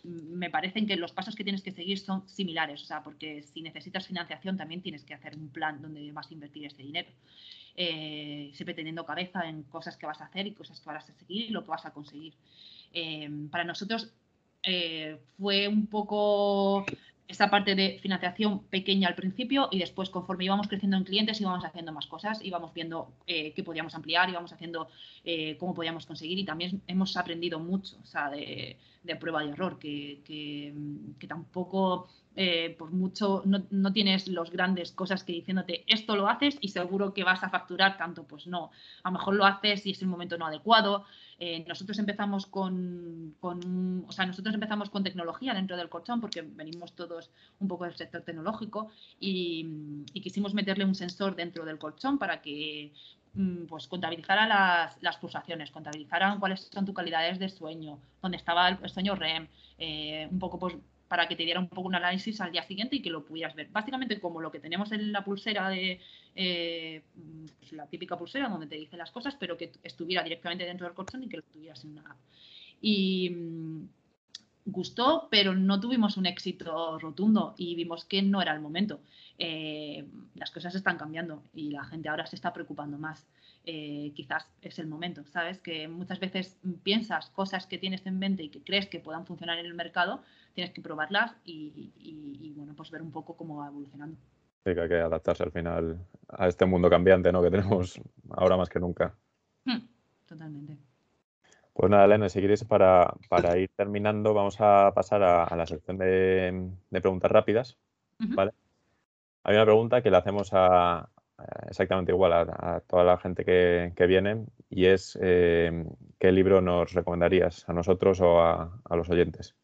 me 0.05 0.49
parecen 0.51 0.87
que 0.87 0.97
los 0.97 1.13
pasos 1.13 1.35
que 1.35 1.45
tienes 1.45 1.63
que 1.63 1.73
seguir 1.73 1.99
son 1.99 2.27
similares, 2.29 2.83
o 2.83 2.87
sea, 2.87 3.03
porque 3.03 3.43
si 3.43 3.61
necesitas 3.61 4.07
financiación 4.07 4.57
también 4.57 4.81
tienes 4.81 5.05
que 5.05 5.15
hacer 5.15 5.37
un 5.37 5.49
plan 5.49 5.83
donde 5.83 6.11
vas 6.13 6.31
a 6.31 6.35
invertir 6.35 6.65
este 6.65 6.83
dinero. 6.83 7.11
Eh, 7.81 8.51
siempre 8.55 8.75
teniendo 8.75 9.07
cabeza 9.07 9.49
en 9.49 9.63
cosas 9.63 9.97
que 9.97 10.07
vas 10.07 10.21
a 10.21 10.25
hacer 10.25 10.49
y 10.49 10.53
cosas 10.53 10.81
que 10.81 10.87
vas 10.91 11.09
a 11.09 11.13
seguir 11.13 11.51
y 11.51 11.51
lo 11.51 11.63
que 11.63 11.71
vas 11.71 11.87
a 11.87 11.93
conseguir. 11.93 12.35
Eh, 12.93 13.31
para 13.51 13.65
nosotros 13.65 14.13
fue 15.39 15.69
un 15.69 15.87
poco 15.87 16.85
esa 17.29 17.51
parte 17.51 17.75
de 17.75 17.99
financiación 18.01 18.65
pequeña 18.65 19.07
al 19.07 19.15
principio 19.15 19.69
y 19.71 19.79
después 19.79 20.09
conforme 20.09 20.47
íbamos 20.47 20.67
creciendo 20.67 20.97
en 20.97 21.05
clientes 21.05 21.41
íbamos 21.41 21.65
haciendo 21.65 21.93
más 21.93 22.07
cosas, 22.07 22.43
íbamos 22.43 22.73
viendo 22.73 23.13
eh, 23.27 23.53
qué 23.53 23.63
podíamos 23.63 23.95
ampliar, 23.95 24.31
íbamos 24.31 24.53
haciendo 24.53 24.89
eh, 25.25 25.57
cómo 25.59 25.75
podíamos 25.75 26.07
conseguir 26.07 26.39
y 26.39 26.45
también 26.45 26.81
hemos 26.87 27.17
aprendido 27.19 27.61
mucho 27.61 27.97
o 28.03 28.07
sea, 28.07 28.31
de, 28.31 28.79
prueba 29.21 29.45
y 29.45 29.51
error, 29.51 29.79
que, 29.79 30.21
que, 30.25 31.27
tampoco 31.27 32.09
eh, 32.41 32.77
por 32.79 32.93
mucho 32.93 33.43
no, 33.47 33.65
no, 33.71 33.93
tienes 33.93 34.29
los 34.29 34.53
grandes 34.53 34.93
cosas 34.93 35.25
que 35.25 35.33
diciéndote 35.33 35.83
esto 35.89 36.15
lo 36.15 36.29
haces 36.29 36.57
y 36.61 36.69
seguro 36.69 37.13
que 37.13 37.25
vas 37.25 37.43
a 37.43 37.51
facturar 37.51 37.97
tanto, 37.97 38.29
pues 38.29 38.47
no, 38.47 38.71
a 39.03 39.09
lo 39.11 39.19
mejor 39.19 39.35
lo 39.35 39.45
haces 39.45 39.85
y 39.85 39.91
es 39.91 40.03
el 40.03 40.07
momento 40.07 40.39
no 40.39 40.47
adecuado. 40.47 41.05
Eh, 41.41 41.65
nosotros 41.67 41.99
empezamos 41.99 42.47
con, 42.47 43.35
o 43.41 44.13
sea, 44.13 44.25
nosotros 44.25 44.55
empezamos 44.55 44.89
con 44.89 45.03
tecnología 45.03 45.53
dentro 45.53 45.77
del 45.77 45.89
colchón 45.89 46.21
porque 46.21 46.43
venimos 46.43 46.93
todos 46.93 47.33
un 47.59 47.67
poco 47.67 47.87
del 47.87 47.97
sector 47.97 48.23
tecnológico 48.23 48.93
y, 49.19 50.05
quisimos 50.23 50.55
meterle 50.55 50.85
un 50.85 50.95
sensor 50.95 51.35
dentro 51.35 51.65
del 51.65 51.79
colchón 51.79 52.19
para 52.19 52.41
que 52.41 52.93
mm, 53.35 53.65
pues 53.65 53.89
contabilizara 53.89 54.47
las, 54.47 55.03
las, 55.03 55.17
pulsaciones, 55.17 55.73
contabilizaran 55.73 56.39
cuáles 56.39 56.69
son 56.73 56.85
tus 56.85 56.95
calidades 56.95 57.41
de 57.41 57.49
sueño, 57.49 57.99
dónde 58.23 58.37
estaba 58.37 58.69
el, 58.69 58.89
sueño 58.89 59.17
REM, 59.17 59.49
eh, 59.79 60.29
un 60.31 60.39
poco 60.39 60.61
pues 60.61 60.77
para 61.09 61.27
que 61.27 61.37
te 61.37 61.45
diera 61.45 61.59
un 61.59 61.69
poco 61.69 61.89
un 61.89 61.95
análisis 61.95 62.41
al 62.41 62.53
día 62.53 62.63
siguiente 62.63 62.97
y 62.97 63.03
que 63.03 63.11
lo 63.11 63.25
pudieras 63.25 63.55
ver. 63.55 63.69
Básicamente 63.71 64.21
como 64.21 64.41
lo 64.41 64.51
que 64.51 64.61
tenemos 64.61 64.93
en 64.93 65.11
la 65.11 65.25
pulsera 65.25 65.69
de 65.71 66.01
eh, 66.35 67.03
pues 67.59 67.73
la 67.73 67.87
típica 67.87 68.17
pulsera 68.17 68.49
donde 68.49 68.67
te 68.67 68.77
dice 68.77 68.97
las 68.97 69.11
cosas, 69.11 69.37
pero 69.41 69.57
que 69.57 69.73
estuviera 69.83 70.23
directamente 70.23 70.65
dentro 70.65 70.87
del 70.87 70.95
colchón 70.95 71.25
y 71.25 71.29
que 71.29 71.39
lo 71.39 71.43
tuvieras 71.45 71.83
en 71.85 71.93
una 71.93 72.03
app. 72.03 72.19
Y 72.81 73.31
mm, 73.31 73.89
gustó, 74.67 75.29
pero 75.31 75.55
no 75.55 75.81
tuvimos 75.81 76.17
un 76.17 76.27
éxito 76.27 76.99
rotundo 76.99 77.55
y 77.57 77.75
vimos 77.75 78.05
que 78.05 78.23
no 78.23 78.43
era 78.43 78.53
el 78.53 78.61
momento. 78.61 79.01
Eh, 79.39 80.07
las 80.35 80.51
cosas 80.51 80.75
están 80.75 80.99
cambiando 80.99 81.43
y 81.55 81.71
la 81.71 81.85
gente 81.85 82.09
ahora 82.09 82.27
se 82.27 82.37
está 82.37 82.53
preocupando 82.53 82.99
más. 82.99 83.27
Eh, 83.65 84.13
quizás 84.15 84.47
es 84.63 84.79
el 84.79 84.87
momento, 84.87 85.25
¿sabes? 85.27 85.59
Que 85.59 85.89
muchas 85.89 86.21
veces 86.21 86.59
piensas 86.83 87.31
cosas 87.31 87.67
que 87.67 87.79
tienes 87.79 88.07
en 88.07 88.19
mente 88.19 88.43
y 88.43 88.49
que 88.49 88.63
crees 88.63 88.87
que 88.87 89.01
puedan 89.01 89.27
funcionar 89.27 89.59
en 89.59 89.67
el 89.67 89.75
mercado, 89.75 90.23
tienes 90.59 90.75
que 90.75 90.83
probarlas 90.83 91.37
y, 91.45 92.53
bueno, 92.57 92.75
pues 92.75 92.91
ver 92.91 93.01
un 93.01 93.13
poco 93.13 93.37
cómo 93.37 93.59
va 93.59 93.69
evolucionando. 93.69 94.17
Sí, 94.65 94.75
que 94.75 94.81
hay 94.81 94.89
que 94.89 94.97
adaptarse 94.97 95.45
al 95.45 95.53
final 95.53 96.05
a 96.31 96.49
este 96.49 96.67
mundo 96.67 96.91
cambiante 96.91 97.31
¿no? 97.31 97.41
que 97.41 97.51
tenemos 97.53 98.01
ahora 98.31 98.57
más 98.57 98.69
que 98.69 98.81
nunca. 98.81 99.15
Hmm, 99.65 99.87
totalmente. 100.27 100.77
Pues 101.73 101.89
nada, 101.89 102.07
Elena, 102.07 102.29
si 102.29 102.41
quieres, 102.41 102.65
para, 102.65 103.15
ir 103.57 103.71
terminando, 103.77 104.35
vamos 104.35 104.57
a 104.59 104.91
pasar 104.93 105.23
a, 105.23 105.55
la 105.55 105.65
sección 105.65 105.97
de, 105.97 106.73
preguntas 106.91 107.31
rápidas. 107.31 107.79
¿vale? 108.19 108.51
Hay 109.45 109.55
una 109.55 109.65
pregunta 109.65 110.03
que 110.03 110.11
le 110.11 110.17
hacemos 110.17 110.51
a, 110.55 111.09
exactamente 111.69 112.11
igual 112.11 112.33
a, 112.33 112.83
toda 112.85 113.05
la 113.05 113.17
gente 113.19 113.45
que, 113.45 114.07
viene 114.09 114.45
y 114.71 114.87
es 114.87 115.17
eh, 115.23 115.85
¿qué 116.19 116.33
libro 116.33 116.61
nos 116.61 116.95
recomendarías 116.95 117.69
a 117.69 117.73
nosotros 117.73 118.21
o 118.21 118.43
a 118.43 118.97
los 118.97 119.09
oyentes? 119.09 119.55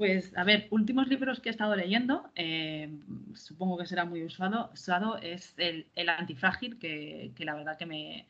Pues, 0.00 0.32
a 0.34 0.44
ver, 0.44 0.66
últimos 0.70 1.08
libros 1.08 1.40
que 1.40 1.50
he 1.50 1.52
estado 1.52 1.76
leyendo, 1.76 2.30
eh, 2.34 2.88
supongo 3.34 3.76
que 3.76 3.84
será 3.84 4.06
muy 4.06 4.24
usado, 4.24 5.18
es 5.18 5.54
el, 5.58 5.84
Antifrágil, 6.08 6.78
que, 6.78 7.34
la 7.40 7.54
verdad 7.54 7.76
que 7.76 7.84
me 7.84 8.26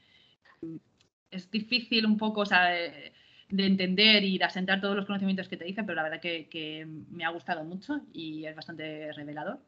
es 1.30 1.48
difícil 1.48 2.06
un 2.06 2.18
poco 2.18 2.42
de, 2.42 3.12
entender 3.50 4.24
y 4.24 4.36
de 4.36 4.44
asentar 4.44 4.80
todos 4.80 4.96
los 4.96 5.06
conocimientos 5.06 5.48
que 5.48 5.56
te 5.56 5.64
dicen, 5.64 5.86
pero 5.86 5.94
la 5.94 6.02
verdad 6.02 6.20
que 6.20 6.88
me 7.08 7.24
ha 7.24 7.30
gustado 7.30 7.62
mucho 7.62 8.00
y 8.12 8.46
es 8.46 8.56
bastante 8.56 9.12
revelador. 9.12 9.60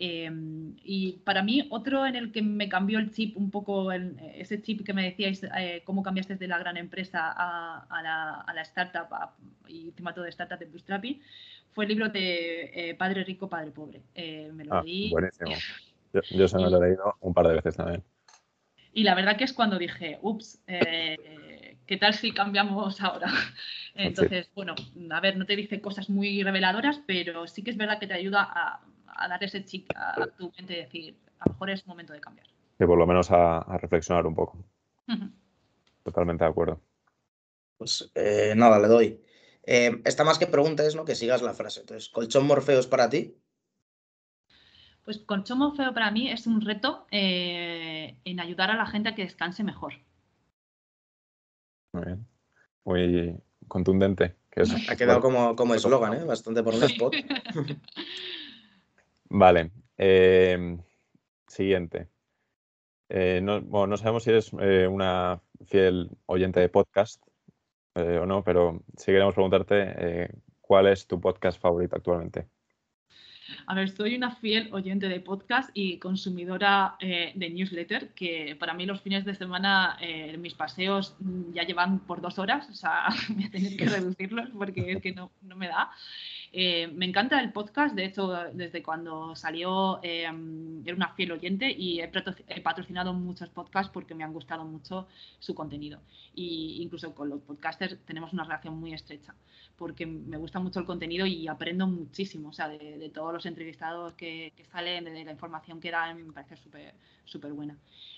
Em, 0.00 0.76
y 0.84 1.14
para 1.24 1.42
mí, 1.42 1.66
otro 1.70 2.06
en 2.06 2.14
el 2.14 2.30
que 2.30 2.40
me 2.40 2.68
cambió 2.68 3.00
el 3.00 3.10
chip 3.10 3.36
un 3.36 3.50
poco, 3.50 3.90
ese 3.90 4.62
chip 4.62 4.86
que 4.86 4.94
me 4.94 5.02
decíais, 5.02 5.42
eh, 5.56 5.82
cómo 5.84 6.04
cambiaste 6.04 6.36
de 6.36 6.46
la 6.46 6.56
gran 6.56 6.76
empresa 6.76 7.34
a, 7.36 8.44
la, 8.54 8.62
startup 8.62 9.08
y 9.66 9.88
encima 9.88 10.14
todo 10.14 10.22
de 10.22 10.30
startup 10.30 10.60
de 10.60 10.66
bootstrapping, 10.66 11.20
fue 11.72 11.84
el 11.84 11.88
libro 11.88 12.08
de 12.10 12.70
eh, 12.72 12.94
Padre 12.94 13.24
Rico, 13.24 13.48
Padre 13.48 13.72
Pobre. 13.72 14.02
Eh, 14.14 14.52
me 14.54 14.64
lo 14.64 14.74
ah, 14.74 14.82
leí. 14.84 15.10
Buenísimo. 15.10 15.50
Yo, 16.30 16.46
se 16.46 16.56
me 16.58 16.70
lo 16.70 16.80
he 16.80 16.90
leído 16.90 17.16
un 17.20 17.34
par 17.34 17.48
de 17.48 17.54
veces 17.54 17.76
también. 17.76 18.04
Y 18.92 19.02
la 19.02 19.16
verdad 19.16 19.36
que 19.36 19.44
es 19.44 19.52
cuando 19.52 19.78
dije, 19.78 20.18
ups, 20.22 20.62
¿qué 20.66 21.96
tal 22.00 22.14
si 22.14 22.30
cambiamos 22.30 23.00
ahora? 23.00 23.32
Entonces, 23.96 24.48
bueno, 24.54 24.76
a 25.10 25.20
ver, 25.20 25.36
no 25.36 25.44
te 25.44 25.56
dice 25.56 25.80
cosas 25.80 26.08
muy 26.08 26.44
reveladoras, 26.44 27.00
pero 27.04 27.48
sí 27.48 27.64
que 27.64 27.70
es 27.72 27.76
verdad 27.76 27.98
que 27.98 28.06
te 28.06 28.14
ayuda 28.14 28.48
a 28.48 28.80
a 29.18 29.28
dar 29.28 29.42
ese 29.42 29.64
chip 29.64 29.90
a 29.94 30.26
tu 30.26 30.52
mente 30.56 30.72
y 30.74 30.76
decir, 30.76 31.18
a 31.38 31.46
lo 31.46 31.52
mejor 31.52 31.70
es 31.70 31.86
momento 31.86 32.12
de 32.12 32.20
cambiar. 32.20 32.46
Que 32.78 32.86
por 32.86 32.98
lo 32.98 33.06
menos 33.06 33.30
a, 33.30 33.78
reflexionar 33.78 34.26
un 34.26 34.34
poco. 34.34 34.64
Totalmente 36.04 36.44
de 36.44 36.50
acuerdo. 36.50 36.80
Pues 37.76 38.10
eh, 38.14 38.54
nada, 38.56 38.78
le 38.78 38.88
doy. 38.88 39.20
Eh, 39.64 40.00
esta 40.04 40.24
más 40.24 40.38
que 40.38 40.46
pregunta 40.46 40.84
es 40.86 40.94
¿no? 40.94 41.04
que 41.04 41.14
sigas 41.14 41.42
la 41.42 41.54
frase. 41.54 41.80
Entonces, 41.80 42.08
¿colchón 42.08 42.46
morfeo 42.46 42.78
es 42.78 42.86
para 42.86 43.10
ti? 43.10 43.36
Pues 45.04 45.18
colchón 45.20 45.58
morfeo 45.58 45.94
para 45.94 46.10
mí 46.10 46.30
es 46.30 46.46
un 46.46 46.60
reto 46.60 47.06
eh, 47.10 48.20
en 48.24 48.40
ayudar 48.40 48.70
a 48.70 48.76
la 48.76 48.86
gente 48.86 49.08
a 49.08 49.14
que 49.14 49.22
descanse 49.22 49.64
mejor. 49.64 49.94
Muy 51.92 52.04
bien. 52.04 52.26
Muy 52.84 53.34
contundente. 53.68 54.36
ha 54.88 54.96
quedado 54.96 55.20
como 55.20 55.74
eslogan, 55.74 56.12
¿eh? 56.14 56.24
bastante 56.24 56.62
por 56.62 56.74
un 56.74 56.82
spot. 56.82 57.14
Vale. 59.30 59.70
Em, 59.96 60.78
siguiente. 61.46 62.08
Eh, 63.08 63.40
no, 63.42 63.60
bueno, 63.62 63.88
no 63.88 63.96
sabemos 63.96 64.24
si 64.24 64.30
eres 64.30 64.52
eh, 64.60 64.86
una 64.86 65.40
fiel 65.66 66.10
oyente 66.26 66.60
de 66.60 66.68
podcast 66.68 67.22
eh, 67.94 68.18
o 68.18 68.26
no, 68.26 68.44
pero 68.44 68.82
sí 68.96 69.06
queremos 69.06 69.34
preguntarte 69.34 70.30
cuál 70.60 70.88
es 70.88 71.06
tu 71.06 71.20
podcast 71.20 71.60
favorito 71.60 71.96
actualmente. 71.96 72.46
A 73.66 73.74
ver, 73.74 73.88
soy 73.88 74.14
una 74.14 74.36
fiel 74.36 74.68
oyente 74.74 75.08
de 75.08 75.20
podcast 75.20 75.70
y 75.72 75.98
consumidora 75.98 76.96
de 77.00 77.50
newsletter, 77.50 78.10
que 78.10 78.54
para 78.60 78.74
mí 78.74 78.84
los 78.84 79.00
fines 79.00 79.24
de 79.24 79.34
semana 79.34 79.98
mis 80.38 80.52
paseos 80.52 81.16
mm, 81.18 81.54
ya 81.54 81.62
llevan 81.62 82.00
por 82.00 82.20
dos 82.20 82.38
horas, 82.38 82.68
o 82.68 82.74
sea, 82.74 83.06
voy 83.30 83.44
a 83.44 83.50
tener 83.50 83.74
que 83.76 83.86
reducirlos 83.86 84.50
porque 84.50 84.92
es 84.92 85.00
que 85.00 85.12
no, 85.12 85.30
no 85.40 85.56
me 85.56 85.68
da. 85.68 85.90
Eh, 86.52 86.86
me 86.88 87.06
encanta 87.06 87.40
el 87.40 87.52
podcast, 87.52 87.94
de 87.94 88.06
hecho, 88.06 88.32
desde 88.52 88.82
cuando 88.82 89.36
salió 89.36 90.00
eh, 90.02 90.22
era 90.22 90.96
una 90.96 91.14
fiel 91.14 91.32
oyente 91.32 91.70
y 91.70 92.00
he, 92.00 92.60
patrocinado 92.62 93.12
muchos 93.12 93.48
podcasts 93.50 93.92
porque 93.92 94.14
me 94.14 94.24
han 94.24 94.32
gustado 94.32 94.64
mucho 94.64 95.06
su 95.38 95.54
contenido. 95.54 96.00
Y 96.34 96.82
incluso 96.82 97.14
con 97.14 97.28
los 97.28 97.40
podcasters 97.42 97.98
tenemos 98.04 98.32
una 98.32 98.44
relación 98.44 98.78
muy 98.78 98.94
estrecha 98.94 99.34
porque 99.76 100.06
me 100.06 100.36
gusta 100.38 100.58
mucho 100.58 100.80
el 100.80 100.86
contenido 100.86 101.24
y 101.24 101.46
aprendo 101.46 101.86
muchísimo, 101.86 102.48
o 102.48 102.52
sea, 102.52 102.68
de, 102.68 103.10
todos 103.14 103.32
los 103.32 103.46
entrevistados 103.46 104.12
que, 104.14 104.52
salen, 104.72 105.04
de 105.04 105.24
la 105.24 105.30
información 105.30 105.80
que 105.80 105.92
dan, 105.92 106.26
me 106.26 106.32
parece 106.32 106.56
súper 106.56 106.94
súper 107.28 107.52
buena. 107.52 107.76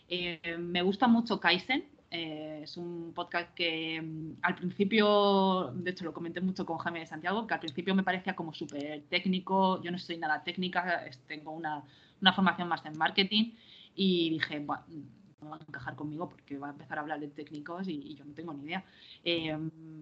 Eh, 0.08 0.56
me 0.58 0.82
gusta 0.82 1.06
mucho 1.06 1.40
Kaizen, 1.40 1.84
eh, 2.10 2.60
es 2.64 2.76
un 2.76 3.12
podcast 3.14 3.54
que 3.54 4.02
mm, 4.02 4.38
al 4.42 4.56
principio, 4.56 5.72
de 5.74 5.90
hecho 5.92 6.04
lo 6.04 6.12
comenté 6.12 6.40
mucho 6.40 6.66
con 6.66 6.78
Jaime 6.78 7.00
de 7.00 7.06
Santiago, 7.06 7.46
que 7.46 7.54
al 7.54 7.60
principio 7.60 7.94
me 7.94 8.02
parecía 8.02 8.34
como 8.34 8.52
súper 8.52 9.02
técnico, 9.08 9.80
yo 9.82 9.92
no 9.92 9.98
soy 9.98 10.18
nada 10.18 10.42
técnica, 10.42 11.04
tengo 11.28 11.52
una, 11.52 11.84
una, 12.20 12.32
formación 12.32 12.68
más 12.68 12.84
en 12.84 12.98
marketing 12.98 13.52
y 13.94 14.30
dije, 14.30 14.58
bueno, 14.58 14.82
no 15.40 15.50
va 15.50 15.56
a 15.56 15.60
encajar 15.60 15.94
conmigo 15.94 16.28
porque 16.28 16.58
va 16.58 16.68
a 16.68 16.72
empezar 16.72 16.98
a 16.98 17.02
hablar 17.02 17.20
de 17.20 17.28
técnicos 17.28 17.86
y, 17.86 18.14
yo 18.16 18.24
no 18.24 18.34
tengo 18.34 18.52
ni 18.54 18.64
idea. 18.64 18.84
Eh, 19.24 19.56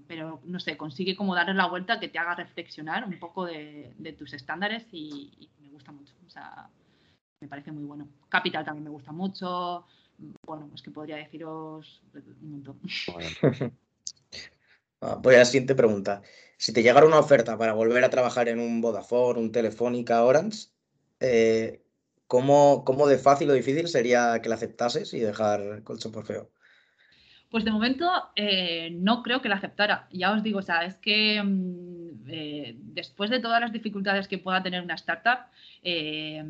pero 0.07 0.41
no 0.45 0.59
sé, 0.61 0.77
consigue 0.77 1.15
como 1.15 1.35
darle 1.35 1.55
la 1.55 1.67
vuelta 1.67 2.01
que 2.01 2.09
te 2.09 2.19
haga 2.19 2.35
reflexionar 2.35 3.05
un 3.05 3.19
poco 3.19 3.45
de, 3.45 3.93
de 3.99 4.13
tus 4.15 4.33
estándares 4.33 4.87
y, 4.93 5.49
me 5.61 5.69
gusta 5.69 5.93
mucho. 5.93 6.15
O 6.27 6.31
sea, 6.31 6.71
me 7.41 7.49
parece 7.49 7.71
muy 7.71 7.85
bueno. 7.85 8.09
Capital 8.29 8.65
también 8.65 8.85
me 8.85 8.91
gusta 8.91 9.13
mucho 9.13 9.85
bueno, 10.47 10.71
es 10.75 10.83
que 10.83 10.91
podría 10.91 11.17
deciros 11.17 12.03
un 12.43 12.51
montón. 12.51 12.81
Ah, 15.01 15.17
voy 15.23 15.37
a 15.37 15.39
la 15.39 15.45
siguiente 15.45 15.77
pregunta. 15.77 16.23
Si 16.57 16.73
te 16.73 16.83
llegara 16.83 17.07
una 17.07 17.21
oferta 17.21 17.57
para 17.57 17.73
volver 17.73 18.03
a 18.03 18.11
trabajar 18.11 18.49
en 18.49 18.59
un 18.59 18.81
Vodafone, 18.81 19.39
un 19.39 19.53
Telefónica, 19.53 20.25
Orange, 20.25 20.71
eh, 21.21 21.85
¿cómo, 22.27 22.85
de 23.09 23.19
fácil 23.19 23.49
o 23.51 23.53
difícil 23.53 23.87
sería 23.87 24.41
que 24.43 24.49
la 24.49 24.57
aceptases 24.57 25.15
y 25.15 25.21
dejar 25.21 25.85
Colchón 25.85 26.11
por 26.11 26.27
feo? 26.27 26.51
Pues 27.49 27.65
de 27.65 27.71
momento 27.71 28.11
eh, 28.35 28.91
no 28.91 29.23
creo 29.23 29.41
que 29.41 29.49
la 29.49 29.55
aceptara. 29.55 30.09
Ya 30.11 30.33
os 30.33 30.43
digo, 30.43 30.59
o 30.59 30.63
sea, 30.63 30.85
es 30.85 30.97
que 30.97 31.41
mm, 31.41 31.98
eh, 32.29 32.77
después 32.79 33.31
de 33.31 33.41
todas 33.41 33.61
las 33.61 33.73
dificultades 33.73 34.29
que 34.29 34.39
pueda 34.39 34.63
tener 34.63 34.83
una 34.83 34.95
startup, 34.95 35.47
eh, 35.83 36.45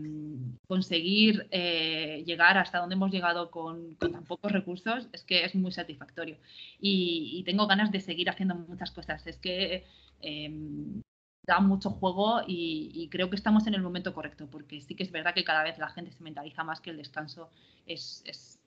conseguir 0.66 1.46
eh, 1.50 2.22
llegar 2.26 2.58
hasta 2.58 2.78
donde 2.78 2.94
hemos 2.94 3.10
llegado 3.10 3.50
con, 3.50 3.96
tan 3.96 4.24
pocos 4.24 4.52
recursos 4.52 5.08
es 5.12 5.24
que 5.24 5.44
es 5.44 5.54
muy 5.54 5.72
satisfactorio. 5.72 6.36
Y, 6.80 7.42
tengo 7.44 7.66
ganas 7.66 7.90
de 7.92 8.00
seguir 8.00 8.28
haciendo 8.28 8.54
muchas 8.54 8.90
cosas. 8.90 9.26
Es 9.26 9.36
que 9.38 9.84
em, 10.20 11.00
da 11.46 11.60
mucho 11.60 11.90
juego 11.90 12.42
y, 12.46 13.08
creo 13.10 13.30
que 13.30 13.36
estamos 13.36 13.66
en 13.66 13.74
el 13.74 13.82
momento 13.82 14.12
correcto, 14.12 14.48
porque 14.50 14.80
sí 14.80 14.94
que 14.94 15.04
es 15.04 15.12
verdad 15.12 15.34
que 15.34 15.44
cada 15.44 15.62
vez 15.62 15.78
la 15.78 15.88
gente 15.88 16.12
se 16.12 16.22
mentaliza 16.22 16.64
más 16.64 16.80
que 16.80 16.90
el 16.90 16.98
descanso 16.98 17.50
es 17.86 18.22
es 18.26 18.58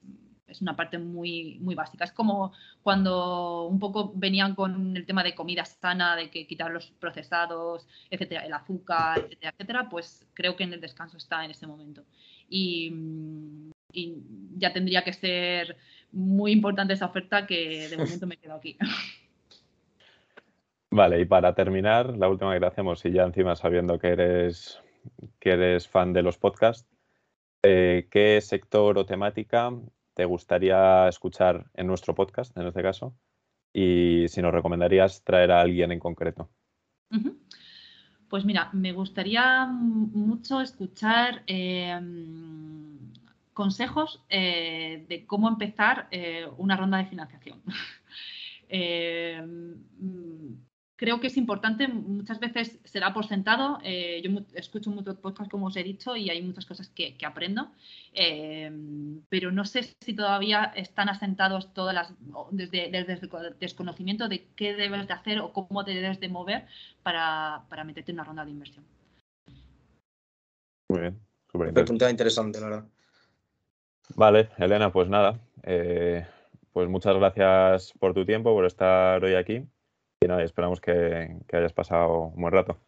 una 0.60 0.76
parte 0.76 0.98
muy, 0.98 1.58
muy 1.60 1.74
básica. 1.74 2.04
Es 2.04 2.12
como 2.12 2.52
cuando 2.82 3.64
un 3.64 3.78
poco 3.78 4.12
venían 4.14 4.54
con 4.54 4.96
el 4.96 5.06
tema 5.06 5.22
de 5.22 5.34
comida 5.34 5.64
sana, 5.64 6.16
de 6.16 6.30
que 6.30 6.46
quitar 6.46 6.70
los 6.70 6.90
procesados, 6.92 7.86
etcétera, 8.10 8.44
el 8.44 8.52
azúcar, 8.52 9.18
etcétera, 9.20 9.52
etcétera, 9.52 9.88
pues 9.90 10.26
creo 10.34 10.56
que 10.56 10.64
en 10.64 10.72
el 10.72 10.80
descanso 10.80 11.16
está 11.16 11.44
en 11.44 11.50
ese 11.52 11.66
momento. 11.66 12.04
Y, 12.48 12.92
ya 14.56 14.72
tendría 14.72 15.04
que 15.04 15.12
ser 15.12 15.76
muy 16.12 16.52
importante 16.52 16.94
esa 16.94 17.04
oferta 17.04 17.46
que 17.46 17.88
de 17.90 17.98
momento 17.98 18.26
me 18.26 18.38
quedo 18.38 18.54
aquí. 18.54 18.78
Vale, 20.90 21.20
y 21.20 21.26
para 21.26 21.54
terminar, 21.54 22.16
la 22.16 22.28
última 22.28 22.58
que 22.58 22.64
hacemos, 22.64 23.04
y 23.04 23.12
ya 23.12 23.24
encima 23.24 23.54
sabiendo 23.54 23.98
que 23.98 24.08
eres, 24.08 24.80
que 25.38 25.50
eres 25.50 25.88
fan 25.88 26.14
de 26.14 26.22
los 26.22 26.38
podcasts, 26.38 26.88
eh, 27.62 28.08
¿qué 28.10 28.40
sector 28.40 28.96
o 28.96 29.04
temática 29.04 29.70
te 30.14 30.24
gustaría 30.24 31.08
escuchar 31.08 31.66
en 31.74 31.86
nuestro 31.86 32.14
podcast, 32.14 32.56
en 32.56 32.66
este 32.66 32.82
caso, 32.82 33.16
y 33.72 34.26
si 34.28 34.42
nos 34.42 34.52
recomendarías 34.52 35.22
traer 35.24 35.52
a 35.52 35.60
alguien 35.60 35.92
en 35.92 35.98
concreto. 35.98 36.50
Pues 38.28 38.44
mira, 38.44 38.70
me 38.72 38.92
gustaría 38.92 39.66
mucho 39.66 40.60
escuchar 40.60 41.42
em, 41.46 43.12
consejos 43.52 44.24
eh, 44.30 45.04
de 45.08 45.26
cómo 45.26 45.48
empezar 45.48 46.08
eh, 46.10 46.46
una 46.56 46.76
ronda 46.76 46.98
de 46.98 47.06
financiación. 47.06 47.62
Creo 50.96 51.20
que 51.20 51.28
es 51.28 51.36
importante, 51.36 51.88
muchas 51.88 52.38
veces 52.38 52.78
se 52.84 53.00
da 53.00 53.12
por 53.12 53.26
sentado, 53.26 53.78
eh, 53.82 54.20
yo 54.22 54.30
escucho 54.54 54.90
muchos 54.90 55.16
podcasts 55.16 55.50
como 55.50 55.66
os 55.66 55.76
he 55.76 55.82
dicho 55.82 56.16
y 56.16 56.30
hay 56.30 56.42
muchas 56.42 56.66
cosas 56.66 56.88
que, 56.90 57.16
aprendo, 57.24 57.72
eh, 58.12 58.70
pero 59.28 59.50
no 59.50 59.64
sé 59.64 59.94
si 60.00 60.14
todavía 60.14 60.64
están 60.76 61.08
asentados 61.08 61.72
todas 61.72 61.94
las, 61.94 62.12
desde, 62.50 62.90
desde, 62.90 63.14
el 63.14 63.58
desconocimiento 63.58 64.28
de 64.28 64.46
qué 64.54 64.74
debes 64.74 65.08
de 65.08 65.14
hacer 65.14 65.40
o 65.40 65.52
cómo 65.52 65.84
te 65.84 65.94
debes 65.94 66.20
de 66.20 66.28
mover 66.28 66.66
para, 67.02 67.64
meterte 67.84 68.12
en 68.12 68.18
una 68.18 68.24
ronda 68.24 68.44
de 68.44 68.50
inversión. 68.50 68.84
Muy 70.88 71.00
bien, 71.00 71.18
súper 71.50 71.68
interesante. 71.68 72.10
interesante, 72.10 72.60
la 72.60 72.66
verdad. 72.66 72.84
Vale, 74.14 74.50
Elena, 74.58 74.92
pues 74.92 75.08
nada, 75.08 75.40
eh, 75.62 76.26
pues 76.72 76.88
muchas 76.88 77.16
gracias 77.16 77.92
por 77.98 78.12
tu 78.12 78.26
tiempo, 78.26 78.52
por 78.52 78.66
estar 78.66 79.24
hoy 79.24 79.34
aquí 79.34 79.66
y 80.24 80.28
nada, 80.28 80.42
esperamos 80.42 80.80
que, 80.80 81.36
hayas 81.52 81.72
pasado 81.72 82.32
un 82.34 82.40
buen 82.40 82.52
rato. 82.52 82.78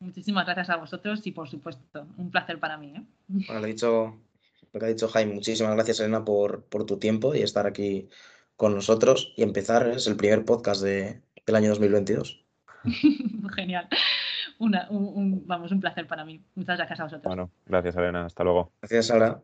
Muchísimas 0.00 0.44
gracias 0.44 0.70
a 0.70 0.76
vosotros 0.76 1.26
y 1.26 1.32
por 1.32 1.48
supuesto, 1.48 2.06
un 2.16 2.30
placer 2.30 2.58
para 2.58 2.76
mí. 2.76 2.92
¿eh? 2.96 3.02
Bueno, 3.28 3.60
lo, 3.60 3.66
dicho, 3.66 4.18
lo 4.72 4.80
que 4.80 4.86
ha 4.86 4.88
dicho 4.88 5.08
Jaime, 5.08 5.34
muchísimas 5.34 5.74
gracias 5.74 6.00
Elena 6.00 6.24
por, 6.24 6.64
por 6.64 6.84
tu 6.84 6.98
tiempo 6.98 7.34
y 7.34 7.42
estar 7.42 7.66
aquí 7.66 8.08
con 8.56 8.74
nosotros 8.74 9.32
y 9.36 9.42
empezar, 9.42 9.88
es 9.88 10.06
el 10.06 10.16
primer 10.16 10.44
podcast 10.44 10.82
de, 10.82 11.22
del 11.46 11.56
año 11.56 11.68
2022. 11.70 12.44
Genial. 13.56 13.88
un, 14.58 15.42
vamos, 15.46 15.72
un 15.72 15.80
placer 15.80 16.06
para 16.06 16.24
mí. 16.24 16.44
Muchas 16.54 16.76
gracias 16.76 17.00
a 17.00 17.04
vosotros. 17.04 17.30
Bueno, 17.30 17.50
gracias 17.66 17.96
Elena, 17.96 18.26
hasta 18.26 18.44
luego. 18.44 18.72
Gracias 18.80 19.06
Sara. 19.06 19.42